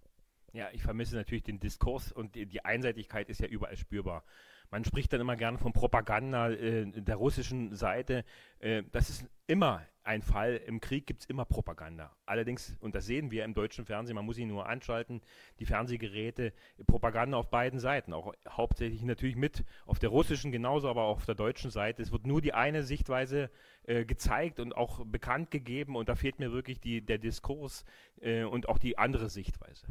Ja, 0.53 0.69
ich 0.73 0.83
vermisse 0.83 1.15
natürlich 1.17 1.45
den 1.45 1.61
Diskurs 1.61 2.11
und 2.11 2.35
die, 2.35 2.47
die 2.47 2.65
Einseitigkeit 2.65 3.29
ist 3.29 3.41
ja 3.41 3.47
überall 3.47 3.77
spürbar. 3.77 4.25
Man 4.73 4.85
spricht 4.85 5.13
dann 5.13 5.21
immer 5.21 5.37
gerne 5.37 5.59
von 5.59 5.73
Propaganda 5.73 6.51
äh, 6.51 6.87
der 6.87 7.17
russischen 7.17 7.75
Seite. 7.75 8.25
Äh, 8.61 8.85
das 8.93 9.11
ist 9.11 9.27
immer 9.49 9.85
ein 10.05 10.23
Fall. 10.23 10.57
Im 10.67 10.81
Krieg 10.81 11.09
gibt 11.09 11.23
es 11.23 11.27
immer 11.27 11.45
Propaganda. 11.45 12.15
Allerdings, 12.25 12.77
und 12.81 12.95
das 12.95 13.05
sehen 13.07 13.33
wir 13.33 13.45
im 13.45 13.53
deutschen 13.53 13.85
Fernsehen, 13.85 14.15
man 14.15 14.25
muss 14.25 14.39
ihn 14.39 14.47
nur 14.47 14.69
anschalten, 14.69 15.23
die 15.59 15.67
Fernsehgeräte, 15.67 16.53
Propaganda 16.87 17.37
auf 17.37 17.51
beiden 17.51 17.81
Seiten. 17.81 18.13
Auch 18.13 18.33
hauptsächlich 18.49 19.03
natürlich 19.03 19.35
mit 19.35 19.65
auf 19.87 19.99
der 19.99 20.11
russischen 20.11 20.53
genauso, 20.53 20.89
aber 20.89 21.03
auch 21.03 21.17
auf 21.17 21.27
der 21.27 21.35
deutschen 21.35 21.71
Seite. 21.71 22.01
Es 22.03 22.13
wird 22.13 22.27
nur 22.27 22.41
die 22.41 22.55
eine 22.55 22.85
Sichtweise 22.85 23.51
äh, 23.85 24.05
gezeigt 24.05 24.61
und 24.61 24.77
auch 24.77 25.05
bekannt 25.05 25.51
gegeben 25.51 25.97
und 25.97 26.09
da 26.09 26.15
fehlt 26.15 26.39
mir 26.39 26.53
wirklich 26.53 26.81
die, 26.81 27.05
der 27.05 27.19
Diskurs 27.19 27.85
äh, 28.21 28.45
und 28.45 28.69
auch 28.69 28.79
die 28.79 28.99
andere 28.99 29.31
Sichtweise 29.31 29.89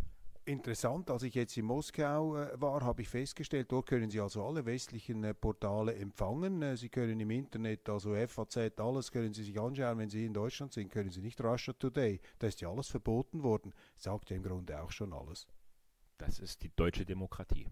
interessant, 0.50 1.10
als 1.10 1.24
ich 1.24 1.36
jetzt 1.36 1.56
in 1.58 1.66
Moskau 1.66 2.36
äh, 2.36 2.60
war, 2.60 2.82
habe 2.82 3.04
ich 3.04 3.10
festgestellt, 3.10 3.72
dort 3.72 3.88
können 3.88 4.10
Sie 4.10 4.20
also 4.20 4.44
alle 4.44 4.66
westlichen 4.66 5.24
äh, 5.24 5.34
Portale 5.34 5.96
empfangen. 5.96 6.62
Äh, 6.62 6.76
Sie 6.76 6.90
können 6.90 7.20
im 7.20 7.30
Internet, 7.30 7.88
also 7.88 8.16
FAZ, 8.28 8.80
alles 8.80 9.12
können 9.12 9.34
Sie 9.34 9.44
sich 9.44 9.60
anschauen. 9.60 9.98
Wenn 10.00 10.10
Sie 10.10 10.26
in 10.26 10.34
Deutschland 10.34 10.74
sind, 10.74 10.92
können 10.92 11.12
Sie 11.12 11.22
nicht 11.22 11.42
Russia 11.42 11.74
Today. 11.74 12.20
Da 12.40 12.48
ist 12.48 12.62
ja 12.62 12.70
alles 12.70 12.88
verboten 12.88 13.44
worden. 13.44 13.74
Sagt 13.96 14.32
ja 14.32 14.36
im 14.36 14.44
Grunde 14.44 14.82
auch 14.82 14.92
schon 14.92 15.14
alles. 15.14 15.48
Das 16.18 16.40
ist 16.40 16.64
die 16.64 16.72
deutsche 16.76 17.06
Demokratie. 17.06 17.68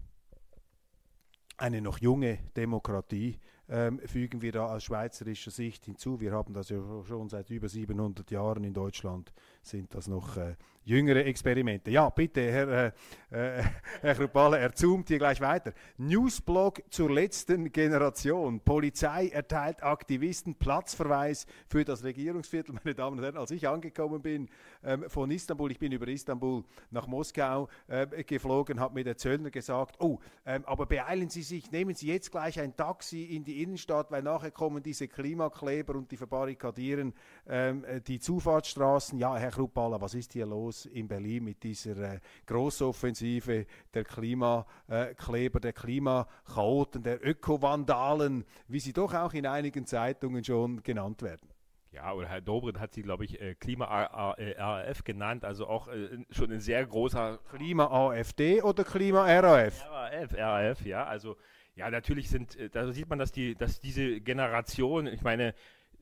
Eine 1.58 1.82
noch 1.82 1.98
junge 1.98 2.38
Demokratie 2.56 3.40
ähm, 3.68 3.98
fügen 4.06 4.42
wir 4.42 4.52
da 4.52 4.66
aus 4.66 4.84
schweizerischer 4.84 5.50
Sicht 5.50 5.84
hinzu. 5.84 6.20
Wir 6.20 6.32
haben 6.32 6.54
das 6.54 6.68
ja 6.68 6.80
schon 7.04 7.28
seit 7.28 7.50
über 7.50 7.68
700 7.68 8.30
Jahren 8.30 8.62
in 8.62 8.72
Deutschland, 8.72 9.32
sind 9.62 9.94
das 9.94 10.08
noch 10.08 10.36
äh, 10.36 10.56
jüngere 10.88 11.26
Experimente. 11.26 11.90
Ja, 11.90 12.08
bitte, 12.08 12.40
Herr, 12.50 12.92
äh, 13.30 13.58
äh, 13.58 13.62
Herr 14.00 14.14
Krupale, 14.14 14.58
er 14.58 14.74
zoomt 14.74 15.08
hier 15.08 15.18
gleich 15.18 15.40
weiter. 15.40 15.74
Newsblog 15.98 16.82
zur 16.88 17.10
letzten 17.10 17.70
Generation. 17.70 18.60
Polizei 18.60 19.28
erteilt 19.28 19.82
Aktivisten 19.82 20.54
Platzverweis 20.54 21.46
für 21.68 21.84
das 21.84 22.04
Regierungsviertel. 22.04 22.74
Meine 22.84 22.94
Damen 22.94 23.18
und 23.18 23.24
Herren, 23.24 23.36
als 23.36 23.50
ich 23.50 23.68
angekommen 23.68 24.22
bin 24.22 24.48
ähm, 24.82 25.04
von 25.08 25.30
Istanbul, 25.30 25.70
ich 25.70 25.78
bin 25.78 25.92
über 25.92 26.08
Istanbul 26.08 26.64
nach 26.90 27.06
Moskau 27.06 27.68
äh, 27.88 28.06
geflogen, 28.24 28.80
hat 28.80 28.94
mir 28.94 29.04
der 29.04 29.18
Zöllner 29.18 29.50
gesagt, 29.50 29.96
oh, 30.00 30.18
ähm, 30.46 30.64
aber 30.64 30.86
beeilen 30.86 31.28
Sie 31.28 31.42
sich, 31.42 31.70
nehmen 31.70 31.94
Sie 31.94 32.06
jetzt 32.06 32.30
gleich 32.30 32.58
ein 32.60 32.74
Taxi 32.76 33.24
in 33.24 33.44
die 33.44 33.62
Innenstadt, 33.62 34.10
weil 34.10 34.22
nachher 34.22 34.50
kommen 34.50 34.82
diese 34.82 35.06
Klimakleber 35.06 35.94
und 35.96 36.10
die 36.10 36.16
verbarrikadieren 36.16 37.12
ähm, 37.46 37.84
äh, 37.84 38.00
die 38.00 38.20
Zufahrtsstraßen. 38.20 39.18
Ja, 39.18 39.36
Herr 39.36 39.47
Krupala, 39.50 40.00
was 40.00 40.14
ist 40.14 40.32
hier 40.32 40.46
los? 40.46 40.86
in 40.86 41.08
Berlin 41.08 41.44
mit 41.44 41.62
dieser 41.62 42.14
äh, 42.14 42.20
Grossoffensive 42.46 43.66
der 43.94 44.04
Klimakleber, 44.04 45.60
der 45.60 45.72
Klimachaoten, 45.72 47.02
der 47.02 47.26
Ökovandalen, 47.26 48.44
wie 48.66 48.80
sie 48.80 48.92
doch 48.92 49.14
auch 49.14 49.32
in 49.32 49.46
einigen 49.46 49.86
Zeitungen 49.86 50.44
schon 50.44 50.82
genannt 50.82 51.22
werden. 51.22 51.48
Ja, 51.90 52.12
oder 52.12 52.28
Herr 52.28 52.42
Dobrindt 52.42 52.78
hat 52.78 52.92
sie, 52.92 53.02
glaube 53.02 53.24
ich, 53.24 53.40
äh, 53.40 53.54
Klima-RAF 53.54 55.04
genannt, 55.04 55.44
also 55.44 55.66
auch 55.66 55.88
äh, 55.88 56.18
schon 56.30 56.52
ein 56.52 56.60
sehr 56.60 56.84
großer... 56.86 57.38
Klima-AfD 57.50 58.62
oder 58.62 58.84
Klima-RAF? 58.84 59.84
RAF, 59.84 60.34
RAF, 60.34 60.84
ja, 60.84 61.04
also 61.04 61.36
ja, 61.78 61.90
natürlich 61.90 62.28
sind, 62.28 62.56
äh, 62.56 62.68
da 62.68 62.90
sieht 62.92 63.08
man, 63.08 63.18
dass 63.18 63.32
die, 63.32 63.54
dass 63.54 63.80
diese 63.80 64.20
Generation, 64.20 65.06
ich 65.06 65.22
meine, 65.22 65.54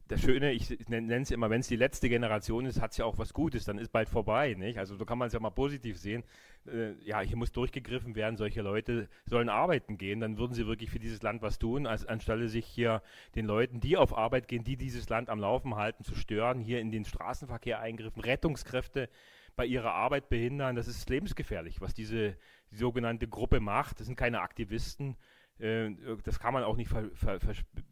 das 0.08 0.20
Schöne, 0.20 0.52
ich 0.52 0.88
nenne 0.88 1.22
es 1.22 1.32
immer, 1.32 1.50
wenn 1.50 1.60
es 1.60 1.68
die 1.68 1.76
letzte 1.76 2.08
Generation 2.08 2.64
ist, 2.64 2.80
hat 2.80 2.92
es 2.92 2.96
ja 2.96 3.04
auch 3.04 3.18
was 3.18 3.32
Gutes, 3.32 3.64
dann 3.64 3.78
ist 3.78 3.90
bald 3.90 4.08
vorbei, 4.08 4.54
nicht? 4.54 4.78
Also 4.78 4.94
so 4.94 5.04
kann 5.04 5.18
man 5.18 5.26
es 5.26 5.32
ja 5.32 5.40
mal 5.40 5.50
positiv 5.50 5.98
sehen. 5.98 6.22
Äh, 6.66 6.92
ja, 7.04 7.20
hier 7.20 7.36
muss 7.36 7.50
durchgegriffen 7.50 8.14
werden, 8.14 8.36
solche 8.36 8.62
Leute 8.62 9.08
sollen 9.24 9.48
arbeiten 9.48 9.98
gehen, 9.98 10.20
dann 10.20 10.38
würden 10.38 10.54
sie 10.54 10.66
wirklich 10.66 10.90
für 10.90 11.00
dieses 11.00 11.22
Land 11.22 11.42
was 11.42 11.58
tun, 11.58 11.86
als 11.86 12.06
anstelle 12.06 12.48
sich 12.48 12.66
hier 12.66 13.02
den 13.34 13.46
Leuten, 13.46 13.80
die 13.80 13.96
auf 13.96 14.16
Arbeit 14.16 14.46
gehen, 14.46 14.62
die 14.62 14.76
dieses 14.76 15.08
Land 15.08 15.28
am 15.28 15.40
Laufen 15.40 15.74
halten, 15.74 16.04
zu 16.04 16.14
stören, 16.14 16.60
hier 16.60 16.80
in 16.80 16.92
den 16.92 17.04
Straßenverkehr 17.04 17.80
eingriffen, 17.80 18.22
Rettungskräfte 18.22 19.08
bei 19.56 19.66
ihrer 19.66 19.92
Arbeit 19.94 20.28
behindern. 20.28 20.76
Das 20.76 20.86
ist 20.86 21.08
lebensgefährlich, 21.10 21.80
was 21.80 21.94
diese 21.94 22.36
die 22.70 22.76
sogenannte 22.76 23.28
Gruppe 23.28 23.60
macht. 23.60 24.00
Das 24.00 24.06
sind 24.06 24.16
keine 24.16 24.40
Aktivisten, 24.40 25.16
das 25.58 26.38
kann 26.38 26.52
man 26.52 26.64
auch 26.64 26.76
nicht 26.76 26.90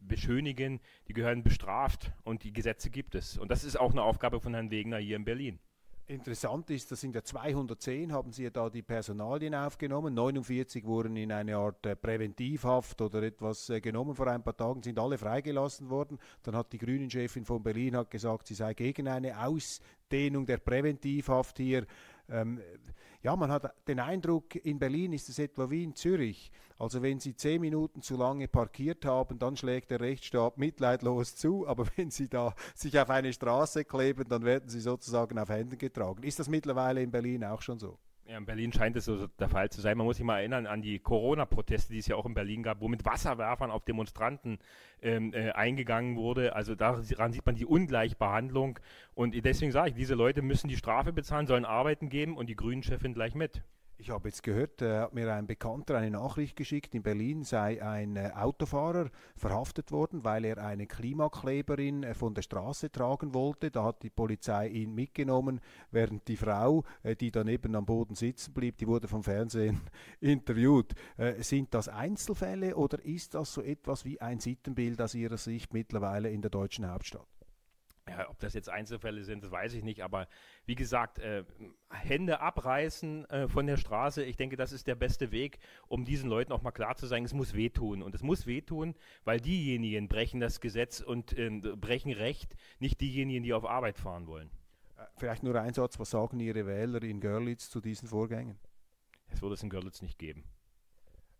beschönigen. 0.01 0.79
Die 1.07 1.13
gehören 1.13 1.43
bestraft 1.43 2.11
und 2.23 2.43
die 2.43 2.53
Gesetze 2.53 2.89
gibt 2.89 3.15
es. 3.15 3.37
Und 3.37 3.49
das 3.49 3.63
ist 3.63 3.79
auch 3.79 3.91
eine 3.91 4.03
Aufgabe 4.03 4.39
von 4.39 4.53
Herrn 4.53 4.71
Wegner 4.71 4.97
hier 4.97 5.15
in 5.15 5.25
Berlin. 5.25 5.59
Interessant 6.07 6.69
ist, 6.69 6.91
dass 6.91 7.03
in 7.03 7.13
der 7.13 7.23
210 7.23 8.13
haben 8.13 8.31
Sie 8.31 8.43
ja 8.43 8.51
da 8.51 8.69
die 8.69 8.83
Personalien 8.83 9.55
aufgenommen. 9.55 10.13
49 10.13 10.85
wurden 10.85 11.15
in 11.15 11.31
eine 11.31 11.57
Art 11.57 11.83
äh, 11.87 11.95
Präventivhaft 11.95 13.01
oder 13.01 13.23
etwas 13.23 13.71
äh, 13.71 13.81
genommen 13.81 14.13
vor 14.13 14.27
ein 14.27 14.43
paar 14.43 14.55
Tagen, 14.55 14.83
sind 14.83 14.99
alle 14.99 15.17
freigelassen 15.17 15.89
worden. 15.89 16.19
Dann 16.43 16.55
hat 16.55 16.71
die 16.73 16.77
Grünen-Chefin 16.77 17.43
von 17.43 17.63
Berlin 17.63 17.97
hat 17.97 18.11
gesagt, 18.11 18.45
sie 18.45 18.53
sei 18.53 18.75
gegen 18.75 19.07
eine 19.07 19.43
Ausdehnung 19.43 20.45
der 20.45 20.57
Präventivhaft 20.57 21.57
hier. 21.57 21.87
Ähm, 22.29 22.61
ja, 23.25 23.35
man 23.35 23.49
hat 23.49 23.73
den 23.87 23.99
Eindruck, 23.99 24.53
in 24.53 24.77
Berlin 24.77 25.11
ist 25.11 25.29
es 25.29 25.39
etwa 25.39 25.67
wie 25.71 25.83
in 25.83 25.95
Zürich. 25.95 26.51
Also 26.77 27.01
wenn 27.01 27.19
Sie 27.19 27.35
zehn 27.35 27.59
Minuten 27.59 28.03
zu 28.03 28.17
lange 28.17 28.47
parkiert 28.47 29.03
haben, 29.03 29.39
dann 29.39 29.57
schlägt 29.57 29.89
der 29.89 29.99
Rechtsstaat 29.99 30.59
mitleidlos 30.59 31.35
zu, 31.35 31.67
aber 31.67 31.87
wenn 31.95 32.11
Sie 32.11 32.29
da 32.29 32.53
sich 32.75 32.99
auf 32.99 33.09
eine 33.09 33.33
Straße 33.33 33.83
kleben, 33.83 34.29
dann 34.29 34.45
werden 34.45 34.69
Sie 34.69 34.79
sozusagen 34.79 35.39
auf 35.39 35.49
Händen 35.49 35.79
getragen. 35.79 36.21
Ist 36.21 36.37
das 36.37 36.47
mittlerweile 36.49 37.01
in 37.01 37.09
Berlin 37.09 37.43
auch 37.43 37.63
schon 37.63 37.79
so? 37.79 37.97
Ja, 38.27 38.39
in 38.39 38.45
Berlin 38.45 38.73
scheint 38.73 38.95
es 38.95 39.05
so 39.05 39.27
der 39.27 39.49
Fall 39.49 39.69
zu 39.69 39.81
sein. 39.81 39.97
Man 39.97 40.07
muss 40.07 40.17
sich 40.17 40.25
mal 40.25 40.39
erinnern 40.39 40.65
an 40.65 40.81
die 40.81 40.97
Corona-Proteste, 40.97 41.93
die 41.93 41.99
es 41.99 42.07
ja 42.07 42.15
auch 42.15 42.25
in 42.25 42.33
Berlin 42.33 42.63
gab, 42.63 42.81
wo 42.81 42.87
mit 42.87 43.05
Wasserwerfern 43.05 43.69
auf 43.69 43.85
Demonstranten 43.85 44.57
ähm, 45.03 45.31
äh, 45.33 45.51
eingegangen 45.51 46.15
wurde. 46.15 46.55
Also 46.55 46.73
daran 46.73 47.03
sieht 47.03 47.45
man 47.45 47.55
die 47.55 47.67
Ungleichbehandlung. 47.67 48.79
Und 49.13 49.35
deswegen 49.45 49.71
sage 49.71 49.89
ich, 49.89 49.95
diese 49.95 50.15
Leute 50.15 50.41
müssen 50.41 50.69
die 50.69 50.77
Strafe 50.77 51.13
bezahlen, 51.13 51.45
sollen 51.45 51.65
arbeiten 51.65 52.09
geben 52.09 52.35
und 52.35 52.47
die 52.47 52.55
Grünen-Chefin 52.55 53.13
gleich 53.13 53.35
mit. 53.35 53.61
Ich 53.97 54.09
habe 54.09 54.27
jetzt 54.27 54.43
gehört, 54.43 54.81
äh, 54.81 54.99
hat 54.99 55.13
mir 55.13 55.33
ein 55.33 55.47
Bekannter 55.47 55.97
eine 55.97 56.11
Nachricht 56.11 56.57
geschickt, 56.57 56.93
in 56.95 57.01
Berlin 57.01 57.43
sei 57.43 57.81
ein 57.81 58.17
äh, 58.17 58.31
Autofahrer 58.35 59.09
verhaftet 59.37 59.91
worden, 59.91 60.25
weil 60.25 60.43
er 60.43 60.57
eine 60.57 60.85
Klimakleberin 60.85 62.03
äh, 62.03 62.13
von 62.13 62.33
der 62.33 62.41
Straße 62.41 62.91
tragen 62.91 63.33
wollte. 63.33 63.71
Da 63.71 63.85
hat 63.85 64.03
die 64.03 64.09
Polizei 64.09 64.67
ihn 64.67 64.93
mitgenommen, 64.93 65.61
während 65.91 66.27
die 66.27 66.35
Frau, 66.35 66.83
äh, 67.03 67.15
die 67.15 67.31
daneben 67.31 67.73
am 67.75 67.85
Boden 67.85 68.15
sitzen 68.15 68.53
blieb, 68.53 68.77
die 68.79 68.87
wurde 68.87 69.07
vom 69.07 69.23
Fernsehen 69.23 69.79
interviewt. 70.19 70.93
Äh, 71.15 71.41
sind 71.41 71.73
das 71.73 71.87
Einzelfälle 71.87 72.75
oder 72.75 73.03
ist 73.03 73.33
das 73.33 73.53
so 73.53 73.61
etwas 73.61 74.03
wie 74.03 74.19
ein 74.19 74.41
Sittenbild 74.41 75.01
aus 75.01 75.15
Ihrer 75.15 75.37
Sicht 75.37 75.73
mittlerweile 75.73 76.29
in 76.29 76.41
der 76.41 76.51
deutschen 76.51 76.91
Hauptstadt? 76.91 77.34
Ja, 78.07 78.29
ob 78.29 78.37
das 78.39 78.53
jetzt 78.53 78.69
Einzelfälle 78.69 79.23
sind, 79.23 79.43
das 79.43 79.49
weiß 79.49 79.73
ich 79.73 79.83
nicht. 79.83 80.03
Aber 80.03 80.27
wie 80.67 80.75
gesagt, 80.75 81.17
äh, 81.17 81.43
Hände 81.89 82.39
abreißen 82.39 83.25
äh, 83.29 83.47
von 83.47 83.65
der 83.65 83.77
Straße, 83.77 84.23
ich 84.23 84.37
denke, 84.37 84.57
das 84.57 84.71
ist 84.71 84.85
der 84.85 84.93
beste 84.93 85.31
Weg, 85.31 85.57
um 85.87 86.05
diesen 86.05 86.29
Leuten 86.29 86.51
auch 86.51 86.61
mal 86.61 86.71
klar 86.71 86.95
zu 86.95 87.07
sagen, 87.07 87.25
es 87.25 87.33
muss 87.33 87.55
wehtun. 87.55 88.03
Und 88.03 88.13
es 88.13 88.21
muss 88.21 88.45
wehtun, 88.45 88.93
weil 89.23 89.41
diejenigen 89.41 90.07
brechen 90.07 90.39
das 90.39 90.61
Gesetz 90.61 90.99
und 90.99 91.35
äh, 91.37 91.49
brechen 91.49 92.11
Recht, 92.11 92.55
nicht 92.79 93.01
diejenigen, 93.01 93.43
die 93.43 93.53
auf 93.53 93.65
Arbeit 93.65 93.97
fahren 93.97 94.27
wollen. 94.27 94.51
Äh, 94.97 95.05
vielleicht 95.17 95.41
nur 95.41 95.59
ein 95.59 95.73
Satz, 95.73 95.97
was 95.97 96.11
sagen 96.11 96.39
Ihre 96.39 96.67
Wähler 96.67 97.01
in 97.01 97.19
Görlitz 97.19 97.71
zu 97.71 97.81
diesen 97.81 98.07
Vorgängen? 98.07 98.59
Es 99.29 99.41
würde 99.41 99.55
es 99.55 99.63
in 99.63 99.69
Görlitz 99.71 100.03
nicht 100.03 100.19
geben. 100.19 100.43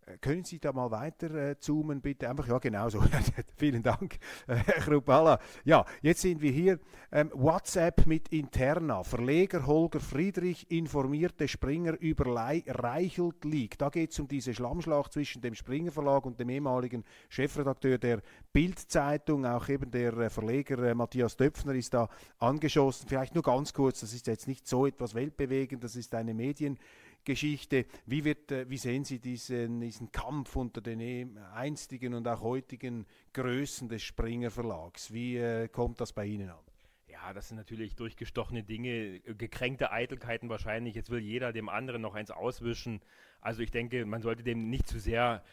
Äh, 0.05 0.17
können 0.17 0.43
Sie 0.43 0.59
da 0.59 0.71
mal 0.71 0.91
weiter 0.91 1.33
äh, 1.33 1.59
zoomen, 1.59 2.01
bitte? 2.01 2.29
Einfach, 2.29 2.47
ja, 2.47 2.59
genau 2.59 2.89
so. 2.89 3.01
Vielen 3.57 3.81
Dank, 3.81 4.19
äh, 4.47 4.55
Herr 4.55 4.81
Krupala. 4.81 5.39
Ja, 5.63 5.85
jetzt 6.01 6.21
sind 6.21 6.41
wir 6.41 6.51
hier. 6.51 6.79
Ähm, 7.11 7.31
WhatsApp 7.33 8.05
mit 8.05 8.27
Interna. 8.29 9.03
Verleger 9.03 9.65
Holger 9.65 9.99
Friedrich 9.99 10.69
informierte 10.69 11.47
Springer 11.47 11.99
über 11.99 12.25
Le 12.25 12.63
Reichelt 12.67 13.43
League. 13.45 13.77
Da 13.77 13.89
geht 13.89 14.11
es 14.11 14.19
um 14.19 14.27
diese 14.27 14.53
Schlammschlacht 14.53 15.13
zwischen 15.13 15.41
dem 15.41 15.55
Springer 15.55 15.91
Verlag 15.91 16.25
und 16.25 16.39
dem 16.39 16.49
ehemaligen 16.49 17.03
Chefredakteur 17.29 17.97
der 17.97 18.21
Bild-Zeitung. 18.53 19.45
Auch 19.45 19.69
eben 19.69 19.89
der 19.89 20.29
Verleger 20.29 20.77
äh, 20.83 20.93
Matthias 20.93 21.35
Döpfner 21.35 21.73
ist 21.73 21.93
da 21.93 22.09
angeschossen. 22.37 23.07
Vielleicht 23.07 23.33
nur 23.33 23.43
ganz 23.43 23.73
kurz, 23.73 24.01
das 24.01 24.13
ist 24.13 24.27
jetzt 24.27 24.47
nicht 24.47 24.67
so 24.67 24.85
etwas 24.85 25.15
weltbewegend, 25.15 25.83
das 25.83 25.95
ist 25.95 26.13
eine 26.13 26.33
Medien- 26.33 26.77
Geschichte. 27.25 27.85
Wie, 28.05 28.23
wird, 28.23 28.51
äh, 28.51 28.69
wie 28.69 28.77
sehen 28.77 29.03
Sie 29.03 29.19
diesen, 29.19 29.81
diesen 29.81 30.11
Kampf 30.11 30.55
unter 30.55 30.81
den 30.81 30.99
äh, 30.99 31.39
einstigen 31.53 32.13
und 32.13 32.27
auch 32.27 32.41
heutigen 32.41 33.05
Größen 33.33 33.89
des 33.89 34.03
Springer 34.03 34.51
Verlags? 34.51 35.11
Wie 35.11 35.37
äh, 35.37 35.67
kommt 35.67 35.99
das 35.99 36.13
bei 36.13 36.25
Ihnen 36.25 36.49
an? 36.49 36.63
Ja, 37.07 37.33
das 37.33 37.47
sind 37.47 37.57
natürlich 37.57 37.95
durchgestochene 37.95 38.63
Dinge, 38.63 39.19
gekränkte 39.21 39.91
Eitelkeiten 39.91 40.49
wahrscheinlich. 40.49 40.95
Jetzt 40.95 41.09
will 41.09 41.19
jeder 41.19 41.53
dem 41.53 41.69
anderen 41.69 42.01
noch 42.01 42.13
eins 42.13 42.29
auswischen. 42.29 43.01
Also 43.41 43.61
ich 43.61 43.71
denke, 43.71 44.05
man 44.05 44.21
sollte 44.21 44.43
dem 44.43 44.69
nicht 44.69 44.87
zu 44.87 44.99
sehr, 44.99 45.43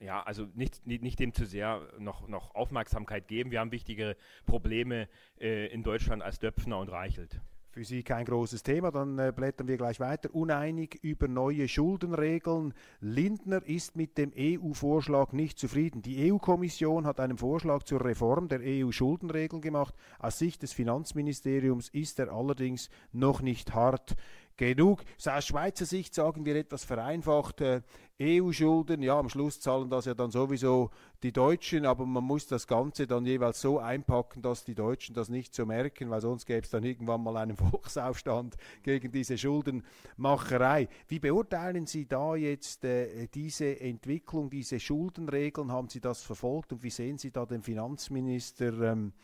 ja, 0.00 0.22
also 0.22 0.46
nicht, 0.54 0.86
nicht, 0.86 1.02
nicht, 1.02 1.18
dem 1.20 1.32
zu 1.32 1.46
sehr 1.46 1.88
noch, 1.98 2.28
noch 2.28 2.54
Aufmerksamkeit 2.54 3.28
geben. 3.28 3.50
Wir 3.50 3.60
haben 3.60 3.72
wichtige 3.72 4.16
Probleme 4.46 5.08
äh, 5.40 5.66
in 5.68 5.82
Deutschland 5.82 6.22
als 6.22 6.38
Döpfner 6.38 6.78
und 6.78 6.88
Reichelt 6.88 7.40
für 7.70 7.84
Sie 7.84 8.02
kein 8.02 8.24
großes 8.24 8.62
Thema. 8.62 8.90
Dann 8.90 9.18
äh, 9.18 9.32
blättern 9.34 9.68
wir 9.68 9.76
gleich 9.76 10.00
weiter. 10.00 10.34
Uneinig 10.34 10.98
über 11.02 11.28
neue 11.28 11.68
Schuldenregeln. 11.68 12.74
Lindner 13.00 13.64
ist 13.64 13.96
mit 13.96 14.18
dem 14.18 14.32
EU-Vorschlag 14.36 15.32
nicht 15.32 15.58
zufrieden. 15.58 16.02
Die 16.02 16.32
EU-Kommission 16.32 17.06
hat 17.06 17.20
einen 17.20 17.38
Vorschlag 17.38 17.84
zur 17.84 18.04
Reform 18.04 18.48
der 18.48 18.60
EU-Schuldenregeln 18.62 19.62
gemacht. 19.62 19.94
Aus 20.18 20.38
Sicht 20.38 20.62
des 20.62 20.72
Finanzministeriums 20.72 21.88
ist 21.88 22.18
er 22.18 22.32
allerdings 22.32 22.90
noch 23.12 23.40
nicht 23.40 23.74
hart 23.74 24.16
genug. 24.60 25.02
aus 25.26 25.46
Schweizer 25.46 25.86
Sicht 25.86 26.14
sagen 26.14 26.44
wir 26.44 26.54
etwas 26.54 26.84
vereinfacht, 26.84 27.62
äh, 27.62 27.80
EU-Schulden, 28.20 29.02
ja, 29.02 29.18
am 29.18 29.30
Schluss 29.30 29.58
zahlen 29.60 29.88
das 29.88 30.04
ja 30.04 30.12
dann 30.12 30.30
sowieso 30.30 30.90
die 31.22 31.32
Deutschen, 31.32 31.86
aber 31.86 32.04
man 32.04 32.22
muss 32.22 32.46
das 32.46 32.66
Ganze 32.66 33.06
dann 33.06 33.24
jeweils 33.24 33.62
so 33.62 33.78
einpacken, 33.78 34.42
dass 34.42 34.62
die 34.62 34.74
Deutschen 34.74 35.14
das 35.14 35.30
nicht 35.30 35.54
so 35.54 35.64
merken, 35.64 36.10
weil 36.10 36.20
sonst 36.20 36.44
gäbe 36.44 36.60
es 36.60 36.70
dann 36.70 36.84
irgendwann 36.84 37.22
mal 37.22 37.38
einen 37.38 37.56
Volksaufstand 37.72 38.56
gegen 38.82 39.10
diese 39.10 39.38
Schuldenmacherei. 39.38 40.88
Wie 41.08 41.18
beurteilen 41.18 41.86
Sie 41.86 42.06
da 42.06 42.36
jetzt 42.36 42.84
äh, 42.84 43.28
diese 43.28 43.80
Entwicklung, 43.80 44.50
diese 44.50 44.78
Schuldenregeln? 44.78 45.72
Haben 45.72 45.88
Sie 45.88 46.00
das 46.00 46.22
verfolgt 46.22 46.74
und 46.74 46.82
wie 46.82 46.90
sehen 46.90 47.16
Sie 47.16 47.30
da 47.30 47.46
den 47.46 47.62
Finanzminister 47.62 48.92
ähm, 48.92 49.14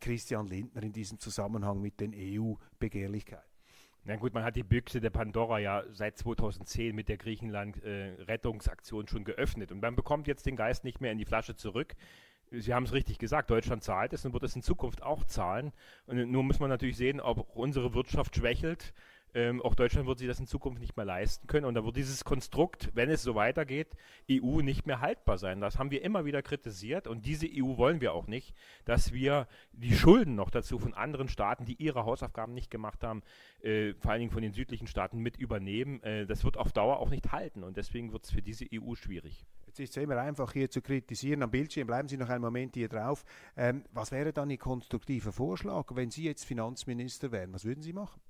Christian 0.00 0.46
Lindner 0.46 0.84
in 0.84 0.92
diesem 0.92 1.18
Zusammenhang 1.18 1.80
mit 1.80 1.98
den 1.98 2.14
EU-Begehrlichkeiten? 2.14 3.53
Na 4.06 4.16
gut, 4.16 4.34
man 4.34 4.44
hat 4.44 4.54
die 4.54 4.62
Büchse 4.62 5.00
der 5.00 5.08
Pandora 5.08 5.58
ja 5.60 5.82
seit 5.92 6.18
2010 6.18 6.94
mit 6.94 7.08
der 7.08 7.16
Griechenland-Rettungsaktion 7.16 9.06
äh, 9.06 9.08
schon 9.08 9.24
geöffnet 9.24 9.72
und 9.72 9.80
man 9.80 9.96
bekommt 9.96 10.26
jetzt 10.26 10.44
den 10.44 10.56
Geist 10.56 10.84
nicht 10.84 11.00
mehr 11.00 11.10
in 11.10 11.16
die 11.16 11.24
Flasche 11.24 11.56
zurück. 11.56 11.94
Sie 12.50 12.74
haben 12.74 12.84
es 12.84 12.92
richtig 12.92 13.18
gesagt, 13.18 13.48
Deutschland 13.50 13.82
zahlt 13.82 14.12
es 14.12 14.26
und 14.26 14.34
wird 14.34 14.42
es 14.42 14.54
in 14.54 14.62
Zukunft 14.62 15.02
auch 15.02 15.24
zahlen. 15.24 15.72
Und 16.06 16.30
nur 16.30 16.42
muss 16.42 16.60
man 16.60 16.68
natürlich 16.68 16.98
sehen, 16.98 17.18
ob 17.18 17.56
unsere 17.56 17.94
Wirtschaft 17.94 18.36
schwächelt 18.36 18.92
ähm, 19.34 19.60
auch 19.62 19.74
Deutschland 19.74 20.06
wird 20.06 20.18
sich 20.18 20.28
das 20.28 20.38
in 20.38 20.46
Zukunft 20.46 20.80
nicht 20.80 20.96
mehr 20.96 21.04
leisten 21.04 21.46
können. 21.46 21.66
Und 21.66 21.74
da 21.74 21.84
wird 21.84 21.96
dieses 21.96 22.24
Konstrukt, 22.24 22.90
wenn 22.94 23.10
es 23.10 23.22
so 23.22 23.34
weitergeht, 23.34 23.88
EU 24.30 24.60
nicht 24.60 24.86
mehr 24.86 25.00
haltbar 25.00 25.38
sein. 25.38 25.60
Das 25.60 25.78
haben 25.78 25.90
wir 25.90 26.02
immer 26.02 26.24
wieder 26.24 26.40
kritisiert. 26.42 27.06
Und 27.06 27.26
diese 27.26 27.46
EU 27.46 27.76
wollen 27.76 28.00
wir 28.00 28.14
auch 28.14 28.26
nicht, 28.26 28.54
dass 28.84 29.12
wir 29.12 29.48
die 29.72 29.94
Schulden 29.94 30.36
noch 30.36 30.50
dazu 30.50 30.78
von 30.78 30.94
anderen 30.94 31.28
Staaten, 31.28 31.64
die 31.64 31.74
ihre 31.74 32.04
Hausaufgaben 32.04 32.54
nicht 32.54 32.70
gemacht 32.70 33.02
haben, 33.02 33.22
äh, 33.62 33.94
vor 33.94 34.12
allen 34.12 34.20
Dingen 34.20 34.32
von 34.32 34.42
den 34.42 34.52
südlichen 34.52 34.86
Staaten 34.86 35.18
mit 35.18 35.36
übernehmen. 35.36 36.02
Äh, 36.02 36.26
das 36.26 36.44
wird 36.44 36.56
auf 36.56 36.72
Dauer 36.72 36.98
auch 37.00 37.10
nicht 37.10 37.32
halten. 37.32 37.64
Und 37.64 37.76
deswegen 37.76 38.12
wird 38.12 38.24
es 38.24 38.30
für 38.30 38.42
diese 38.42 38.66
EU 38.72 38.94
schwierig. 38.94 39.44
Jetzt 39.66 39.80
ist 39.80 39.96
es 39.96 40.02
immer 40.02 40.18
einfach 40.18 40.52
hier 40.52 40.70
zu 40.70 40.80
kritisieren 40.80 41.42
am 41.42 41.50
Bildschirm. 41.50 41.88
Bleiben 41.88 42.08
Sie 42.08 42.16
noch 42.16 42.28
einen 42.28 42.42
Moment 42.42 42.74
hier 42.74 42.88
drauf. 42.88 43.24
Ähm, 43.56 43.84
was 43.92 44.12
wäre 44.12 44.32
dann 44.32 44.48
Ihr 44.48 44.58
konstruktiver 44.58 45.32
Vorschlag, 45.32 45.86
wenn 45.94 46.12
Sie 46.12 46.22
jetzt 46.22 46.44
Finanzminister 46.44 47.32
wären? 47.32 47.52
Was 47.52 47.64
würden 47.64 47.82
Sie 47.82 47.92
machen? 47.92 48.20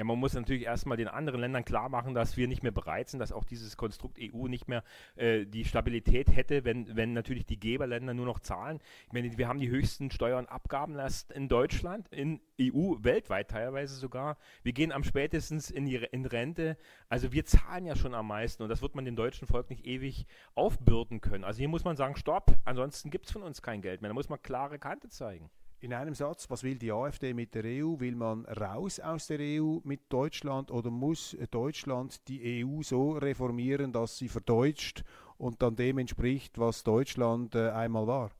Ja, 0.00 0.04
man 0.04 0.18
muss 0.18 0.32
natürlich 0.32 0.62
erstmal 0.62 0.96
den 0.96 1.08
anderen 1.08 1.42
Ländern 1.42 1.62
klar 1.62 1.90
machen, 1.90 2.14
dass 2.14 2.38
wir 2.38 2.48
nicht 2.48 2.62
mehr 2.62 2.72
bereit 2.72 3.10
sind, 3.10 3.20
dass 3.20 3.32
auch 3.32 3.44
dieses 3.44 3.76
Konstrukt 3.76 4.18
EU 4.18 4.46
nicht 4.46 4.66
mehr 4.66 4.82
äh, 5.16 5.44
die 5.44 5.66
Stabilität 5.66 6.34
hätte, 6.34 6.64
wenn, 6.64 6.96
wenn 6.96 7.12
natürlich 7.12 7.44
die 7.44 7.60
Geberländer 7.60 8.14
nur 8.14 8.24
noch 8.24 8.40
zahlen. 8.40 8.78
Ich 9.08 9.12
meine, 9.12 9.36
wir 9.36 9.46
haben 9.46 9.60
die 9.60 9.68
höchsten 9.68 10.10
Steuern 10.10 10.46
Abgabenlast 10.46 11.32
in 11.32 11.50
Deutschland, 11.50 12.08
in 12.08 12.40
EU, 12.58 12.94
weltweit 13.00 13.50
teilweise 13.50 13.94
sogar. 13.94 14.38
Wir 14.62 14.72
gehen 14.72 14.90
am 14.90 15.04
spätestens 15.04 15.70
in, 15.70 15.84
die, 15.84 15.96
in 15.96 16.24
Rente. 16.24 16.78
Also 17.10 17.32
wir 17.32 17.44
zahlen 17.44 17.84
ja 17.84 17.94
schon 17.94 18.14
am 18.14 18.26
meisten 18.26 18.62
und 18.62 18.70
das 18.70 18.80
wird 18.80 18.94
man 18.94 19.04
dem 19.04 19.16
deutschen 19.16 19.46
Volk 19.46 19.68
nicht 19.68 19.84
ewig 19.84 20.24
aufbürden 20.54 21.20
können. 21.20 21.44
Also 21.44 21.58
hier 21.58 21.68
muss 21.68 21.84
man 21.84 21.96
sagen, 21.96 22.16
stopp, 22.16 22.56
ansonsten 22.64 23.10
gibt 23.10 23.26
es 23.26 23.32
von 23.32 23.42
uns 23.42 23.60
kein 23.60 23.82
Geld 23.82 24.00
mehr. 24.00 24.08
Da 24.08 24.14
muss 24.14 24.30
man 24.30 24.40
klare 24.40 24.78
Kante 24.78 25.10
zeigen. 25.10 25.50
In 25.82 25.94
einem 25.94 26.14
Satz, 26.14 26.50
was 26.50 26.62
will 26.62 26.76
die 26.76 26.92
AfD 26.92 27.32
mit 27.32 27.54
der 27.54 27.64
EU? 27.64 27.98
Will 28.00 28.14
man 28.14 28.44
raus 28.44 29.00
aus 29.00 29.28
der 29.28 29.38
EU 29.40 29.78
mit 29.82 30.12
Deutschland 30.12 30.70
oder 30.70 30.90
muss 30.90 31.34
Deutschland 31.50 32.28
die 32.28 32.62
EU 32.62 32.82
so 32.82 33.12
reformieren, 33.12 33.90
dass 33.90 34.18
sie 34.18 34.28
verdeutscht 34.28 35.04
und 35.38 35.62
dann 35.62 35.76
dem 35.76 35.96
entspricht, 35.96 36.58
was 36.58 36.84
Deutschland 36.84 37.54
äh, 37.54 37.70
einmal 37.70 38.06
war? 38.06 38.30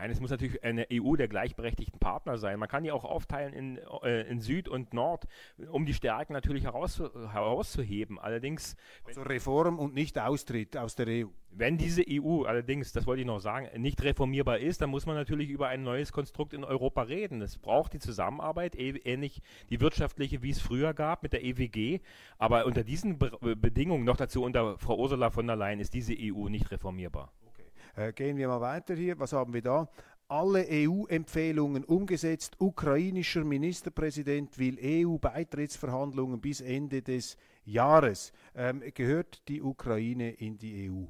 Nein, 0.00 0.12
es 0.12 0.20
muss 0.20 0.30
natürlich 0.30 0.62
eine 0.62 0.86
EU 0.92 1.16
der 1.16 1.26
gleichberechtigten 1.26 1.98
Partner 1.98 2.38
sein. 2.38 2.60
Man 2.60 2.68
kann 2.68 2.84
die 2.84 2.92
auch 2.92 3.04
aufteilen 3.04 3.52
in, 3.52 3.80
äh, 4.04 4.22
in 4.28 4.38
Süd 4.40 4.68
und 4.68 4.94
Nord, 4.94 5.26
um 5.72 5.86
die 5.86 5.94
Stärken 5.94 6.34
natürlich 6.34 6.64
heraus, 6.64 7.00
herauszuheben. 7.00 8.16
Allerdings. 8.20 8.76
Also 9.04 9.22
Reform 9.22 9.80
und 9.80 9.94
nicht 9.94 10.16
Austritt 10.16 10.76
aus 10.76 10.94
der 10.94 11.08
EU. 11.08 11.26
Wenn 11.50 11.78
diese 11.78 12.04
EU 12.08 12.42
allerdings, 12.42 12.92
das 12.92 13.08
wollte 13.08 13.22
ich 13.22 13.26
noch 13.26 13.40
sagen, 13.40 13.68
nicht 13.80 14.00
reformierbar 14.04 14.58
ist, 14.58 14.82
dann 14.82 14.90
muss 14.90 15.06
man 15.06 15.16
natürlich 15.16 15.50
über 15.50 15.66
ein 15.66 15.82
neues 15.82 16.12
Konstrukt 16.12 16.52
in 16.52 16.62
Europa 16.62 17.02
reden. 17.02 17.42
Es 17.42 17.58
braucht 17.58 17.92
die 17.94 17.98
Zusammenarbeit, 17.98 18.76
ähnlich 18.76 19.42
die 19.68 19.80
wirtschaftliche, 19.80 20.42
wie 20.42 20.50
es 20.50 20.60
früher 20.60 20.94
gab 20.94 21.24
mit 21.24 21.32
der 21.32 21.42
EWG. 21.42 22.00
Aber 22.38 22.66
unter 22.66 22.84
diesen 22.84 23.18
Be 23.18 23.36
Bedingungen, 23.56 24.04
noch 24.04 24.16
dazu 24.16 24.44
unter 24.44 24.78
Frau 24.78 24.96
Ursula 24.96 25.30
von 25.30 25.48
der 25.48 25.56
Leyen, 25.56 25.80
ist 25.80 25.94
diese 25.94 26.14
EU 26.16 26.48
nicht 26.48 26.70
reformierbar. 26.70 27.32
Äh, 27.98 28.12
gehen 28.12 28.36
wir 28.36 28.46
mal 28.46 28.60
weiter 28.60 28.94
hier. 28.94 29.18
Was 29.18 29.32
haben 29.32 29.52
wir 29.52 29.62
da? 29.62 29.88
Alle 30.28 30.64
EU-Empfehlungen 30.70 31.82
umgesetzt. 31.82 32.54
Ukrainischer 32.60 33.42
Ministerpräsident 33.42 34.56
will 34.56 34.78
EU-Beitrittsverhandlungen 34.80 36.40
bis 36.40 36.60
Ende 36.60 37.02
des 37.02 37.36
Jahres. 37.64 38.32
Ähm, 38.54 38.82
gehört 38.94 39.42
die 39.48 39.60
Ukraine 39.60 40.30
in 40.30 40.58
die 40.58 40.88
EU? 40.88 41.06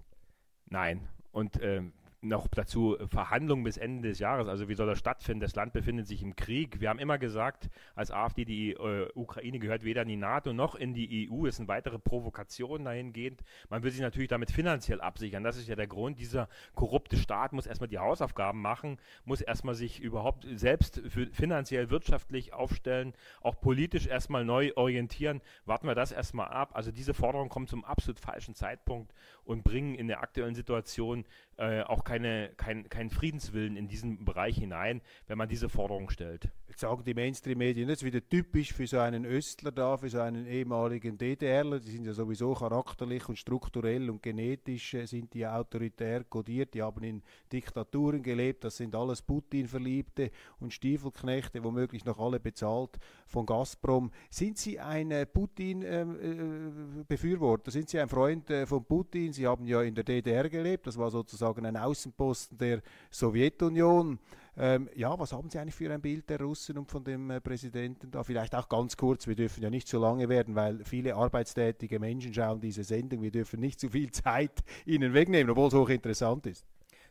Nein. 0.70 1.07
Und 1.30 1.62
ähm, 1.62 1.93
noch 2.21 2.49
dazu 2.49 2.97
Verhandlungen 3.09 3.62
bis 3.62 3.77
Ende 3.77 4.09
des 4.09 4.19
Jahres. 4.19 4.49
Also 4.49 4.69
wie 4.69 4.75
soll 4.75 4.87
das 4.87 4.99
stattfinden? 4.99 5.41
Das 5.41 5.55
Land 5.55 5.73
befindet 5.73 6.09
sich 6.09 6.23
im 6.23 6.35
Krieg. 6.35 6.81
Wir 6.81 6.89
haben 6.89 6.99
immer 6.99 7.19
gesagt, 7.19 7.71
als 7.95 8.11
AfD, 8.11 8.45
die 8.45 8.73
äh, 8.73 9.09
Ukraine 9.14 9.59
gehört 9.61 9.85
weder 9.85 10.03
in 10.03 10.09
die 10.09 10.16
NATO 10.16 10.53
noch 10.53 10.75
in 10.75 10.95
die 10.95 11.31
EU. 11.31 11.47
Es 11.47 11.57
sind 11.57 11.69
weitere 11.69 11.99
Provokationen 11.99 12.85
dahingehend. 12.85 13.43
Man 13.69 13.83
will 13.83 13.93
sich 13.93 14.01
natürlich 14.01 14.29
damit 14.29 14.51
finanziell 14.51 15.01
absichern. 15.01 15.45
Das 15.45 15.57
ist 15.57 15.69
ja 15.69 15.77
der 15.77 15.87
Grund. 15.87 16.19
Dieser 16.19 16.49
korrupte 16.75 17.16
Staat 17.16 17.53
muss 17.53 17.66
erstmal 17.66 17.89
die 17.89 17.99
Hausaufgaben 17.99 18.61
machen, 18.61 18.99
muss 19.25 19.41
erstmal 19.41 19.77
sich 19.77 20.01
überhaupt 20.01 20.47
selbst 20.55 21.01
finanziell, 21.33 21.91
wirtschaftlich 21.91 22.53
aufstellen, 22.53 23.14
auch 23.43 23.61
politisch 23.61 24.07
erstmal 24.07 24.45
neu 24.45 24.73
orientieren. 24.75 25.41
Warten 25.66 25.87
wir 25.87 25.95
das 25.95 26.11
erstmal 26.11 26.49
ab. 26.49 26.71
Also 26.75 26.91
diese 26.91 27.14
Forderungen 27.14 27.49
kommen 27.49 27.69
zum 27.69 27.85
absolut 27.85 28.19
falschen 28.19 28.55
Zeitpunkt 28.55 29.14
und 29.45 29.62
bringen 29.62 29.95
in 29.95 30.09
der 30.09 30.21
aktuellen 30.21 30.55
Situation 30.57 31.25
äh, 31.59 31.82
auch 31.82 32.04
keine, 32.04 32.50
kein, 32.56 32.88
keinen 32.88 33.11
Friedenswillen 33.11 33.76
in 33.76 33.88
diesen 33.88 34.24
Bereich 34.24 34.56
hinein, 34.56 35.02
wenn 35.26 35.38
man 35.38 35.48
diese 35.48 35.68
Forderung 35.68 36.09
stellt. 36.09 36.50
Sagen 36.79 37.03
die 37.05 37.14
Mainstream-Medien, 37.14 37.89
das 37.89 37.99
ist 37.99 38.05
wieder 38.05 38.26
typisch 38.26 38.72
für 38.72 38.87
so 38.87 38.99
einen 38.99 39.26
Östler 39.26 39.72
da, 39.72 39.97
für 39.97 40.09
so 40.09 40.20
einen 40.20 40.47
ehemaligen 40.47 41.18
DDRler. 41.18 41.81
Die 41.81 41.91
sind 41.91 42.07
ja 42.07 42.12
sowieso 42.12 42.55
charakterlich 42.55 43.29
und 43.29 43.37
strukturell 43.37 44.09
und 44.09 44.22
genetisch 44.22 44.95
äh, 44.95 45.05
sind 45.07 45.35
die 45.35 45.45
autoritär 45.45 46.22
kodiert. 46.22 46.74
Die 46.74 46.83
haben 46.83 47.03
in 47.03 47.20
Diktaturen 47.53 48.22
gelebt. 48.22 48.62
Das 48.62 48.76
sind 48.76 48.95
alles 48.95 49.22
Putin-Verliebte 49.22 50.31
und 50.61 50.72
Stiefelknechte, 50.72 51.64
womöglich 51.64 52.05
noch 52.05 52.20
alle 52.20 52.39
bezahlt 52.39 52.97
von 53.26 53.45
Gazprom. 53.45 54.12
Sind 54.31 54.59
Sie 54.59 54.79
ein 54.79 55.11
äh, 55.11 55.26
Putin-Befürworter? 55.26 57.72
sind 57.72 57.89
Sie 57.89 57.99
ein 57.99 58.09
Freund 58.09 58.51
äh, 58.51 58.66
von 58.66 58.85
Putin? 58.85 59.33
Sie 59.33 59.49
haben 59.49 59.66
ja 59.66 59.83
in 59.83 59.97
der 59.97 60.05
DDR 60.05 60.49
gelebt. 60.49 60.87
Das 60.87 60.97
war 60.97 61.11
sozusagen 61.11 61.66
ein 61.66 61.76
Außenposten 61.76 62.57
der 62.57 62.83
Sowjetunion. 63.11 64.20
Ähm, 64.61 64.88
ja, 64.96 65.16
was 65.16 65.32
haben 65.32 65.48
Sie 65.48 65.59
eigentlich 65.59 65.76
für 65.76 65.92
ein 65.92 66.00
Bild 66.00 66.28
der 66.28 66.40
Russen 66.40 66.78
und 66.78 66.90
von 66.90 67.04
dem 67.04 67.30
äh, 67.30 67.40
Präsidenten 67.40 68.11
da? 68.11 68.24
Vielleicht 68.24 68.56
auch 68.56 68.68
ganz 68.68 68.96
kurz, 68.96 69.28
wir 69.28 69.36
dürfen 69.36 69.62
ja 69.62 69.70
nicht 69.70 69.86
zu 69.86 70.00
lange 70.00 70.28
werden, 70.28 70.56
weil 70.56 70.84
viele 70.84 71.14
arbeitstätige 71.14 72.00
Menschen 72.00 72.34
schauen 72.34 72.61
diese 72.61 72.82
Sendung. 72.82 73.22
Wir 73.22 73.30
dürfen 73.30 73.61
nicht 73.61 73.78
zu 73.78 73.88
viel 73.88 74.11
Zeit 74.11 74.64
ihnen 74.84 75.14
wegnehmen, 75.14 75.50
obwohl 75.50 75.68
es 75.68 75.74
hochinteressant 75.74 76.46
ist. 76.46 76.66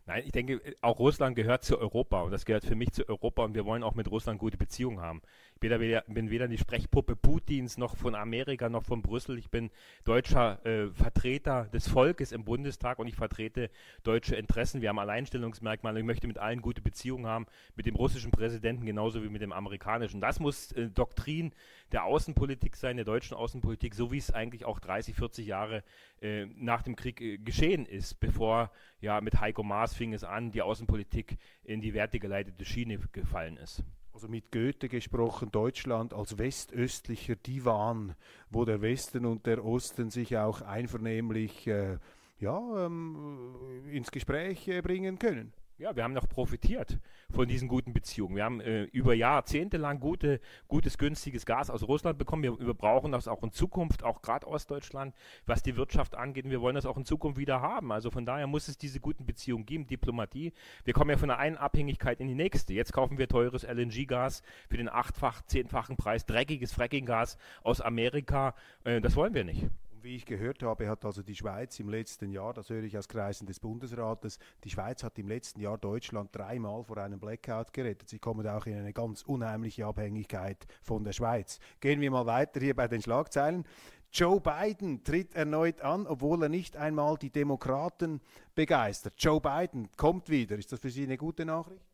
Nein, 0.07 0.23
ich 0.25 0.31
denke, 0.31 0.61
auch 0.81 0.99
Russland 0.99 1.35
gehört 1.37 1.63
zu 1.63 1.79
Europa 1.79 2.21
und 2.21 2.31
das 2.31 2.45
gehört 2.45 2.65
für 2.65 2.75
mich 2.75 2.91
zu 2.91 3.07
Europa 3.07 3.43
und 3.43 3.55
wir 3.55 3.65
wollen 3.65 3.83
auch 3.83 3.95
mit 3.95 4.09
Russland 4.11 4.39
gute 4.39 4.57
Beziehungen 4.57 5.01
haben. 5.01 5.21
Ich 5.58 5.60
bin 5.60 5.80
weder, 5.80 6.01
bin 6.01 6.30
weder 6.30 6.47
die 6.47 6.60
Sprechpuppe 6.60 7.16
Putins 7.16 7.80
noch 7.80 7.97
von 7.97 8.14
Amerika 8.14 8.70
noch 8.70 8.84
von 8.84 9.01
Brüssel. 9.01 9.39
Ich 9.39 9.49
bin 9.49 9.72
deutscher 10.03 10.64
äh, 10.64 10.91
Vertreter 10.91 11.66
des 11.74 11.88
Volkes 11.88 12.32
im 12.32 12.43
Bundestag 12.43 12.99
und 12.99 13.08
ich 13.08 13.16
vertrete 13.16 13.72
deutsche 14.03 14.36
Interessen. 14.36 14.82
Wir 14.82 14.89
haben 14.89 14.99
Alleinstellungsmerkmale. 14.99 15.99
Ich 15.99 16.05
möchte 16.05 16.28
mit 16.28 16.38
allen 16.38 16.62
gute 16.62 16.84
Beziehungen 16.84 17.26
haben, 17.26 17.47
mit 17.76 17.88
dem 17.88 17.95
russischen 17.95 18.30
Präsidenten 18.30 18.86
genauso 18.86 19.24
wie 19.24 19.30
mit 19.30 19.41
dem 19.41 19.51
amerikanischen. 19.51 20.22
Das 20.22 20.39
muss 20.39 20.74
äh, 20.74 20.91
Doktrin 20.91 21.53
der 21.91 22.03
Außenpolitik 22.03 22.76
sein, 22.76 22.97
der 22.97 23.05
deutschen 23.05 23.36
Außenpolitik, 23.36 23.95
so 23.95 24.12
wie 24.12 24.20
es 24.20 24.30
eigentlich 24.30 24.64
auch 24.64 24.80
30, 24.80 25.16
40 25.16 25.47
Jahre 25.47 25.84
äh, 26.22 26.45
nach 26.55 26.84
dem 26.84 26.95
Krieg 26.95 27.20
äh, 27.20 27.39
geschehen 27.39 27.88
ist, 27.88 28.20
bevor 28.20 28.70
ja 29.01 29.22
mit 29.22 29.41
Heiko 29.41 29.64
Maas 29.64 29.95
fing 29.95 30.14
es 30.14 30.24
an, 30.24 30.51
die 30.51 30.62
Außenpolitik 30.62 31.39
in 31.64 31.82
die 31.82 31.95
wertegeleitete 31.95 32.64
Schiene 32.64 32.99
gefallen 33.12 33.58
ist 33.58 33.84
also 34.18 34.30
mit 34.30 34.51
Goethe 34.51 34.89
gesprochen, 34.89 35.51
Deutschland 35.51 36.11
als 36.11 36.39
westöstlicher 36.39 37.36
Divan, 37.36 38.15
wo 38.49 38.65
der 38.65 38.82
Westen 38.82 39.28
und 39.28 39.45
der 39.45 39.63
Osten 39.63 40.09
sich 40.09 40.36
auch 40.38 40.61
einvernehmlich 40.61 41.68
äh, 41.68 41.99
ja, 42.39 42.59
ähm, 42.88 43.53
ins 43.91 44.09
Gespräch 44.09 44.68
äh, 44.70 44.82
bringen 44.82 45.20
können. 45.20 45.53
Ja, 45.80 45.95
wir 45.95 46.03
haben 46.03 46.13
noch 46.13 46.28
profitiert 46.28 46.97
von 47.30 47.47
diesen 47.47 47.67
guten 47.67 47.93
Beziehungen. 47.93 48.36
Wir 48.36 48.45
haben 48.45 48.61
äh, 48.61 48.86
über 48.86 49.13
Jahrzehnte 49.13 49.78
lang 49.78 49.99
gute, 49.99 50.41
gutes, 50.67 50.97
günstiges 50.97 51.45
Gas 51.45 51.69
aus 51.69 51.84
Russland 51.84 52.17
bekommen. 52.17 52.41
Wir, 52.41 52.59
wir 52.59 52.73
brauchen 52.73 53.11
das 53.11 53.28
auch 53.28 53.43
in 53.43 53.51
Zukunft, 53.51 54.03
auch 54.03 54.23
gerade 54.23 54.47
Ostdeutschland, 54.47 55.13
was 55.45 55.61
die 55.61 55.75
Wirtschaft 55.78 56.15
angeht. 56.15 56.45
Und 56.45 56.51
wir 56.51 56.61
wollen 56.61 56.73
das 56.73 56.88
auch 56.88 56.97
in 56.97 57.05
Zukunft 57.05 57.38
wieder 57.38 57.61
haben. 57.61 57.91
Also 57.91 58.09
von 58.09 58.25
daher 58.25 58.47
muss 58.47 58.69
es 58.69 58.80
diese 58.80 58.99
guten 58.99 59.28
Beziehungen 59.28 59.67
geben, 59.67 59.86
Diplomatie. 59.86 60.51
Wir 60.84 60.95
kommen 60.95 61.11
ja 61.11 61.17
von 61.17 61.30
der 61.30 61.38
einen 61.38 61.57
Abhängigkeit 61.57 62.19
in 62.21 62.28
die 62.28 62.34
nächste. 62.34 62.73
Jetzt 62.73 62.91
kaufen 62.91 63.19
wir 63.19 63.28
teures 63.28 63.61
LNG-Gas 63.61 64.41
für 64.69 64.78
den 64.78 64.89
achtfach, 64.89 65.43
zehnfachen 65.43 65.95
Preis, 65.95 66.25
dreckiges 66.25 66.73
Fracking-Gas 66.73 67.38
aus 67.61 67.82
Amerika. 67.82 68.55
Äh, 68.84 68.99
das 68.99 69.15
wollen 69.15 69.36
wir 69.36 69.43
nicht 69.43 69.67
wie 70.03 70.15
ich 70.15 70.25
gehört 70.25 70.63
habe, 70.63 70.87
hat 70.87 71.05
also 71.05 71.21
die 71.21 71.35
Schweiz 71.35 71.79
im 71.79 71.89
letzten 71.89 72.31
Jahr, 72.31 72.53
das 72.53 72.69
höre 72.69 72.83
ich 72.83 72.97
aus 72.97 73.07
Kreisen 73.07 73.45
des 73.45 73.59
Bundesrates, 73.59 74.39
die 74.63 74.69
Schweiz 74.69 75.03
hat 75.03 75.17
im 75.19 75.27
letzten 75.27 75.59
Jahr 75.59 75.77
Deutschland 75.77 76.35
dreimal 76.35 76.83
vor 76.83 76.97
einem 76.97 77.19
Blackout 77.19 77.73
gerettet. 77.73 78.09
Sie 78.09 78.19
kommen 78.19 78.47
auch 78.47 78.65
in 78.65 78.77
eine 78.77 78.93
ganz 78.93 79.21
unheimliche 79.23 79.85
Abhängigkeit 79.85 80.65
von 80.81 81.03
der 81.03 81.13
Schweiz. 81.13 81.59
Gehen 81.79 82.01
wir 82.01 82.11
mal 82.11 82.25
weiter 82.25 82.59
hier 82.59 82.75
bei 82.75 82.87
den 82.87 83.01
Schlagzeilen. 83.01 83.65
Joe 84.11 84.39
Biden 84.39 85.03
tritt 85.03 85.35
erneut 85.35 85.81
an, 85.81 86.07
obwohl 86.07 86.43
er 86.43 86.49
nicht 86.49 86.77
einmal 86.77 87.17
die 87.17 87.29
Demokraten 87.29 88.21
begeistert. 88.55 89.15
Joe 89.17 89.41
Biden 89.41 89.89
kommt 89.97 90.29
wieder. 90.29 90.57
Ist 90.57 90.71
das 90.71 90.79
für 90.79 90.89
Sie 90.89 91.03
eine 91.03 91.17
gute 91.17 91.45
Nachricht? 91.45 91.87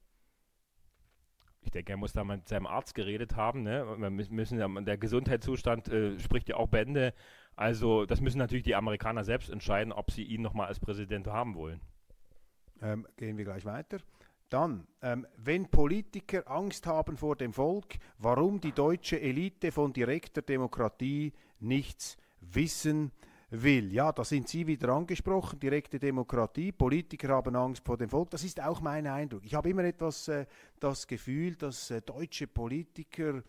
ich 1.65 1.71
denke, 1.71 1.93
er 1.93 1.97
muss 1.97 2.13
da 2.13 2.23
mit 2.23 2.47
seinem 2.47 2.67
Arzt 2.67 2.93
geredet 2.95 3.35
haben. 3.35 3.63
Ne? 3.63 3.85
Müssen, 4.09 4.85
der 4.85 4.97
Gesundheitszustand 4.97 5.87
äh, 5.89 6.19
spricht 6.19 6.49
ja 6.49 6.57
auch 6.57 6.67
Bände. 6.67 7.13
Also 7.55 8.05
das 8.05 8.21
müssen 8.21 8.37
natürlich 8.37 8.63
die 8.63 8.75
Amerikaner 8.75 9.23
selbst 9.23 9.49
entscheiden, 9.49 9.93
ob 9.93 10.11
sie 10.11 10.23
ihn 10.23 10.41
nochmal 10.41 10.67
als 10.67 10.79
Präsident 10.79 11.27
haben 11.27 11.55
wollen. 11.55 11.81
Ähm, 12.81 13.07
gehen 13.15 13.37
wir 13.37 13.45
gleich 13.45 13.65
weiter. 13.65 13.99
Dann, 14.49 14.87
ähm, 15.01 15.25
wenn 15.37 15.69
Politiker 15.69 16.49
Angst 16.49 16.85
haben 16.85 17.17
vor 17.17 17.35
dem 17.35 17.53
Volk, 17.53 17.95
warum 18.19 18.59
die 18.59 18.71
deutsche 18.71 19.19
Elite 19.19 19.71
von 19.71 19.93
direkter 19.93 20.41
Demokratie 20.41 21.33
nichts 21.59 22.17
wissen 22.39 23.11
will. 23.49 23.93
Ja, 23.93 24.11
da 24.11 24.23
sind 24.23 24.47
Sie 24.47 24.67
wieder 24.67 24.89
angesprochen, 24.89 25.59
direkte 25.59 25.99
Demokratie, 25.99 26.71
Politiker 26.71 27.29
haben 27.29 27.55
Angst 27.55 27.85
vor 27.85 27.97
dem 27.97 28.09
Volk. 28.09 28.31
Das 28.31 28.43
ist 28.43 28.61
auch 28.61 28.81
mein 28.81 29.07
Eindruck. 29.07 29.45
Ich 29.45 29.53
habe 29.55 29.69
immer 29.69 29.83
etwas 29.83 30.27
äh, 30.27 30.45
das 30.79 31.07
Gefühl, 31.07 31.55
dass 31.55 31.89
äh, 31.91 32.01
deutsche 32.01 32.47
Politiker 32.47 33.43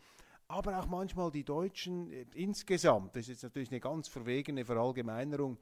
aber 0.49 0.78
auch 0.78 0.86
manchmal 0.86 1.30
die 1.30 1.45
Deutschen 1.45 2.11
äh, 2.11 2.26
insgesamt, 2.34 3.16
das 3.16 3.22
ist 3.22 3.28
jetzt 3.28 3.42
natürlich 3.45 3.70
eine 3.70 3.80
ganz 3.80 4.09
verwegene 4.09 4.64
Verallgemeinerung, 4.64 5.59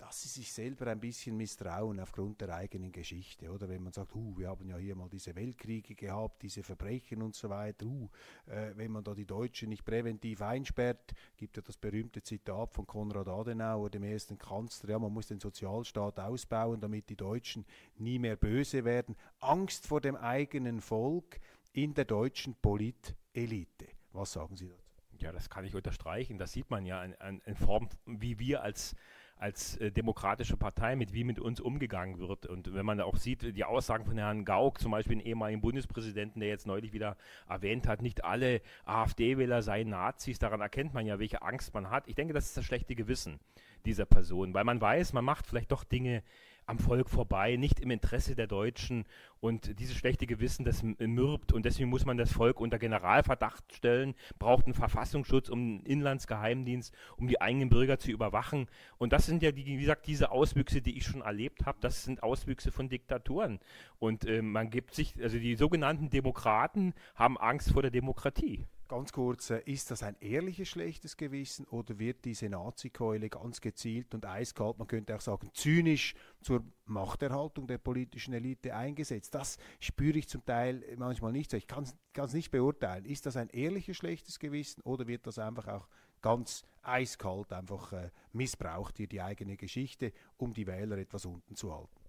dass 0.00 0.22
sie 0.22 0.28
sich 0.28 0.50
selber 0.52 0.86
ein 0.86 0.98
bisschen 0.98 1.36
misstrauen 1.36 2.00
aufgrund 2.00 2.40
der 2.40 2.54
eigenen 2.54 2.90
Geschichte. 2.90 3.50
Oder 3.50 3.68
wenn 3.68 3.82
man 3.82 3.92
sagt, 3.92 4.14
uh, 4.14 4.34
wir 4.38 4.48
haben 4.48 4.66
ja 4.66 4.78
hier 4.78 4.96
mal 4.96 5.10
diese 5.10 5.36
Weltkriege 5.36 5.94
gehabt, 5.94 6.42
diese 6.42 6.62
Verbrechen 6.62 7.20
und 7.20 7.34
so 7.34 7.50
weiter. 7.50 7.84
Uh, 7.84 8.08
äh, 8.46 8.72
wenn 8.76 8.92
man 8.92 9.04
da 9.04 9.12
die 9.12 9.26
Deutschen 9.26 9.68
nicht 9.68 9.84
präventiv 9.84 10.40
einsperrt, 10.40 11.12
gibt 11.36 11.56
ja 11.56 11.62
das 11.62 11.76
berühmte 11.76 12.22
Zitat 12.22 12.72
von 12.72 12.86
Konrad 12.86 13.28
Adenauer, 13.28 13.90
dem 13.90 14.04
ersten 14.04 14.38
Kanzler, 14.38 14.90
ja, 14.90 14.98
man 14.98 15.12
muss 15.12 15.26
den 15.26 15.38
Sozialstaat 15.38 16.18
ausbauen, 16.18 16.80
damit 16.80 17.10
die 17.10 17.16
Deutschen 17.16 17.66
nie 17.96 18.18
mehr 18.18 18.36
böse 18.36 18.86
werden. 18.86 19.16
Angst 19.40 19.86
vor 19.86 20.00
dem 20.00 20.16
eigenen 20.16 20.80
Volk 20.80 21.38
in 21.74 21.92
der 21.92 22.06
deutschen 22.06 22.54
Politelite. 22.54 23.99
Was 24.12 24.32
sagen 24.32 24.56
Sie 24.56 24.68
dazu? 24.68 24.84
Ja, 25.18 25.32
das 25.32 25.50
kann 25.50 25.64
ich 25.64 25.74
unterstreichen. 25.74 26.38
Das 26.38 26.52
sieht 26.52 26.70
man 26.70 26.86
ja 26.86 27.04
in, 27.04 27.40
in 27.44 27.54
Form, 27.54 27.88
wie 28.06 28.38
wir 28.38 28.62
als 28.62 28.96
als 29.40 29.78
äh, 29.78 29.90
demokratische 29.90 30.56
Partei, 30.56 30.96
mit 30.96 31.14
wie 31.14 31.24
mit 31.24 31.40
uns 31.40 31.60
umgegangen 31.60 32.18
wird. 32.18 32.46
Und 32.46 32.74
wenn 32.74 32.84
man 32.84 33.00
auch 33.00 33.16
sieht, 33.16 33.56
die 33.56 33.64
Aussagen 33.64 34.04
von 34.04 34.18
Herrn 34.18 34.44
Gauck, 34.44 34.78
zum 34.80 34.92
Beispiel 34.92 35.16
den 35.16 35.26
ehemaligen 35.26 35.62
Bundespräsidenten, 35.62 36.40
der 36.40 36.50
jetzt 36.50 36.66
neulich 36.66 36.92
wieder 36.92 37.16
erwähnt 37.48 37.88
hat, 37.88 38.02
nicht 38.02 38.22
alle 38.22 38.60
AfD-Wähler 38.84 39.62
seien 39.62 39.88
Nazis, 39.88 40.38
daran 40.38 40.60
erkennt 40.60 40.92
man 40.92 41.06
ja, 41.06 41.18
welche 41.18 41.40
Angst 41.40 41.72
man 41.72 41.88
hat. 41.88 42.06
Ich 42.06 42.14
denke, 42.14 42.34
das 42.34 42.46
ist 42.46 42.56
das 42.58 42.66
schlechte 42.66 42.94
Gewissen 42.94 43.40
dieser 43.86 44.04
Person, 44.04 44.52
weil 44.52 44.64
man 44.64 44.78
weiß, 44.78 45.14
man 45.14 45.24
macht 45.24 45.46
vielleicht 45.46 45.72
doch 45.72 45.84
Dinge, 45.84 46.22
am 46.70 46.78
Volk 46.78 47.10
vorbei, 47.10 47.56
nicht 47.56 47.80
im 47.80 47.90
Interesse 47.90 48.36
der 48.36 48.46
Deutschen. 48.46 49.04
Und 49.40 49.78
dieses 49.80 49.96
schlechte 49.96 50.26
Gewissen, 50.26 50.64
das 50.64 50.82
mürbt. 50.82 51.52
Und 51.52 51.64
deswegen 51.64 51.90
muss 51.90 52.06
man 52.06 52.16
das 52.16 52.32
Volk 52.32 52.60
unter 52.60 52.78
Generalverdacht 52.78 53.64
stellen, 53.74 54.14
braucht 54.38 54.66
einen 54.66 54.74
Verfassungsschutz, 54.74 55.48
um 55.48 55.58
einen 55.58 55.80
Inlandsgeheimdienst, 55.84 56.94
um 57.16 57.26
die 57.26 57.40
eigenen 57.40 57.70
Bürger 57.70 57.98
zu 57.98 58.12
überwachen. 58.12 58.68
Und 58.98 59.12
das 59.12 59.26
sind 59.26 59.42
ja, 59.42 59.50
die, 59.50 59.66
wie 59.66 59.80
gesagt, 59.80 60.06
diese 60.06 60.30
Auswüchse, 60.30 60.80
die 60.80 60.96
ich 60.96 61.04
schon 61.04 61.22
erlebt 61.22 61.66
habe. 61.66 61.78
Das 61.80 62.04
sind 62.04 62.22
Auswüchse 62.22 62.70
von 62.70 62.88
Diktaturen. 62.88 63.58
Und 63.98 64.24
äh, 64.24 64.40
man 64.40 64.70
gibt 64.70 64.94
sich, 64.94 65.20
also 65.20 65.38
die 65.38 65.56
sogenannten 65.56 66.08
Demokraten 66.08 66.94
haben 67.16 67.36
Angst 67.36 67.72
vor 67.72 67.82
der 67.82 67.90
Demokratie. 67.90 68.66
Ganz 68.90 69.12
kurz, 69.12 69.50
äh, 69.50 69.62
ist 69.66 69.92
das 69.92 70.02
ein 70.02 70.16
ehrliches 70.18 70.66
schlechtes 70.66 71.16
Gewissen 71.16 71.64
oder 71.66 72.00
wird 72.00 72.24
diese 72.24 72.48
Nazi-Keule 72.48 73.28
ganz 73.28 73.60
gezielt 73.60 74.12
und 74.16 74.26
eiskalt, 74.26 74.78
man 74.78 74.88
könnte 74.88 75.14
auch 75.14 75.20
sagen 75.20 75.48
zynisch, 75.54 76.16
zur 76.42 76.64
Machterhaltung 76.86 77.68
der 77.68 77.78
politischen 77.78 78.34
Elite 78.34 78.74
eingesetzt? 78.74 79.32
Das 79.32 79.58
spüre 79.78 80.18
ich 80.18 80.28
zum 80.28 80.44
Teil 80.44 80.82
manchmal 80.96 81.30
nicht 81.30 81.52
so. 81.52 81.56
Ich 81.56 81.68
kann 81.68 81.84
es 81.84 82.32
nicht 82.32 82.50
beurteilen. 82.50 83.04
Ist 83.04 83.26
das 83.26 83.36
ein 83.36 83.48
ehrliches 83.50 83.96
schlechtes 83.96 84.40
Gewissen 84.40 84.80
oder 84.82 85.06
wird 85.06 85.24
das 85.24 85.38
einfach 85.38 85.68
auch 85.68 85.86
ganz 86.20 86.64
eiskalt 86.82 87.52
einfach 87.52 87.92
äh, 87.92 88.10
missbraucht, 88.32 88.96
hier 88.96 89.06
die 89.06 89.22
eigene 89.22 89.56
Geschichte, 89.56 90.12
um 90.36 90.52
die 90.52 90.66
Wähler 90.66 90.98
etwas 90.98 91.26
unten 91.26 91.54
zu 91.54 91.72
halten? 91.72 91.99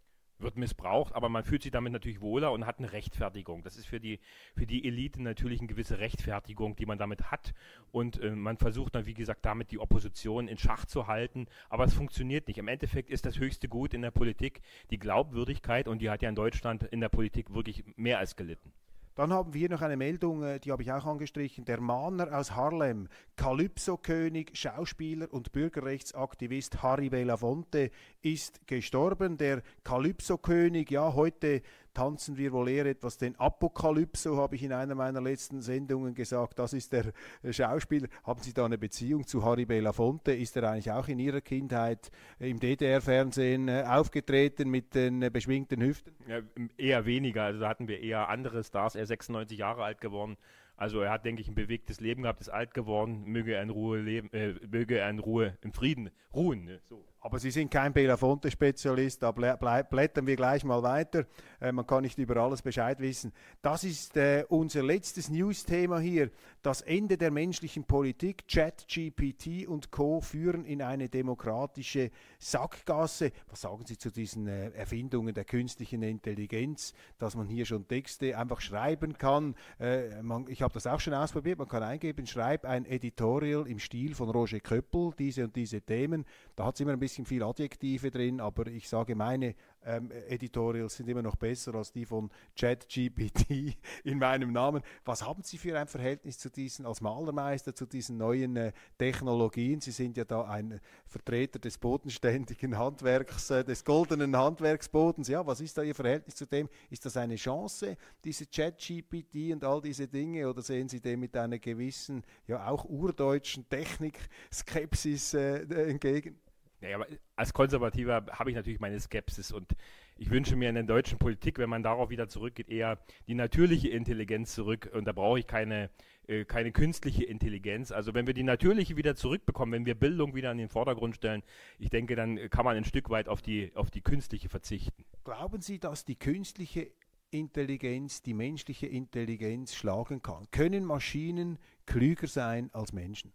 Wird 0.42 0.58
missbraucht, 0.58 1.14
aber 1.14 1.30
man 1.30 1.44
fühlt 1.44 1.64
sich 1.64 1.72
damit 1.72 1.94
natürlich 1.94 2.22
wohler 2.22 2.52
und 2.52 2.66
hat 2.66 2.80
eine 2.80 2.92
Rechtfertigung. 2.92 3.64
Das 3.64 3.78
ist 3.78 3.88
für 3.88 4.00
die, 4.00 4.20
für 4.56 4.66
die 4.66 4.88
Elite 4.88 5.22
natürlich 5.22 5.60
eine 5.60 5.68
gewisse 5.68 6.00
Rechtfertigung, 6.00 6.76
die 6.76 6.86
man 6.86 6.98
damit 6.98 7.32
hat. 7.32 7.54
Und 7.92 8.20
äh, 8.22 8.32
man 8.32 8.58
versucht 8.58 8.96
dann, 8.96 9.06
wie 9.06 9.14
gesagt, 9.14 9.46
damit 9.46 9.72
die 9.72 9.80
Opposition 9.80 10.48
in 10.48 10.58
Schach 10.58 10.86
zu 10.86 11.08
halten, 11.08 11.48
aber 11.70 11.84
es 11.86 11.94
funktioniert 11.94 12.48
nicht. 12.48 12.58
Im 12.58 12.68
Endeffekt 12.68 13.10
ist 13.10 13.26
das 13.26 13.40
höchste 13.40 13.68
Gut 13.68 13.94
in 13.94 14.02
der 14.02 14.12
Politik 14.12 14.62
die 14.90 15.00
Glaubwürdigkeit 15.00 15.88
und 15.88 16.00
die 16.02 16.10
hat 16.10 16.22
ja 16.22 16.30
in 16.30 16.36
Deutschland 16.36 16.84
in 16.84 17.00
der 17.02 17.10
Politik 17.10 17.54
wirklich 17.54 17.84
mehr 17.96 18.20
als 18.20 18.36
gelitten. 18.36 18.74
Dann 19.16 19.34
haben 19.34 19.54
wir 19.54 19.70
noch 19.70 19.82
eine 19.82 19.98
Meldung, 19.98 20.44
äh, 20.44 20.60
die 20.60 20.72
habe 20.72 20.84
ich 20.84 20.92
auch 20.92 21.06
angestrichen. 21.06 21.66
Der 21.66 21.82
Mahner 21.82 22.38
aus 22.38 22.56
Harlem, 22.56 23.10
Calypso-König, 23.36 24.52
Schauspieler 24.54 25.32
und 25.32 25.52
Bürgerrechtsaktivist 25.52 26.82
Harry 26.82 27.10
Belafonte 27.10 27.92
ist 28.22 28.66
gestorben. 28.68 29.38
Der 29.38 29.64
Calypso-König, 29.84 30.90
ja, 30.92 31.14
heute 31.14 31.62
tanzen 31.94 32.38
wir 32.38 32.52
wohl 32.52 32.70
eher 32.70 32.86
etwas 32.86 33.18
den 33.18 33.36
Apokalypso, 33.40 34.38
habe 34.38 34.56
ich 34.56 34.64
in 34.64 34.74
einer 34.74 34.96
meiner 34.96 35.22
letzten 35.22 35.62
Sendungen 35.62 36.14
gesagt. 36.14 36.60
Das 36.60 36.74
ist 36.74 36.94
der 36.94 37.12
Schauspieler. 37.50 38.08
Haben 38.24 38.42
Sie 38.42 38.54
da 38.54 38.66
eine 38.66 38.78
Beziehung 38.78 39.26
zu 39.26 39.44
Harry 39.44 39.66
Belafonte? 39.66 40.34
Ist 40.34 40.56
er 40.58 40.70
eigentlich 40.70 40.92
auch 40.92 41.08
in 41.08 41.20
Ihrer 41.20 41.42
Kindheit 41.42 42.12
im 42.40 42.60
DDR-Fernsehen 42.60 43.68
äh, 43.68 43.84
aufgetreten 43.88 44.70
mit 44.70 44.96
den 44.96 45.22
äh, 45.22 45.30
beschwingten 45.30 45.82
Hüften? 45.82 46.14
Ja, 46.28 46.42
eher 46.78 47.06
weniger. 47.06 47.44
Also 47.44 47.60
da 47.60 47.70
hatten 47.70 47.88
wir 47.88 48.00
eher 48.02 48.30
andere 48.30 48.64
Stars. 48.64 48.96
Er 48.96 49.04
ist 49.04 49.10
96 49.10 49.58
Jahre 49.58 49.84
alt 49.84 50.02
geworden. 50.02 50.38
Also 50.82 51.02
er 51.02 51.12
hat, 51.12 51.26
denke 51.26 51.42
ich, 51.42 51.48
ein 51.48 51.54
bewegtes 51.54 52.00
Leben 52.00 52.24
gehabt, 52.24 52.42
ist 52.42 52.50
alt 52.50 52.74
geworden, 52.74 53.26
möge 53.26 53.54
er 53.54 53.62
in 53.62 53.70
Ruhe 53.70 54.00
leben, 54.00 54.34
äh, 54.34 54.56
möge 54.68 54.98
er 54.98 55.10
in 55.12 55.20
Ruhe, 55.20 55.56
im 55.62 55.74
Frieden 55.74 56.10
ruhen. 56.34 56.66
Ne? 56.66 56.82
So. 56.90 57.06
Aber 57.24 57.38
Sie 57.38 57.52
sind 57.52 57.70
kein 57.70 57.94
Belafonte-Spezialist, 57.94 59.22
da 59.22 59.32
blättern 59.32 60.26
wir 60.26 60.36
gleich 60.36 60.64
mal 60.64 60.82
weiter. 60.82 61.28
Äh, 61.60 61.72
man 61.72 61.86
kann 61.86 62.02
nicht 62.02 62.18
über 62.18 62.36
alles 62.38 62.64
Bescheid 62.64 63.00
wissen. 63.00 63.32
Das 63.62 63.84
ist 63.84 64.18
äh, 64.18 64.44
unser 64.50 64.82
letztes 64.82 65.30
News-Thema 65.30 66.00
hier. 66.00 66.32
Das 66.64 66.82
Ende 66.82 67.18
der 67.18 67.32
menschlichen 67.32 67.86
Politik. 67.86 68.48
Chat, 68.48 68.86
GPT 68.88 69.68
und 69.68 69.90
Co. 69.90 70.22
führen 70.22 70.64
in 70.64 70.84
eine 70.84 71.10
demokratische 71.10 72.12
Sackgasse. 72.38 73.32
Was 73.50 73.62
sagen 73.62 73.84
Sie 73.88 73.98
zu 73.98 74.12
diesen 74.12 74.46
äh, 74.46 74.70
Erfindungen 74.70 75.34
der 75.34 75.44
künstlichen 75.44 76.04
Intelligenz, 76.04 76.94
dass 77.18 77.36
man 77.36 77.48
hier 77.48 77.66
schon 77.66 77.88
Texte 77.88 78.38
einfach 78.38 78.62
schreiben 78.62 79.18
kann? 79.18 79.56
Äh, 79.80 80.22
ich 80.50 80.62
habe 80.62 80.76
das 80.76 80.86
auch 80.86 81.00
schon 81.00 81.16
ausprobiert. 81.16 81.58
Man 81.58 81.68
kann 81.68 81.82
eingeben, 81.82 82.28
schreib 82.28 82.66
ein 82.66 82.86
Editorial 82.86 83.66
im 83.68 83.80
Stil 83.80 84.14
von 84.14 84.30
Roger 84.30 84.60
Köppel, 84.60 85.14
diese 85.18 85.46
und 85.46 85.56
diese 85.56 85.82
Themen. 85.82 86.26
Da 86.56 86.66
hat 86.66 86.76
es 86.76 86.82
immer 86.82 86.94
ein 86.94 87.00
bisschen 87.00 87.26
viel 87.26 87.42
Adjektive 87.42 88.12
drin, 88.12 88.40
aber 88.40 88.68
ich 88.68 88.88
sage, 88.88 89.16
meine 89.16 89.56
ähm, 89.86 90.12
Editorials 90.28 90.96
sind 90.96 91.10
immer 91.10 91.22
noch 91.22 91.36
besser 91.36 91.74
als 91.76 91.92
die 91.92 92.06
von 92.06 92.30
ChatGPT 92.58 93.78
in 94.04 94.20
meinem 94.20 94.52
Namen. 94.52 94.82
Was 95.06 95.26
haben 95.26 95.44
Sie 95.44 95.58
für 95.58 95.78
ein 95.78 95.88
Verhältnis 95.88 96.38
zu 96.38 96.50
diesen, 96.50 96.86
als 96.86 97.02
Malermeister, 97.02 97.74
zu 97.74 97.86
diesen 97.86 98.18
neuen 98.18 98.56
äh, 98.56 98.72
Technologien? 98.98 99.82
Sie 99.82 99.92
sind 99.92 100.18
ja 100.18 100.26
da 100.26 100.44
ein 100.44 100.80
Vertreter 101.06 101.60
des 101.60 101.78
bodenständigen 101.78 102.78
Handwerks, 102.78 103.50
äh, 103.50 103.64
des 103.64 103.84
goldenen 103.84 104.36
Handwerksbodens. 104.36 105.28
Ja, 105.28 105.46
was 105.46 105.62
ist 105.62 105.78
da 105.78 105.84
Ihr 105.84 105.96
Verhältnis 105.96 106.36
zu 106.36 106.46
dem? 106.46 106.70
Ist 106.90 107.06
das 107.06 107.18
eine 107.18 107.36
Chance, 107.36 107.98
diese 108.24 108.46
ChatGPT 108.46 109.52
und 109.54 109.64
all 109.64 109.82
diese 109.82 110.08
Dinge, 110.08 110.50
oder 110.50 110.62
sehen 110.62 110.90
Sie 110.90 111.02
dem 111.02 111.22
mit 111.22 111.36
einer 111.36 111.60
gewissen, 111.60 112.24
ja 112.48 112.68
auch 112.68 112.86
urdeutschen 112.86 113.68
Technik-Skepsis 113.70 115.34
äh, 115.34 115.90
entgegen? 115.90 116.40
Naja, 116.82 116.96
aber 116.96 117.08
als 117.36 117.54
Konservativer 117.54 118.26
habe 118.32 118.50
ich 118.50 118.56
natürlich 118.56 118.80
meine 118.80 119.00
Skepsis 119.00 119.52
und 119.52 119.76
ich 120.18 120.32
wünsche 120.32 120.56
mir 120.56 120.70
in 120.70 120.76
der 120.76 120.84
deutschen 120.84 121.20
Politik, 121.20 121.60
wenn 121.60 121.70
man 121.70 121.84
darauf 121.84 122.10
wieder 122.10 122.28
zurückgeht, 122.28 122.70
eher 122.70 123.00
die 123.28 123.36
natürliche 123.36 123.90
Intelligenz 123.90 124.56
zurück 124.56 124.90
und 124.94 125.06
da 125.06 125.12
brauche 125.12 125.40
ich 125.40 125.48
keine, 125.48 125.92
äh, 126.28 126.44
keine 126.44 126.72
künstliche 126.72 127.24
Intelligenz. 127.24 127.92
Also 127.92 128.16
wenn 128.16 128.26
wir 128.26 128.34
die 128.34 128.44
natürliche 128.44 128.98
wieder 128.98 129.16
zurückbekommen, 129.16 129.74
wenn 129.74 129.86
wir 129.86 129.96
Bildung 129.96 130.34
wieder 130.34 130.50
an 130.50 130.58
den 130.58 130.70
Vordergrund 130.70 131.16
stellen, 131.16 131.44
ich 131.78 131.92
denke, 131.92 132.16
dann 132.16 132.50
kann 132.50 132.66
man 132.66 132.76
ein 132.76 132.84
Stück 132.84 133.12
weit 133.12 133.30
auf 133.30 133.44
die, 133.44 133.72
auf 133.76 133.92
die 133.92 134.02
künstliche 134.02 134.50
verzichten. 134.50 135.06
Glauben 135.24 135.62
Sie, 135.62 135.80
dass 135.80 136.04
die 136.04 136.16
künstliche 136.16 136.92
Intelligenz 137.30 138.24
die 138.24 138.34
menschliche 138.34 138.88
Intelligenz 138.88 139.76
schlagen 139.76 140.22
kann? 140.22 140.48
Können 140.50 140.84
Maschinen 140.84 141.60
klüger 141.86 142.28
sein 142.28 142.70
als 142.74 142.92
Menschen? 142.92 143.32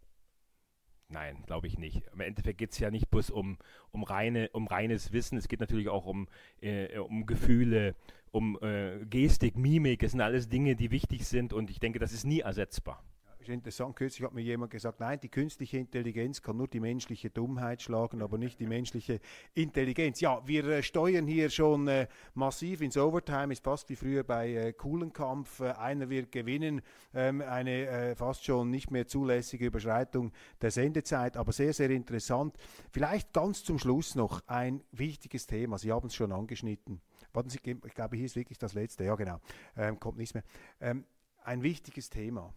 Nein, 1.09 1.45
glaube 1.47 1.69
ich 1.69 1.79
nicht. 1.79 2.03
Im 2.13 2.21
Endeffekt 2.21 2.59
geht 2.59 2.73
es 2.73 2.79
ja 2.79 2.91
nicht 2.91 3.11
bloß 3.11 3.31
um, 3.31 3.59
um, 3.93 4.03
reine, 4.03 4.51
um 4.53 4.67
reines 4.67 5.13
Wissen, 5.13 5.39
es 5.39 5.49
geht 5.49 5.61
natürlich 5.61 5.89
auch 5.89 6.07
um, 6.07 6.29
äh, 6.61 6.99
um 6.99 7.27
Gefühle, 7.27 7.95
um 8.33 8.59
äh, 8.61 9.05
Gestik, 9.07 9.57
Mimik. 9.57 10.03
Es 10.03 10.13
sind 10.13 10.21
alles 10.21 10.49
Dinge, 10.49 10.75
die 10.75 10.91
wichtig 10.91 11.27
sind 11.27 11.53
und 11.53 11.71
ich 11.71 11.79
denke, 11.79 12.01
das 12.01 12.13
ist 12.13 12.25
nie 12.25 12.41
ersetzbar 12.41 13.03
ist 13.49 13.55
interessant, 13.55 13.97
kürzlich 13.97 14.25
hat 14.25 14.35
mir 14.35 14.43
jemand 14.43 14.71
gesagt, 14.71 15.01
nein, 15.01 15.19
die 15.21 15.29
künstliche 15.29 15.79
Intelligenz 15.79 16.43
kann 16.43 16.57
nur 16.57 16.69
die 16.69 16.81
menschliche 16.81 17.31
Dummheit 17.31 17.83
schlagen, 17.83 18.23
aber 18.23 18.39
nicht 18.39 18.61
die 18.61 18.67
menschliche 18.67 19.21
Intelligenz. 19.55 20.21
Ja, 20.21 20.43
wir 20.47 20.65
äh, 20.67 20.83
steuern 20.83 21.27
hier 21.27 21.51
schon 21.51 21.89
äh, 21.89 22.09
massiv 22.35 22.81
ins 22.81 22.97
Overtime, 22.97 23.53
ist 23.53 23.65
fast 23.65 23.89
wie 23.91 23.97
früher 23.97 24.25
bei 24.25 24.51
äh, 24.51 24.73
Kuhlenkampf. 24.73 25.61
Äh, 25.61 25.73
einer 25.73 26.09
wird 26.11 26.33
gewinnen, 26.33 26.83
ähm, 27.15 27.41
eine 27.41 28.15
fast 28.17 28.45
schon 28.45 28.71
nicht 28.71 28.91
mehr 28.91 29.07
zulässige 29.07 29.67
Überschreitung 29.67 30.33
der 30.61 30.71
Sendezeit, 30.71 31.37
aber 31.37 31.53
sehr, 31.53 31.73
sehr 31.73 31.91
interessant. 31.91 32.57
Vielleicht 32.91 33.33
ganz 33.33 33.65
zum 33.65 33.79
Schluss 33.79 34.15
noch 34.15 34.43
ein 34.47 34.83
wichtiges 34.93 35.47
Thema, 35.47 35.79
Sie 35.79 35.93
haben 35.93 36.07
es 36.09 36.15
schon 36.15 36.33
angeschnitten. 36.33 37.01
Warten 37.33 37.51
Sie, 37.51 37.59
ich 37.65 37.95
glaube, 37.95 38.17
hier 38.17 38.27
ist 38.27 38.37
wirklich 38.37 38.59
das 38.59 38.75
letzte, 38.75 39.05
ja 39.05 39.15
genau, 39.15 39.41
ähm, 39.77 40.01
kommt 40.01 40.19
nichts 40.19 40.35
mehr. 40.35 40.45
Ähm, 40.81 41.05
ein 41.47 41.63
wichtiges 41.63 42.11
Thema 42.11 42.53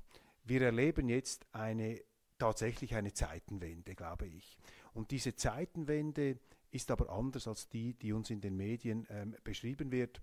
wir 0.50 0.62
erleben 0.62 1.08
jetzt 1.10 1.46
eine 1.54 2.02
tatsächlich 2.38 2.96
eine 2.96 3.14
Zeitenwende, 3.14 3.96
glaube 3.96 4.26
ich. 4.26 4.58
Und 4.94 5.12
diese 5.12 5.36
Zeitenwende 5.36 6.40
ist 6.72 6.90
aber 6.92 7.10
anders 7.10 7.48
als 7.48 7.70
die, 7.70 7.94
die 7.94 8.14
uns 8.14 8.30
in 8.30 8.42
den 8.42 8.56
Medien 8.56 9.06
ähm, 9.10 9.36
beschrieben 9.44 9.92
wird. 9.92 10.22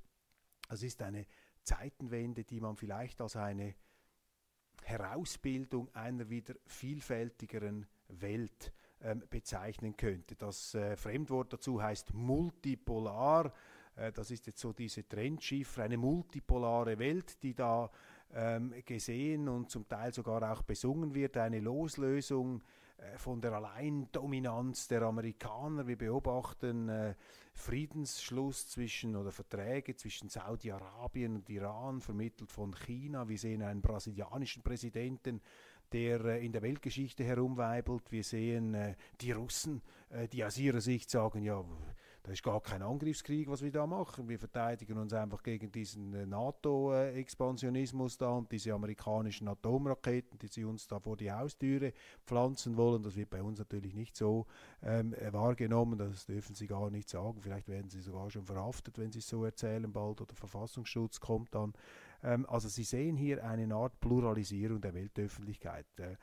Es 0.69 0.83
ist 0.83 1.03
eine 1.03 1.27
Zeitenwende, 1.63 2.45
die 2.45 2.61
man 2.61 2.77
vielleicht 2.77 3.21
als 3.21 3.37
eine 3.37 3.75
Herausbildung 4.83 5.93
einer 5.95 6.29
wieder 6.31 6.55
vielfältigeren 6.67 7.87
Welt 8.09 8.73
ähm, 9.03 9.23
bezeichnen 9.29 9.97
könnte. 9.97 10.37
Das 10.37 10.75
äh, 10.75 10.97
Fremdwort 10.97 11.53
dazu 11.53 11.83
heißt 11.83 12.15
multipolar. 12.15 13.53
Äh, 13.97 14.13
das 14.13 14.31
ist 14.31 14.47
jetzt 14.47 14.61
so 14.61 14.73
diese 14.73 15.09
Trendchiffre, 15.09 15.83
eine 15.83 15.97
multipolare 15.97 16.99
Welt, 16.99 17.43
die 17.43 17.55
da 17.55 17.91
gesehen 18.85 19.49
und 19.49 19.71
zum 19.71 19.89
Teil 19.89 20.13
sogar 20.13 20.53
auch 20.53 20.63
besungen 20.63 21.15
wird, 21.15 21.37
eine 21.37 21.61
Loslösung 21.61 22.63
äh, 22.99 23.19
von 23.19 23.41
der 23.41 23.53
Alleindominanz 23.53 24.89
der 24.89 25.03
Amerikaner. 25.03 25.87
Wir 25.87 25.97
beobachten 25.97 26.89
äh, 26.89 27.15
Friedensschluss 27.53 28.69
zwischen 28.69 29.17
oder 29.17 29.33
Verträge 29.33 29.97
zwischen 29.97 30.29
Saudi-Arabien 30.29 31.37
und 31.37 31.49
Iran, 31.51 32.01
vermittelt 32.01 32.53
von 32.53 32.75
China. 32.75 33.29
Wir 33.29 33.39
sehen 33.39 33.63
einen 33.63 33.83
brasilianischen 33.83 34.63
Präsidenten, 34.63 35.43
der 35.93 36.25
äh, 36.25 36.45
in 36.45 36.53
der 36.53 36.63
Weltgeschichte 36.63 37.25
herumweibelt. 37.25 38.11
Wir 38.11 38.25
sehen 38.25 38.97
die 39.21 39.33
Russen, 39.33 39.83
die 40.33 40.45
aus 40.45 40.59
ihrer 40.59 40.81
Sicht 40.81 41.11
sagen, 41.11 41.43
ja, 41.43 41.65
das 42.27 42.33
ist 42.35 42.43
gar 42.43 42.61
kein 42.61 42.83
Angriffskrieg, 42.83 43.49
was 43.49 43.63
wir 43.63 43.71
da 43.71 43.87
machen. 43.87 44.29
Wir 44.29 44.41
verteidigen 44.41 44.99
uns 44.99 45.13
einfach 45.13 45.45
gegen 45.45 45.71
diesen 45.71 46.13
äh, 46.13 46.27
NATO-Expansionismus 46.27 48.19
da 48.19 48.31
und 48.31 48.51
diese 48.51 48.73
amerikanischen 48.73 49.47
Atomraketen, 49.47 50.37
die 50.37 50.49
sie 50.49 50.65
uns 50.65 50.89
da 50.89 50.99
vor 50.99 51.17
die 51.17 51.31
Haustüre 51.31 51.93
pflanzen 52.27 52.77
wollen. 52.77 53.05
Das 53.05 53.15
wird 53.15 53.31
bei 53.31 53.45
uns 53.45 53.61
natürlich 53.61 53.95
nicht 53.95 54.17
so 54.17 54.47
ähm, 54.83 55.15
äh, 55.15 55.33
wahrgenommen. 55.33 56.01
Das 56.01 56.27
dürfen 56.27 56.57
sie 56.57 56.67
gar 56.67 56.91
nicht 56.91 57.09
sagen. 57.09 57.41
Vielleicht 57.43 57.69
werden 57.69 57.91
sie 57.91 58.01
sogar 58.01 58.29
schon 58.29 58.45
verhaftet, 58.45 58.99
wenn 58.99 59.13
sie 59.13 59.21
es 59.21 59.29
so 59.29 59.45
erzählen 59.45 59.93
bald 59.93 60.21
oder 60.21 60.35
Verfassungsschutz 60.35 61.21
kommt 61.21 61.55
dann. 61.55 61.75
Ähm, 62.25 62.45
also 62.49 62.69
Sie 62.69 62.83
sehen 62.83 63.17
hier 63.17 63.45
eine 63.45 63.73
Art 63.73 64.01
Pluralisierung 64.01 64.81
der 64.81 64.95
Weltöffentlichkeit. 64.95 65.87
Äh, 65.99 66.17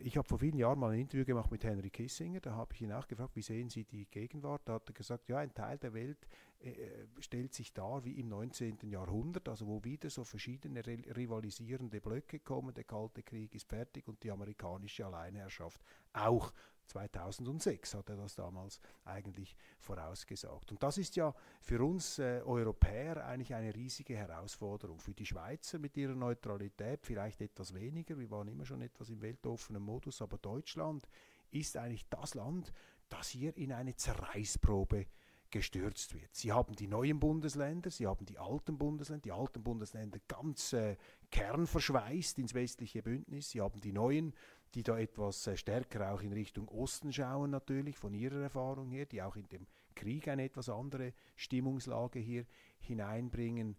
ich 0.00 0.16
habe 0.16 0.28
vor 0.28 0.38
vielen 0.38 0.58
Jahren 0.58 0.78
mal 0.78 0.92
ein 0.92 1.00
Interview 1.00 1.24
gemacht 1.24 1.50
mit 1.50 1.64
Henry 1.64 1.90
Kissinger, 1.90 2.40
da 2.40 2.54
habe 2.54 2.72
ich 2.72 2.82
ihn 2.82 2.92
auch 2.92 3.08
gefragt, 3.08 3.34
wie 3.34 3.42
sehen 3.42 3.68
Sie 3.68 3.84
die 3.84 4.06
Gegenwart? 4.06 4.62
Da 4.64 4.74
hat 4.74 4.88
er 4.88 4.92
gesagt, 4.92 5.28
ja, 5.28 5.38
ein 5.38 5.52
Teil 5.52 5.76
der 5.78 5.92
Welt 5.92 6.18
äh, 6.60 6.70
äh 6.70 7.06
stellt 7.18 7.52
sich 7.52 7.72
dar 7.72 8.04
wie 8.04 8.20
im 8.20 8.28
19. 8.28 8.78
Jahrhundert, 8.84 9.48
also 9.48 9.66
wo 9.66 9.82
wieder 9.82 10.08
so 10.08 10.22
verschiedene 10.22 10.86
rivalisierende 10.86 12.00
Blöcke 12.00 12.38
kommen, 12.38 12.74
der 12.74 12.84
Kalte 12.84 13.22
Krieg 13.22 13.54
ist 13.54 13.68
fertig 13.68 14.06
und 14.06 14.22
die 14.22 14.30
amerikanische 14.30 15.04
Alleinherrschaft 15.04 15.80
auch. 16.12 16.52
2006 16.86 17.94
hat 17.94 18.08
er 18.10 18.16
das 18.16 18.34
damals 18.34 18.80
eigentlich 19.04 19.56
vorausgesagt. 19.78 20.72
Und 20.72 20.82
das 20.82 20.98
ist 20.98 21.16
ja 21.16 21.34
für 21.60 21.82
uns 21.84 22.18
äh, 22.18 22.42
Europäer 22.44 23.24
eigentlich 23.26 23.54
eine 23.54 23.74
riesige 23.74 24.16
Herausforderung. 24.16 24.98
Für 25.00 25.14
die 25.14 25.26
Schweizer 25.26 25.78
mit 25.78 25.96
ihrer 25.96 26.14
Neutralität 26.14 27.04
vielleicht 27.04 27.40
etwas 27.40 27.74
weniger. 27.74 28.18
Wir 28.18 28.30
waren 28.30 28.48
immer 28.48 28.64
schon 28.64 28.82
etwas 28.82 29.10
im 29.10 29.20
weltoffenen 29.22 29.82
Modus, 29.82 30.22
aber 30.22 30.38
Deutschland 30.38 31.08
ist 31.50 31.76
eigentlich 31.76 32.08
das 32.08 32.34
Land, 32.34 32.72
das 33.08 33.28
hier 33.28 33.56
in 33.56 33.72
eine 33.72 33.94
Zerreißprobe 33.94 35.06
gestürzt 35.54 36.14
wird. 36.14 36.34
Sie 36.34 36.50
haben 36.50 36.74
die 36.74 36.88
neuen 36.88 37.20
Bundesländer, 37.20 37.88
Sie 37.88 38.08
haben 38.08 38.26
die 38.26 38.38
alten 38.38 38.76
Bundesländer, 38.76 39.22
die 39.22 39.32
alten 39.32 39.62
Bundesländer 39.62 40.18
ganz 40.26 40.72
äh, 40.72 40.96
kernverschweißt 41.30 42.40
ins 42.40 42.54
westliche 42.54 43.04
Bündnis. 43.04 43.50
Sie 43.50 43.60
haben 43.60 43.80
die 43.80 43.92
neuen 43.92 44.34
die 44.74 44.82
da 44.82 44.98
etwas 44.98 45.46
äh, 45.46 45.56
stärker 45.56 46.12
auch 46.12 46.22
in 46.22 46.32
Richtung 46.32 46.68
Osten 46.68 47.12
schauen 47.12 47.50
natürlich, 47.50 47.96
von 47.96 48.12
ihrer 48.14 48.42
Erfahrung 48.42 48.90
her, 48.90 49.06
die 49.06 49.22
auch 49.22 49.36
in 49.36 49.48
dem 49.48 49.66
Krieg 49.94 50.28
eine 50.28 50.44
etwas 50.44 50.68
andere 50.68 51.12
Stimmungslage 51.36 52.18
hier 52.18 52.44
hineinbringen. 52.80 53.76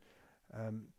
Ähm, 0.53 0.93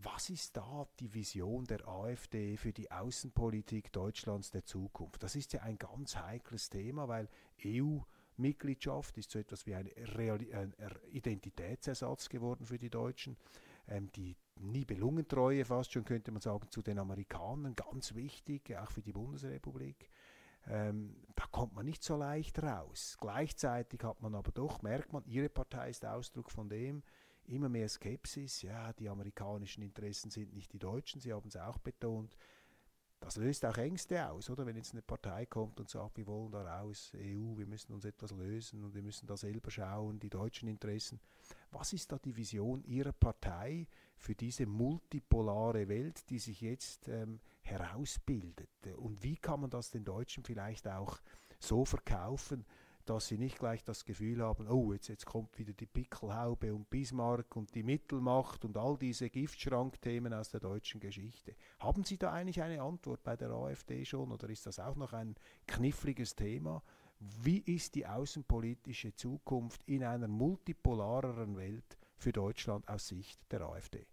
was 0.00 0.30
ist 0.30 0.56
da 0.56 0.86
die 1.00 1.12
Vision 1.12 1.64
der 1.64 1.88
AfD 1.88 2.56
für 2.56 2.72
die 2.72 2.90
Außenpolitik 2.90 3.92
Deutschlands 3.92 4.50
der 4.50 4.64
Zukunft? 4.64 5.22
Das 5.22 5.34
ist 5.34 5.52
ja 5.52 5.62
ein 5.62 5.78
ganz 5.78 6.16
heikles 6.16 6.70
Thema, 6.70 7.08
weil 7.08 7.28
EU 7.64 8.00
EU-Mitgliedschaft 8.38 9.18
ist 9.18 9.30
so 9.30 9.38
etwas 9.38 9.66
wie 9.66 9.74
ein 9.74 9.90
Identitätsersatz 11.10 12.28
geworden 12.28 12.64
für 12.64 12.78
die 12.78 12.90
Deutschen. 12.90 13.36
Ähm, 13.88 14.10
die 14.12 14.36
Nibelungentreue 14.56 15.64
fast 15.64 15.92
schon, 15.92 16.04
könnte 16.04 16.30
man 16.30 16.40
sagen, 16.40 16.70
zu 16.70 16.82
den 16.82 16.98
Amerikanern, 16.98 17.74
ganz 17.74 18.14
wichtig, 18.14 18.76
auch 18.76 18.90
für 18.90 19.02
die 19.02 19.12
Bundesrepublik. 19.12 20.10
Ähm, 20.66 21.16
da 21.34 21.44
kommt 21.46 21.74
man 21.74 21.86
nicht 21.86 22.02
so 22.02 22.16
leicht 22.16 22.62
raus. 22.62 23.16
Gleichzeitig 23.20 24.02
hat 24.02 24.20
man 24.20 24.34
aber 24.34 24.52
doch, 24.52 24.82
merkt 24.82 25.12
man, 25.12 25.24
ihre 25.24 25.48
Partei 25.48 25.90
ist 25.90 26.04
Ausdruck 26.04 26.50
von 26.50 26.68
dem, 26.68 27.02
immer 27.44 27.68
mehr 27.68 27.88
Skepsis. 27.88 28.62
Ja, 28.62 28.92
die 28.92 29.08
amerikanischen 29.08 29.82
Interessen 29.82 30.30
sind 30.30 30.52
nicht 30.52 30.72
die 30.72 30.78
deutschen, 30.78 31.20
sie 31.20 31.32
haben 31.32 31.48
es 31.48 31.56
auch 31.56 31.78
betont. 31.78 32.36
Das 33.20 33.36
löst 33.36 33.64
auch 33.64 33.76
Ängste 33.76 34.30
aus, 34.30 34.48
oder? 34.48 34.64
Wenn 34.64 34.76
jetzt 34.76 34.92
eine 34.92 35.02
Partei 35.02 35.44
kommt 35.46 35.80
und 35.80 35.88
sagt, 35.88 36.16
wir 36.16 36.26
wollen 36.26 36.52
da 36.52 36.62
raus, 36.62 37.12
EU, 37.16 37.56
wir 37.56 37.66
müssen 37.66 37.92
uns 37.92 38.04
etwas 38.04 38.30
lösen 38.30 38.84
und 38.84 38.94
wir 38.94 39.02
müssen 39.02 39.26
da 39.26 39.36
selber 39.36 39.70
schauen, 39.70 40.20
die 40.20 40.30
deutschen 40.30 40.68
Interessen. 40.68 41.20
Was 41.72 41.92
ist 41.92 42.12
da 42.12 42.18
die 42.18 42.36
Vision 42.36 42.82
Ihrer 42.84 43.12
Partei 43.12 43.86
für 44.16 44.34
diese 44.34 44.66
multipolare 44.66 45.88
Welt, 45.88 46.30
die 46.30 46.38
sich 46.38 46.60
jetzt 46.60 47.08
ähm, 47.08 47.40
herausbildet? 47.62 48.70
Und 48.96 49.22
wie 49.22 49.36
kann 49.36 49.60
man 49.60 49.70
das 49.70 49.90
den 49.90 50.04
Deutschen 50.04 50.44
vielleicht 50.44 50.86
auch 50.86 51.18
so 51.58 51.84
verkaufen, 51.84 52.64
dass 53.08 53.28
sie 53.28 53.38
nicht 53.38 53.58
gleich 53.58 53.82
das 53.84 54.04
Gefühl 54.04 54.42
haben, 54.42 54.68
oh, 54.68 54.92
jetzt, 54.92 55.08
jetzt 55.08 55.24
kommt 55.24 55.58
wieder 55.58 55.72
die 55.72 55.86
Pickelhaube 55.86 56.74
und 56.74 56.90
Bismarck 56.90 57.56
und 57.56 57.74
die 57.74 57.82
Mittelmacht 57.82 58.66
und 58.66 58.76
all 58.76 58.98
diese 58.98 59.30
Giftschrankthemen 59.30 60.34
aus 60.34 60.50
der 60.50 60.60
deutschen 60.60 61.00
Geschichte. 61.00 61.54
Haben 61.78 62.04
Sie 62.04 62.18
da 62.18 62.32
eigentlich 62.32 62.60
eine 62.60 62.82
Antwort 62.82 63.22
bei 63.22 63.34
der 63.34 63.50
AfD 63.50 64.04
schon 64.04 64.30
oder 64.30 64.50
ist 64.50 64.66
das 64.66 64.78
auch 64.78 64.96
noch 64.96 65.14
ein 65.14 65.36
kniffliges 65.66 66.36
Thema? 66.36 66.82
Wie 67.18 67.60
ist 67.60 67.94
die 67.94 68.06
außenpolitische 68.06 69.14
Zukunft 69.14 69.82
in 69.86 70.04
einer 70.04 70.28
multipolareren 70.28 71.56
Welt 71.56 71.96
für 72.18 72.32
Deutschland 72.32 72.86
aus 72.88 73.08
Sicht 73.08 73.40
der 73.50 73.62
AfD? 73.62 74.06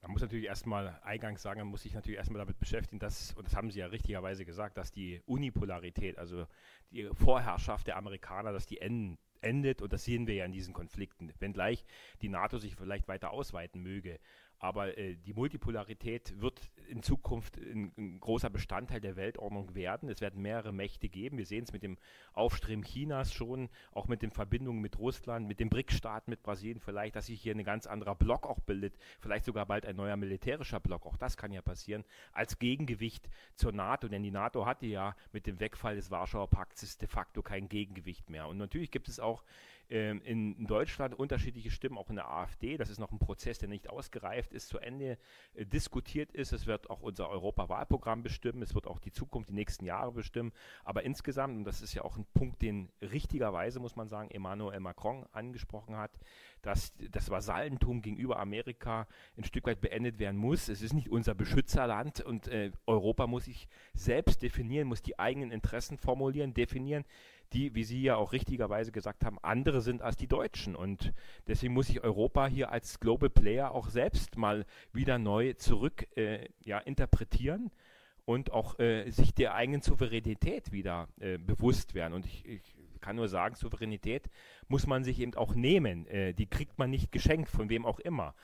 Man 0.00 0.12
muss 0.12 0.20
natürlich 0.20 0.46
erstmal 0.46 1.00
eingangs 1.02 1.42
sagen, 1.42 1.60
man 1.60 1.68
muss 1.68 1.82
sich 1.82 1.92
natürlich 1.92 2.18
erstmal 2.18 2.38
damit 2.38 2.58
beschäftigen, 2.58 3.00
dass, 3.00 3.32
und 3.32 3.46
das 3.46 3.56
haben 3.56 3.70
Sie 3.70 3.80
ja 3.80 3.86
richtigerweise 3.86 4.44
gesagt, 4.44 4.76
dass 4.76 4.92
die 4.92 5.20
Unipolarität, 5.26 6.18
also 6.18 6.46
die 6.92 7.08
Vorherrschaft 7.12 7.88
der 7.88 7.96
Amerikaner, 7.96 8.52
dass 8.52 8.66
die 8.66 8.80
enden, 8.80 9.18
endet 9.40 9.82
und 9.82 9.92
das 9.92 10.04
sehen 10.04 10.26
wir 10.26 10.34
ja 10.34 10.44
in 10.44 10.52
diesen 10.52 10.72
Konflikten. 10.72 11.32
Wenngleich 11.40 11.84
die 12.22 12.28
NATO 12.28 12.58
sich 12.58 12.76
vielleicht 12.76 13.08
weiter 13.08 13.32
ausweiten 13.32 13.82
möge, 13.82 14.20
aber 14.58 14.96
äh, 14.96 15.16
die 15.16 15.32
Multipolarität 15.32 16.40
wird 16.40 16.70
in 16.88 17.02
Zukunft 17.02 17.56
ein, 17.56 17.92
ein, 17.96 18.20
großer 18.20 18.50
Bestandteil 18.50 19.00
der 19.00 19.16
Weltordnung 19.16 19.74
werden. 19.74 20.08
Es 20.08 20.20
werden 20.20 20.42
mehrere 20.42 20.72
Mächte 20.72 21.08
geben. 21.08 21.38
Wir 21.38 21.46
sehen 21.46 21.64
es 21.64 21.72
mit 21.72 21.82
dem 21.82 21.98
Aufstreben 22.32 22.84
Chinas 22.84 23.32
schon, 23.32 23.68
auch 23.92 24.08
mit 24.08 24.22
den 24.22 24.30
Verbindungen 24.30 24.80
mit 24.80 24.98
Russland, 24.98 25.46
mit 25.46 25.60
den 25.60 25.68
BRIC-Staaten, 25.68 26.30
mit 26.30 26.42
Brasilien 26.42 26.80
vielleicht, 26.80 27.16
dass 27.16 27.26
sich 27.26 27.40
hier 27.40 27.54
ein 27.54 27.64
ganz 27.64 27.86
anderer 27.86 28.14
Block 28.14 28.46
auch 28.46 28.60
bildet, 28.60 28.96
vielleicht 29.20 29.44
sogar 29.44 29.66
bald 29.66 29.86
ein 29.86 29.96
neuer 29.96 30.16
militärischer 30.16 30.80
Block. 30.80 31.06
Auch 31.06 31.16
das 31.16 31.36
kann 31.36 31.52
ja 31.52 31.62
passieren, 31.62 32.04
als 32.32 32.58
Gegengewicht 32.58 33.28
zur 33.54 33.72
NATO. 33.72 34.08
Denn 34.08 34.22
die 34.22 34.30
NATO 34.30 34.66
hatte 34.66 34.86
ja 34.86 35.14
mit 35.32 35.46
dem 35.46 35.60
Wegfall 35.60 35.96
des 35.96 36.10
Warschauer 36.10 36.48
Paktes 36.48 36.98
de 36.98 37.08
facto 37.08 37.42
kein 37.42 37.68
Gegengewicht 37.68 38.30
mehr. 38.30 38.48
Und 38.48 38.58
natürlich 38.58 38.90
gibt 38.90 39.08
es 39.08 39.20
auch 39.20 39.44
ähm, 39.90 40.20
in 40.22 40.66
Deutschland 40.66 41.18
unterschiedliche 41.18 41.70
Stimmen, 41.70 41.98
auch 41.98 42.10
in 42.10 42.16
der 42.16 42.28
AfD. 42.28 42.76
Das 42.76 42.90
ist 42.90 42.98
noch 42.98 43.10
ein 43.10 43.18
Prozess, 43.18 43.58
der 43.58 43.68
nicht 43.68 43.88
ausgereift 43.88 44.52
ist, 44.52 44.68
zu 44.68 44.78
Ende 44.78 45.18
äh, 45.54 45.64
diskutiert 45.64 46.32
ist. 46.32 46.52
Es 46.52 46.66
wird 46.66 46.90
auch 46.90 47.00
unser 47.00 47.28
Europawahlprogramm 47.30 48.22
bestimmen. 48.22 48.62
Es 48.62 48.74
wird 48.74 48.86
auch 48.86 48.98
die 48.98 49.12
Zukunft, 49.12 49.48
die 49.48 49.54
nächsten 49.54 49.84
Jahre 49.84 50.12
bestimmen. 50.12 50.52
Aber 50.84 51.04
insgesamt, 51.04 51.56
und 51.56 51.64
das 51.64 51.80
ist 51.80 51.94
ja 51.94 52.02
auch 52.02 52.16
ein 52.16 52.26
Punkt, 52.34 52.62
den 52.62 52.90
richtigerweise, 53.00 53.80
muss 53.80 53.96
man 53.96 54.08
sagen, 54.08 54.30
Emmanuel 54.30 54.80
Macron 54.80 55.26
angesprochen 55.32 55.96
hat, 55.96 56.18
dass 56.62 56.92
das 57.10 57.30
Vasallentum 57.30 58.02
gegenüber 58.02 58.38
Amerika 58.38 59.06
ein 59.36 59.44
Stück 59.44 59.66
weit 59.66 59.80
beendet 59.80 60.18
werden 60.18 60.36
muss. 60.36 60.68
Es 60.68 60.82
ist 60.82 60.92
nicht 60.92 61.08
unser 61.08 61.34
Beschützerland 61.34 62.20
und 62.20 62.48
äh, 62.48 62.72
Europa 62.86 63.26
muss 63.26 63.44
sich 63.44 63.68
selbst 63.94 64.42
definieren, 64.42 64.88
muss 64.88 65.02
die 65.02 65.18
eigenen 65.18 65.50
Interessen 65.50 65.98
formulieren, 65.98 66.52
definieren 66.54 67.04
die, 67.52 67.74
wie 67.74 67.84
Sie 67.84 68.02
ja 68.02 68.16
auch 68.16 68.32
richtigerweise 68.32 68.92
gesagt 68.92 69.24
haben, 69.24 69.38
andere 69.42 69.80
sind 69.80 70.02
als 70.02 70.16
die 70.16 70.26
Deutschen. 70.26 70.76
Und 70.76 71.12
deswegen 71.46 71.74
muss 71.74 71.86
sich 71.86 72.02
Europa 72.02 72.46
hier 72.46 72.70
als 72.70 73.00
Global 73.00 73.30
Player 73.30 73.72
auch 73.72 73.88
selbst 73.88 74.36
mal 74.36 74.66
wieder 74.92 75.18
neu 75.18 75.54
zurück 75.54 76.06
äh, 76.16 76.48
ja, 76.64 76.78
interpretieren 76.78 77.70
und 78.24 78.52
auch 78.52 78.78
äh, 78.78 79.10
sich 79.10 79.32
der 79.32 79.54
eigenen 79.54 79.80
Souveränität 79.80 80.70
wieder 80.72 81.08
äh, 81.18 81.38
bewusst 81.38 81.94
werden. 81.94 82.12
Und 82.12 82.26
ich, 82.26 82.46
ich, 82.46 82.62
kann 83.00 83.14
nur 83.14 83.28
sagen, 83.28 83.54
Souveränität 83.54 84.28
muss 84.66 84.88
man 84.88 85.04
sich 85.04 85.20
eben 85.20 85.34
auch 85.34 85.54
nehmen. 85.54 86.06
Äh, 86.08 86.34
die 86.34 86.46
kriegt 86.46 86.78
man 86.78 86.90
nicht 86.90 87.12
geschenkt, 87.12 87.48
von 87.48 87.68
wem 87.70 87.86
auch 87.86 88.00
immer. 88.00 88.34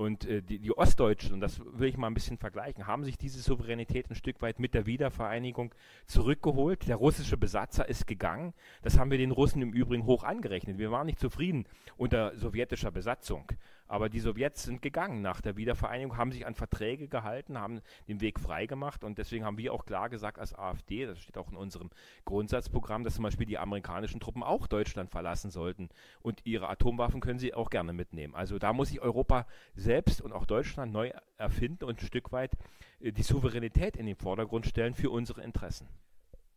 Und 0.00 0.24
äh, 0.24 0.40
die, 0.40 0.58
die, 0.58 0.74
Ostdeutschen, 0.74 1.34
und 1.34 1.40
das 1.42 1.60
will 1.62 1.90
ich 1.90 1.98
mal 1.98 2.06
ein 2.06 2.14
bisschen 2.14 2.38
vergleichen, 2.38 2.86
haben 2.86 3.04
sich 3.04 3.18
diese 3.18 3.38
Souveränität 3.42 4.08
ein 4.08 4.14
Stück 4.14 4.40
weit 4.40 4.58
mit 4.58 4.72
der 4.72 4.86
Wiedervereinigung 4.86 5.74
zurückgeholt. 6.06 6.88
Der 6.88 6.96
russische 6.96 7.36
Besatzer 7.36 7.86
ist 7.86 8.06
gegangen. 8.06 8.54
Das 8.80 8.98
haben 8.98 9.10
wir 9.10 9.18
den 9.18 9.30
Russen 9.30 9.60
im 9.60 9.74
Übrigen 9.74 10.06
hoch 10.06 10.24
angerechnet. 10.24 10.78
Wir 10.78 10.90
waren 10.90 11.04
nicht 11.04 11.18
zufrieden 11.18 11.66
unter 11.98 12.34
sowjetischer 12.34 12.90
Besatzung. 12.90 13.44
Aber 13.90 14.08
die 14.08 14.20
Sowjets 14.20 14.62
sind 14.62 14.82
gegangen 14.82 15.20
nach 15.20 15.40
der 15.40 15.56
Wiedervereinigung, 15.56 16.16
haben 16.16 16.30
sich 16.30 16.46
an 16.46 16.54
Verträge 16.54 17.08
gehalten, 17.08 17.58
haben 17.58 17.80
den 18.06 18.20
Weg 18.20 18.38
freigemacht 18.38 19.02
und 19.02 19.18
deswegen 19.18 19.44
haben 19.44 19.58
wir 19.58 19.74
auch 19.74 19.84
klar 19.84 20.08
gesagt 20.08 20.38
als 20.38 20.54
AfD, 20.54 21.06
das 21.06 21.18
steht 21.18 21.36
auch 21.36 21.50
in 21.50 21.56
unserem 21.56 21.90
Grundsatzprogramm, 22.24 23.02
dass 23.02 23.16
zum 23.16 23.24
Beispiel 23.24 23.46
die 23.46 23.58
amerikanischen 23.58 24.20
Truppen 24.20 24.44
auch 24.44 24.68
Deutschland 24.68 25.10
verlassen 25.10 25.50
sollten 25.50 25.88
und 26.22 26.46
ihre 26.46 26.68
Atomwaffen 26.68 27.20
können 27.20 27.40
sie 27.40 27.52
auch 27.52 27.68
gerne 27.68 27.92
mitnehmen. 27.92 28.36
Also 28.36 28.60
da 28.60 28.72
muss 28.72 28.90
sich 28.90 29.00
Europa 29.00 29.44
selbst 29.74 30.20
und 30.22 30.32
auch 30.32 30.46
Deutschland 30.46 30.92
neu 30.92 31.10
erfinden 31.36 31.82
und 31.82 32.00
ein 32.00 32.06
Stück 32.06 32.30
weit 32.30 32.52
äh, 33.00 33.10
die 33.10 33.24
Souveränität 33.24 33.96
in 33.96 34.06
den 34.06 34.14
Vordergrund 34.14 34.66
stellen 34.66 34.94
für 34.94 35.10
unsere 35.10 35.42
Interessen. 35.42 35.88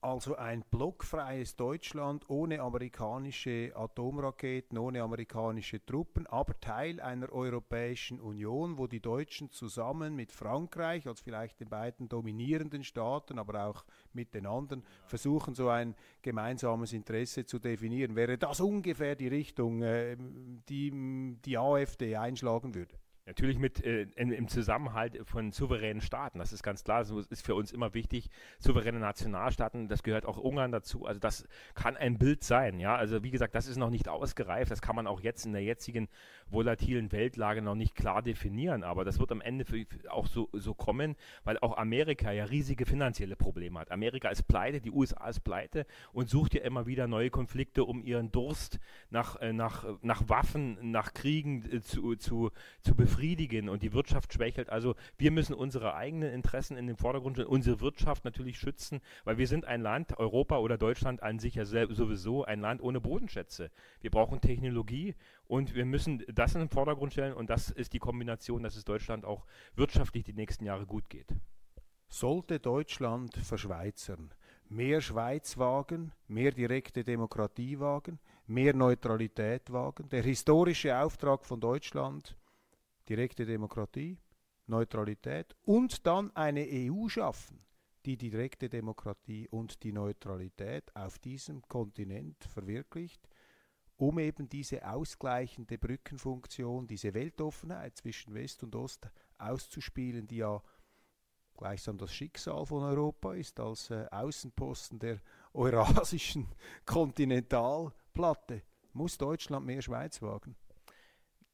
Also 0.04 0.36
ein 0.36 0.66
blockfreies 0.70 1.56
Deutschland 1.56 2.30
ohne 2.30 2.60
amerikanische 2.60 3.72
Atomraketen, 3.74 4.78
ohne 4.78 5.02
amerikanische 5.02 5.84
Truppen, 5.86 6.28
aber 6.28 6.60
Teil 6.60 7.00
einer 7.00 7.32
Europäischen 7.32 8.20
Union, 8.20 8.78
wo 8.78 8.88
die 8.88 9.00
Deutschen 9.00 9.50
zusammen 9.50 10.14
mit 10.14 10.34
Frankreich, 10.34 11.08
als 11.08 11.22
vielleicht 11.22 11.62
den 11.62 11.70
beiden 11.70 12.10
dominierenden 12.10 12.84
Staaten, 12.84 13.40
aber 13.40 13.66
auch 13.66 13.86
mit 14.12 14.34
den 14.34 14.46
anderen, 14.46 14.84
versuchen, 15.06 15.56
so 15.56 15.70
ein 15.70 15.96
gemeinsames 16.22 16.92
Interesse 16.92 17.46
zu 17.46 17.58
definieren. 17.58 18.18
Wäre 18.18 18.38
das 18.38 18.60
ungefähr 18.60 19.16
die 19.16 19.30
Richtung, 19.30 19.84
äh, 19.84 20.18
die 20.68 21.38
die 21.46 21.58
AfD 21.58 22.18
einschlagen 22.18 22.76
würde? 22.76 22.94
Natürlich 23.26 23.58
mit 23.58 23.82
äh, 23.86 24.02
in, 24.18 24.34
im 24.34 24.50
Zusammenhalt 24.50 25.18
von 25.24 25.54
souveränen 25.54 26.02
Staaten, 26.02 26.40
das 26.40 26.52
ist 26.52 26.62
ganz 26.62 26.84
klar, 26.84 27.06
das 27.06 27.10
ist 27.28 27.46
für 27.46 27.56
uns 27.56 27.72
immer 27.72 27.94
wichtig. 27.94 28.30
Souveräne 28.60 29.00
Nationalstaaten, 29.00 29.88
das 29.88 30.04
gehört 30.04 30.26
auch 30.26 30.38
Ungarn 30.38 30.74
dazu. 30.74 31.06
Also 31.06 31.22
das 31.22 31.48
kann 31.74 31.96
ein 31.96 32.18
Bild 32.18 32.44
sein, 32.44 32.82
ja. 32.82 32.98
Also 32.98 33.24
wie 33.24 33.32
gesagt, 33.32 33.56
das 33.56 33.68
ist 33.68 33.78
noch 33.78 33.92
nicht 33.92 34.10
ausgereift, 34.10 34.72
das 34.72 34.82
kann 34.82 34.98
man 34.98 35.08
auch 35.08 35.22
jetzt 35.22 35.46
in 35.46 35.54
der 35.54 35.64
jetzigen 35.64 36.10
volatilen 36.50 37.14
Weltlage 37.14 37.62
noch 37.62 37.76
nicht 37.76 37.96
klar 37.96 38.22
definieren, 38.22 38.84
aber 38.84 39.06
das 39.06 39.20
wird 39.20 39.32
am 39.32 39.40
Ende 39.40 39.64
für, 39.64 39.86
auch 40.10 40.28
so, 40.28 40.50
so 40.52 40.74
kommen, 40.74 41.16
weil 41.46 41.58
auch 41.60 41.78
Amerika 41.78 42.30
ja 42.34 42.44
riesige 42.44 42.86
finanzielle 42.86 43.38
Probleme 43.38 43.80
hat. 43.80 43.90
Amerika 43.90 44.28
ist 44.28 44.50
pleite, 44.50 44.82
die 44.82 44.92
USA 44.92 45.30
ist 45.30 45.46
pleite 45.46 45.86
und 46.12 46.30
sucht 46.30 46.56
ja 46.56 46.62
immer 46.64 46.88
wieder 46.88 47.08
neue 47.08 47.30
Konflikte, 47.30 47.86
um 47.86 48.04
ihren 48.04 48.34
Durst 48.34 48.80
nach, 49.10 49.38
äh, 49.38 49.54
nach, 49.54 49.86
nach 50.02 50.28
Waffen, 50.28 50.92
nach 50.92 51.14
Kriegen 51.14 51.64
äh, 51.72 51.80
zu, 51.80 52.16
zu, 52.18 52.52
zu 52.82 52.96
befriedigen 52.96 53.13
befriedigen 53.14 53.70
und 53.70 53.84
die 53.84 53.94
Wirtschaft 53.94 54.34
schwächelt. 54.34 54.70
Also 54.70 54.96
wir 55.18 55.32
müssen 55.32 55.54
unsere 55.54 55.94
eigenen 55.96 56.34
Interessen 56.34 56.78
in 56.78 56.88
den 56.88 56.98
Vordergrund 56.98 57.36
stellen, 57.36 57.48
unsere 57.48 57.80
Wirtschaft 57.80 58.26
natürlich 58.26 58.58
schützen, 58.58 59.02
weil 59.24 59.38
wir 59.38 59.48
sind 59.48 59.66
ein 59.66 59.82
Land, 59.82 60.18
Europa 60.18 60.58
oder 60.58 60.78
Deutschland 60.78 61.22
an 61.22 61.40
sich 61.40 61.56
ja 61.56 61.66
sowieso 61.66 62.44
ein 62.44 62.60
Land 62.60 62.82
ohne 62.82 63.00
Bodenschätze. 63.00 63.70
Wir 64.02 64.10
brauchen 64.10 64.42
Technologie 64.42 65.16
und 65.46 65.76
wir 65.76 65.86
müssen 65.86 66.24
das 66.34 66.56
in 66.56 66.62
den 66.62 66.70
Vordergrund 66.70 67.14
stellen 67.14 67.34
und 67.34 67.50
das 67.50 67.70
ist 67.70 67.94
die 67.94 68.00
Kombination, 68.00 68.64
dass 68.64 68.76
es 68.76 68.84
Deutschland 68.84 69.26
auch 69.26 69.46
wirtschaftlich 69.76 70.24
die 70.24 70.34
nächsten 70.34 70.66
Jahre 70.66 70.86
gut 70.86 71.10
geht. 71.10 71.28
Sollte 72.10 72.60
Deutschland 72.60 73.36
verschweizern, 73.38 74.34
mehr 74.70 75.02
Schweiz 75.02 75.58
wagen, 75.58 76.14
mehr 76.28 76.52
direkte 76.52 77.04
Demokratie 77.04 77.80
wagen, 77.80 78.20
mehr 78.48 78.74
Neutralität 78.76 79.72
wagen. 79.72 80.10
Der 80.10 80.24
historische 80.24 80.98
Auftrag 80.98 81.46
von 81.46 81.60
Deutschland 81.60 82.36
direkte 83.10 83.46
Demokratie, 83.46 84.18
Neutralität 84.68 85.56
und 85.66 86.06
dann 86.06 86.36
eine 86.36 86.66
EU 86.70 87.08
schaffen, 87.10 87.60
die 88.06 88.18
die 88.18 88.30
direkte 88.30 88.70
Demokratie 88.70 89.48
und 89.50 89.84
die 89.84 89.92
Neutralität 89.92 90.96
auf 90.96 91.20
diesem 91.20 91.62
Kontinent 91.64 92.44
verwirklicht, 92.46 93.28
um 93.98 94.20
eben 94.20 94.50
diese 94.50 94.88
ausgleichende 94.88 95.78
Brückenfunktion, 95.78 96.88
diese 96.88 97.14
Weltoffenheit 97.14 97.98
zwischen 97.98 98.34
West 98.34 98.64
und 98.64 98.76
Ost 98.76 99.10
auszuspielen, 99.38 100.28
die 100.28 100.38
ja 100.38 100.62
gleichsam 101.58 101.98
das 101.98 102.14
Schicksal 102.14 102.66
von 102.66 102.84
Europa 102.84 103.34
ist 103.34 103.60
als 103.60 103.90
äh, 103.90 104.06
Außenposten 104.12 105.00
der 105.00 105.22
eurasischen 105.54 106.48
Kontinentalplatte. 106.86 108.64
Muss 108.94 109.18
Deutschland 109.18 109.66
mehr 109.66 109.82
Schweiz 109.82 110.22
wagen? 110.22 110.56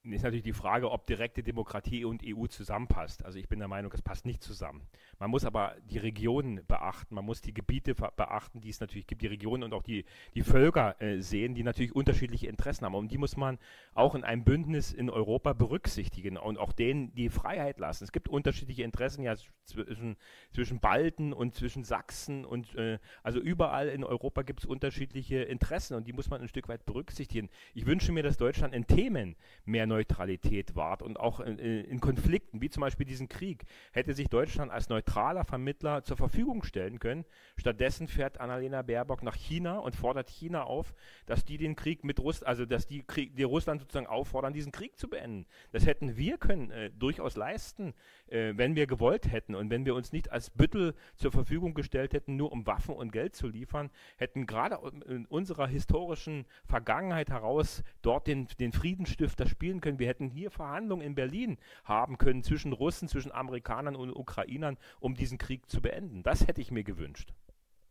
Ist 0.03 0.23
natürlich 0.23 0.43
die 0.43 0.53
Frage, 0.53 0.91
ob 0.91 1.05
direkte 1.07 1.43
Demokratie 1.43 2.05
und 2.05 2.23
EU 2.25 2.47
zusammenpasst. 2.47 3.25
Also 3.25 3.37
ich 3.37 3.49
bin 3.49 3.59
der 3.59 3.67
Meinung, 3.67 3.91
es 3.93 4.01
passt 4.01 4.25
nicht 4.25 4.41
zusammen. 4.41 4.87
Man 5.19 5.29
muss 5.29 5.43
aber 5.43 5.75
die 5.89 5.97
Regionen 5.97 6.65
beachten, 6.67 7.15
man 7.15 7.25
muss 7.25 7.41
die 7.41 7.53
Gebiete 7.53 7.95
beachten, 7.95 8.61
die 8.61 8.69
es 8.69 8.79
natürlich 8.79 9.07
gibt, 9.07 9.21
die 9.21 9.27
Regionen 9.27 9.63
und 9.63 9.73
auch 9.73 9.83
die, 9.83 10.05
die 10.35 10.41
Völker 10.41 11.01
äh, 11.01 11.19
sehen, 11.19 11.53
die 11.53 11.63
natürlich 11.63 11.93
unterschiedliche 11.93 12.47
Interessen 12.47 12.85
haben. 12.85 12.95
Und 12.95 13.11
die 13.11 13.17
muss 13.17 13.35
man 13.35 13.59
auch 13.93 14.15
in 14.15 14.23
einem 14.23 14.45
Bündnis 14.45 14.93
in 14.93 15.09
Europa 15.09 15.51
berücksichtigen 15.51 16.37
und 16.37 16.57
auch 16.57 16.71
denen 16.71 17.13
die 17.13 17.29
Freiheit 17.29 17.77
lassen. 17.77 18.05
Es 18.05 18.13
gibt 18.13 18.29
unterschiedliche 18.29 18.83
Interessen 18.83 19.23
ja 19.23 19.35
zwischen, 19.65 20.15
zwischen 20.53 20.79
Balten 20.79 21.33
und 21.33 21.55
zwischen 21.55 21.83
Sachsen 21.83 22.45
und 22.45 22.73
äh, 22.75 22.99
also 23.21 23.39
überall 23.39 23.89
in 23.89 24.05
Europa 24.05 24.43
gibt 24.43 24.61
es 24.61 24.65
unterschiedliche 24.65 25.41
Interessen 25.41 25.95
und 25.95 26.07
die 26.07 26.13
muss 26.13 26.29
man 26.29 26.41
ein 26.41 26.47
Stück 26.47 26.69
weit 26.69 26.85
berücksichtigen. 26.85 27.49
Ich 27.73 27.85
wünsche 27.85 28.13
mir, 28.13 28.23
dass 28.23 28.37
Deutschland 28.37 28.73
in 28.73 28.87
Themen 28.87 29.35
mehr 29.65 29.87
Neutralität 29.99 30.77
wahrt 30.77 31.01
und 31.01 31.19
auch 31.19 31.41
in, 31.41 31.59
in, 31.59 31.99
Konflikten, 31.99 32.61
wie 32.61 32.69
zum 32.69 32.81
Beispiel 32.81 33.05
diesen 33.05 33.27
Krieg, 33.27 33.65
hätte 33.91 34.13
sich 34.13 34.29
Deutschland 34.29 34.71
als 34.71 34.87
neutraler 34.87 35.43
Vermittler 35.43 36.03
zur 36.03 36.15
Verfügung 36.15 36.63
stellen 36.63 36.99
können. 36.99 37.25
Stattdessen 37.57 38.07
fährt 38.07 38.39
Annalena 38.39 38.81
Baerbock 38.81 39.23
nach 39.23 39.35
China 39.35 39.79
und 39.79 39.97
fordert 39.97 40.29
China 40.29 40.63
auf, 40.63 40.93
dass 41.25 41.43
die 41.43 41.57
den 41.57 41.75
Krieg 41.75 42.05
mit 42.05 42.19
Russland, 42.19 42.47
also 42.47 42.65
dass 42.65 42.87
die, 42.87 43.03
Krieg, 43.03 43.35
die 43.35 43.43
Russland 43.43 43.81
sozusagen 43.81 44.07
auffordern, 44.07 44.53
diesen 44.53 44.71
Krieg 44.71 44.97
zu 44.97 45.09
beenden. 45.09 45.45
Das 45.73 45.85
hätten 45.85 46.15
wir 46.15 46.37
können 46.37 46.71
äh, 46.71 46.91
durchaus 46.91 47.35
leisten, 47.35 47.93
äh, 48.27 48.53
wenn 48.55 48.77
wir 48.77 48.87
gewollt 48.87 49.29
hätten 49.29 49.53
und 49.53 49.69
wenn 49.69 49.85
wir 49.85 49.95
uns 49.95 50.13
nicht 50.13 50.31
als 50.31 50.49
Büttel 50.49 50.95
zur 51.17 51.33
Verfügung 51.33 51.73
gestellt 51.73 52.13
hätten, 52.13 52.37
nur 52.37 52.53
um 52.53 52.65
Waffen 52.65 52.95
und 52.95 53.11
Geld 53.11 53.35
zu 53.35 53.47
liefern, 53.47 53.89
hätten 54.15 54.45
gerade 54.45 54.79
in 55.07 55.25
unserer 55.25 55.67
historischen 55.67 56.45
Vergangenheit 56.65 57.29
heraus 57.29 57.83
dort 58.01 58.27
den, 58.27 58.47
den 58.59 58.71
Friedensstifter 58.71 59.45
spielen 59.45 59.78
verhandeln 59.79 59.81
können. 59.81 59.99
Wir 59.99 60.07
hätten 60.07 60.29
hier 60.29 60.51
Verhandlungen 60.51 61.05
in 61.05 61.15
Berlin 61.15 61.57
haben 61.83 62.17
können 62.17 62.43
zwischen 62.43 62.73
Russen, 62.73 63.07
zwischen 63.07 63.31
Amerikanern 63.31 63.95
und 63.95 64.11
Ukrainern, 64.11 64.77
um 64.99 65.15
diesen 65.15 65.37
Krieg 65.37 65.69
zu 65.69 65.81
beenden. 65.81 66.23
Das 66.23 66.47
hätte 66.47 66.61
ich 66.61 66.71
mir 66.71 66.83
gewünscht. 66.83 67.33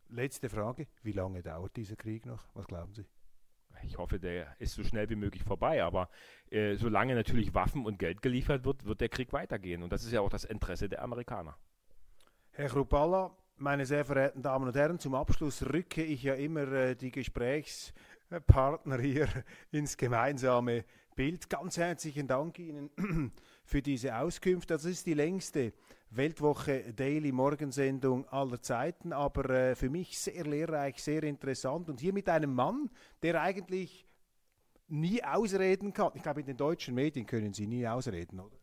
Letzte 0.09 0.49
Frage. 0.49 0.87
Wie 1.03 1.11
lange 1.11 1.41
dauert 1.43 1.75
dieser 1.75 1.95
Krieg 1.95 2.25
noch? 2.25 2.47
Was 2.53 2.67
glauben 2.67 2.93
Sie? 2.93 3.05
Ich 3.83 3.97
hoffe, 3.97 4.19
der 4.19 4.55
ist 4.59 4.73
so 4.73 4.83
schnell 4.83 5.09
wie 5.09 5.15
möglich 5.15 5.43
vorbei. 5.43 5.83
Aber 5.83 6.09
äh, 6.49 6.75
solange 6.75 7.15
natürlich 7.15 7.53
Waffen 7.53 7.85
und 7.85 7.99
Geld 7.99 8.21
geliefert 8.21 8.65
wird, 8.65 8.85
wird 8.85 9.01
der 9.01 9.09
Krieg 9.09 9.31
weitergehen. 9.31 9.83
Und 9.83 9.91
das 9.91 10.03
ist 10.03 10.11
ja 10.11 10.21
auch 10.21 10.29
das 10.29 10.45
Interesse 10.45 10.89
der 10.89 11.01
Amerikaner. 11.03 11.55
Herr 12.51 12.69
Chrupalla, 12.69 13.31
meine 13.57 13.85
sehr 13.85 14.03
verehrten 14.03 14.41
Damen 14.41 14.67
und 14.67 14.75
Herren, 14.75 14.99
zum 14.99 15.15
Abschluss 15.15 15.63
rücke 15.63 16.03
ich 16.03 16.23
ja 16.23 16.33
immer 16.33 16.71
äh, 16.71 16.95
die 16.95 17.11
Gesprächspartner 17.11 18.97
hier 18.97 19.27
ins 19.71 19.95
gemeinsame 19.95 20.83
Bild. 21.19 21.49
Ganz 21.49 21.75
herzlichen 21.75 22.29
Dank 22.29 22.59
Ihnen 22.59 22.91
für 23.65 23.81
diese 23.81 24.15
Auskunft. 24.15 24.71
Das 24.71 24.85
ist 24.85 25.05
die 25.05 25.13
längste 25.13 25.73
Weltwoche 26.11 26.93
Daily 26.93 27.33
Morgensendung 27.33 28.25
aller 28.29 28.61
Zeiten, 28.61 29.11
aber 29.11 29.49
äh, 29.49 29.75
für 29.75 29.89
mich 29.89 30.17
sehr 30.17 30.45
lehrreich, 30.45 31.03
sehr 31.03 31.23
interessant 31.23 31.89
und 31.89 31.99
hier 31.99 32.13
mit 32.13 32.29
einem 32.29 32.53
Mann, 32.53 32.89
der 33.21 33.41
eigentlich 33.41 34.07
nie 34.87 35.21
ausreden 35.21 35.91
kann. 35.91 36.13
Ich 36.13 36.23
glaube, 36.23 36.39
in 36.39 36.45
den 36.45 36.55
deutschen 36.55 36.95
Medien 36.95 37.25
können 37.25 37.51
Sie 37.51 37.67
nie 37.67 37.85
ausreden, 37.85 38.39
oder? 38.39 38.57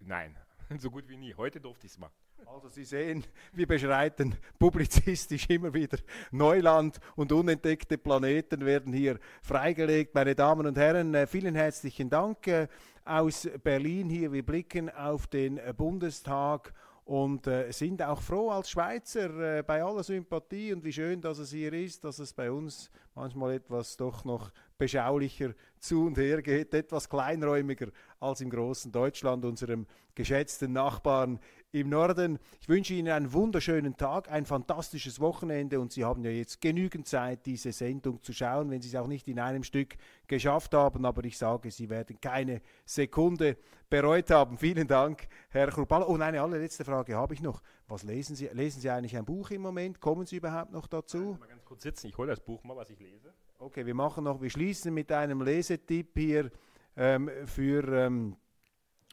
Nein, 0.00 0.36
so 0.78 0.90
gut 0.90 1.08
wie 1.08 1.16
nie. 1.16 1.32
Heute 1.32 1.58
durfte 1.58 1.86
ich 1.86 1.92
es 1.92 1.98
mal. 1.98 2.10
Also 2.46 2.68
Sie 2.68 2.84
sehen, 2.84 3.24
wir 3.52 3.66
beschreiten 3.66 4.34
publizistisch 4.58 5.48
immer 5.48 5.72
wieder 5.74 5.98
Neuland 6.30 6.98
und 7.16 7.32
unentdeckte 7.32 7.98
Planeten 7.98 8.64
werden 8.64 8.92
hier 8.92 9.18
freigelegt. 9.42 10.14
Meine 10.14 10.34
Damen 10.34 10.66
und 10.66 10.78
Herren, 10.78 11.14
äh, 11.14 11.26
vielen 11.26 11.54
herzlichen 11.54 12.08
Dank 12.08 12.46
äh, 12.46 12.68
aus 13.04 13.48
Berlin 13.62 14.08
hier. 14.08 14.32
Wir 14.32 14.44
blicken 14.44 14.88
auf 14.90 15.26
den 15.26 15.60
Bundestag 15.76 16.72
und 17.04 17.46
äh, 17.46 17.70
sind 17.72 18.02
auch 18.02 18.20
froh 18.20 18.50
als 18.50 18.70
Schweizer 18.70 19.62
bei 19.62 19.82
aller 19.82 20.04
Sympathie 20.04 20.72
und 20.72 20.84
wie 20.84 20.92
schön, 20.92 21.20
dass 21.20 21.38
es 21.38 21.50
hier 21.50 21.72
ist, 21.72 22.04
dass 22.04 22.18
es 22.18 22.32
bei 22.32 22.50
uns 22.50 22.90
manchmal 23.14 23.54
etwas 23.54 23.96
doch 23.96 24.24
noch 24.24 24.52
beschaulicher 24.76 25.54
zu 25.80 26.06
und 26.06 26.18
her 26.18 26.40
geht, 26.40 26.72
etwas 26.72 27.08
kleinräumiger 27.08 27.88
als 28.20 28.40
im 28.40 28.50
großen 28.50 28.92
Deutschland, 28.92 29.44
unserem 29.44 29.86
geschätzten 30.14 30.72
Nachbarn 30.72 31.38
im 31.72 31.90
Norden. 31.90 32.38
Ich 32.60 32.68
wünsche 32.68 32.94
Ihnen 32.94 33.12
einen 33.12 33.32
wunderschönen 33.32 33.96
Tag, 33.96 34.30
ein 34.30 34.46
fantastisches 34.46 35.20
Wochenende 35.20 35.78
und 35.80 35.92
Sie 35.92 36.04
haben 36.04 36.24
ja 36.24 36.30
jetzt 36.30 36.60
genügend 36.60 37.06
Zeit, 37.06 37.44
diese 37.44 37.72
Sendung 37.72 38.22
zu 38.22 38.32
schauen, 38.32 38.70
wenn 38.70 38.80
Sie 38.80 38.88
es 38.88 38.94
auch 38.94 39.06
nicht 39.06 39.28
in 39.28 39.38
einem 39.38 39.62
Stück 39.62 39.96
geschafft 40.26 40.74
haben. 40.74 41.04
Aber 41.04 41.24
ich 41.24 41.36
sage, 41.36 41.70
Sie 41.70 41.90
werden 41.90 42.18
keine 42.20 42.62
Sekunde 42.86 43.58
bereut 43.90 44.30
haben. 44.30 44.56
Vielen 44.58 44.88
Dank, 44.88 45.28
Herr 45.50 45.68
Chrupalla. 45.68 46.06
Und 46.06 46.22
eine 46.22 46.40
allerletzte 46.40 46.84
Frage 46.84 47.14
habe 47.14 47.34
ich 47.34 47.42
noch. 47.42 47.62
Was 47.86 48.02
lesen 48.02 48.36
Sie? 48.36 48.48
Lesen 48.52 48.80
Sie 48.80 48.90
eigentlich 48.90 49.16
ein 49.16 49.24
Buch 49.24 49.50
im 49.50 49.62
Moment? 49.62 50.00
Kommen 50.00 50.26
Sie 50.26 50.36
überhaupt 50.36 50.72
noch 50.72 50.86
dazu? 50.86 51.36
Mal 51.38 51.48
ganz 51.48 51.64
kurz 51.64 51.82
sitzen. 51.82 52.08
Ich 52.08 52.16
hole 52.16 52.28
das 52.28 52.40
Buch 52.40 52.62
mal, 52.64 52.76
was 52.76 52.90
ich 52.90 53.00
lese. 53.00 53.32
Okay, 53.58 53.84
wir 53.84 53.94
machen 53.94 54.24
noch, 54.24 54.40
wir 54.40 54.50
schließen 54.50 54.94
mit 54.94 55.10
einem 55.10 55.42
Lesetipp 55.42 56.10
hier 56.16 56.50
ähm, 56.96 57.30
für 57.46 57.82
ähm, 57.88 58.36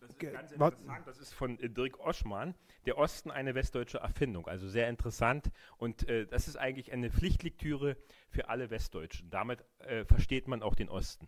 das 0.07 0.15
ist 0.15 0.19
ganz 0.19 0.51
interessant. 0.51 1.07
Das 1.07 1.17
ist 1.19 1.33
von 1.33 1.59
äh, 1.59 1.69
Dirk 1.69 1.99
Oschmann. 1.99 2.55
Der 2.85 2.97
Osten 2.97 3.31
eine 3.31 3.55
westdeutsche 3.55 3.99
Erfindung. 3.99 4.47
Also 4.47 4.67
sehr 4.69 4.89
interessant. 4.89 5.51
Und 5.77 6.07
äh, 6.07 6.27
das 6.27 6.47
ist 6.47 6.57
eigentlich 6.57 6.91
eine 6.93 7.09
Pflichtlektüre 7.09 7.97
für 8.29 8.49
alle 8.49 8.69
Westdeutschen. 8.69 9.29
Damit 9.29 9.63
äh, 9.79 10.05
versteht 10.05 10.47
man 10.47 10.61
auch 10.61 10.75
den 10.75 10.89
Osten. 10.89 11.27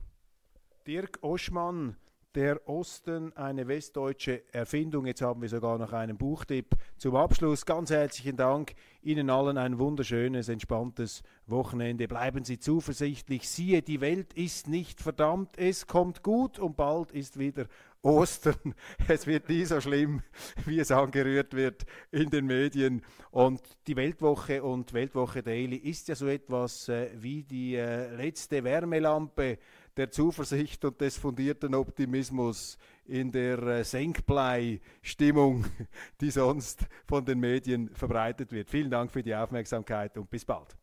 Dirk 0.85 1.19
Oschmann, 1.21 1.97
der 2.37 2.69
Osten, 2.69 3.35
eine 3.35 3.67
westdeutsche 3.67 4.43
Erfindung. 4.53 5.07
Jetzt 5.07 5.23
haben 5.23 5.41
wir 5.41 5.49
sogar 5.49 5.79
noch 5.79 5.91
einen 5.91 6.17
Buchtipp 6.17 6.75
zum 6.97 7.15
Abschluss. 7.15 7.65
Ganz 7.65 7.89
herzlichen 7.89 8.37
Dank. 8.37 8.75
Ihnen 9.01 9.31
allen 9.31 9.57
ein 9.57 9.79
wunderschönes, 9.79 10.47
entspanntes 10.47 11.23
Wochenende. 11.47 12.07
Bleiben 12.07 12.43
Sie 12.43 12.59
zuversichtlich. 12.59 13.49
Siehe, 13.49 13.81
die 13.81 14.01
Welt 14.01 14.33
ist 14.33 14.67
nicht 14.67 15.01
verdammt. 15.01 15.57
Es 15.57 15.87
kommt 15.87 16.21
gut 16.21 16.59
und 16.59 16.77
bald 16.77 17.11
ist 17.11 17.39
wieder 17.39 17.65
Ostern. 18.01 18.75
Es 19.07 19.27
wird 19.27 19.49
nie 19.49 19.65
so 19.65 19.81
schlimm, 19.81 20.21
wie 20.65 20.79
es 20.79 20.91
angerührt 20.91 21.53
wird 21.53 21.85
in 22.11 22.29
den 22.29 22.45
Medien. 22.45 23.01
Und 23.31 23.61
die 23.87 23.95
Weltwoche 23.95 24.63
und 24.63 24.93
Weltwoche 24.93 25.43
Daily 25.43 25.77
ist 25.77 26.07
ja 26.07 26.15
so 26.15 26.27
etwas 26.27 26.89
äh, 26.89 27.09
wie 27.15 27.43
die 27.43 27.75
äh, 27.75 28.13
letzte 28.15 28.63
Wärmelampe 28.63 29.57
der 29.95 30.11
Zuversicht 30.11 30.85
und 30.85 31.01
des 31.01 31.17
fundierten 31.17 31.73
Optimismus 31.73 32.77
in 33.05 33.31
der 33.31 33.57
äh, 33.59 33.83
Senkblei-Stimmung, 33.83 35.65
die 36.21 36.31
sonst 36.31 36.85
von 37.07 37.25
den 37.25 37.39
Medien 37.39 37.89
verbreitet 37.93 38.51
wird. 38.51 38.69
Vielen 38.69 38.91
Dank 38.91 39.11
für 39.11 39.23
die 39.23 39.35
Aufmerksamkeit 39.35 40.17
und 40.17 40.29
bis 40.29 40.45
bald. 40.45 40.77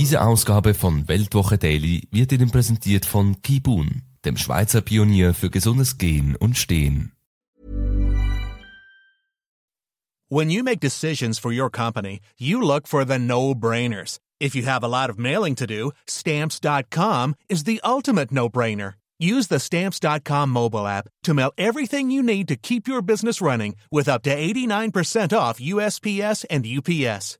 Diese 0.00 0.22
Ausgabe 0.22 0.72
von 0.72 1.08
Weltwoche 1.08 1.58
Daily 1.58 2.08
wird 2.10 2.32
Ihnen 2.32 2.50
präsentiert 2.50 3.04
von 3.04 3.42
Kibun, 3.42 4.00
dem 4.24 4.38
Schweizer 4.38 4.80
Pionier 4.80 5.34
für 5.34 5.50
gesundes 5.50 5.98
Gehen 5.98 6.36
und 6.36 6.56
Stehen. 6.56 7.12
When 10.30 10.48
you 10.48 10.62
make 10.64 10.80
decisions 10.80 11.38
for 11.38 11.52
your 11.52 11.68
company, 11.68 12.20
you 12.38 12.62
look 12.62 12.88
for 12.88 13.04
the 13.04 13.18
no-brainers. 13.18 14.18
If 14.40 14.54
you 14.54 14.62
have 14.62 14.82
a 14.82 14.88
lot 14.88 15.10
of 15.10 15.18
mailing 15.18 15.54
to 15.56 15.66
do, 15.66 15.92
stamps.com 16.06 17.34
is 17.50 17.64
the 17.64 17.82
ultimate 17.84 18.32
no-brainer. 18.32 18.94
Use 19.18 19.48
the 19.48 19.58
stamps.com 19.60 20.48
mobile 20.48 20.86
app 20.86 21.08
to 21.24 21.34
mail 21.34 21.52
everything 21.58 22.10
you 22.10 22.22
need 22.22 22.48
to 22.48 22.56
keep 22.56 22.88
your 22.88 23.02
business 23.02 23.42
running 23.42 23.76
with 23.92 24.08
up 24.08 24.22
to 24.22 24.34
89% 24.34 25.36
off 25.36 25.60
USPS 25.60 26.46
and 26.48 26.64
UPS. 26.64 27.39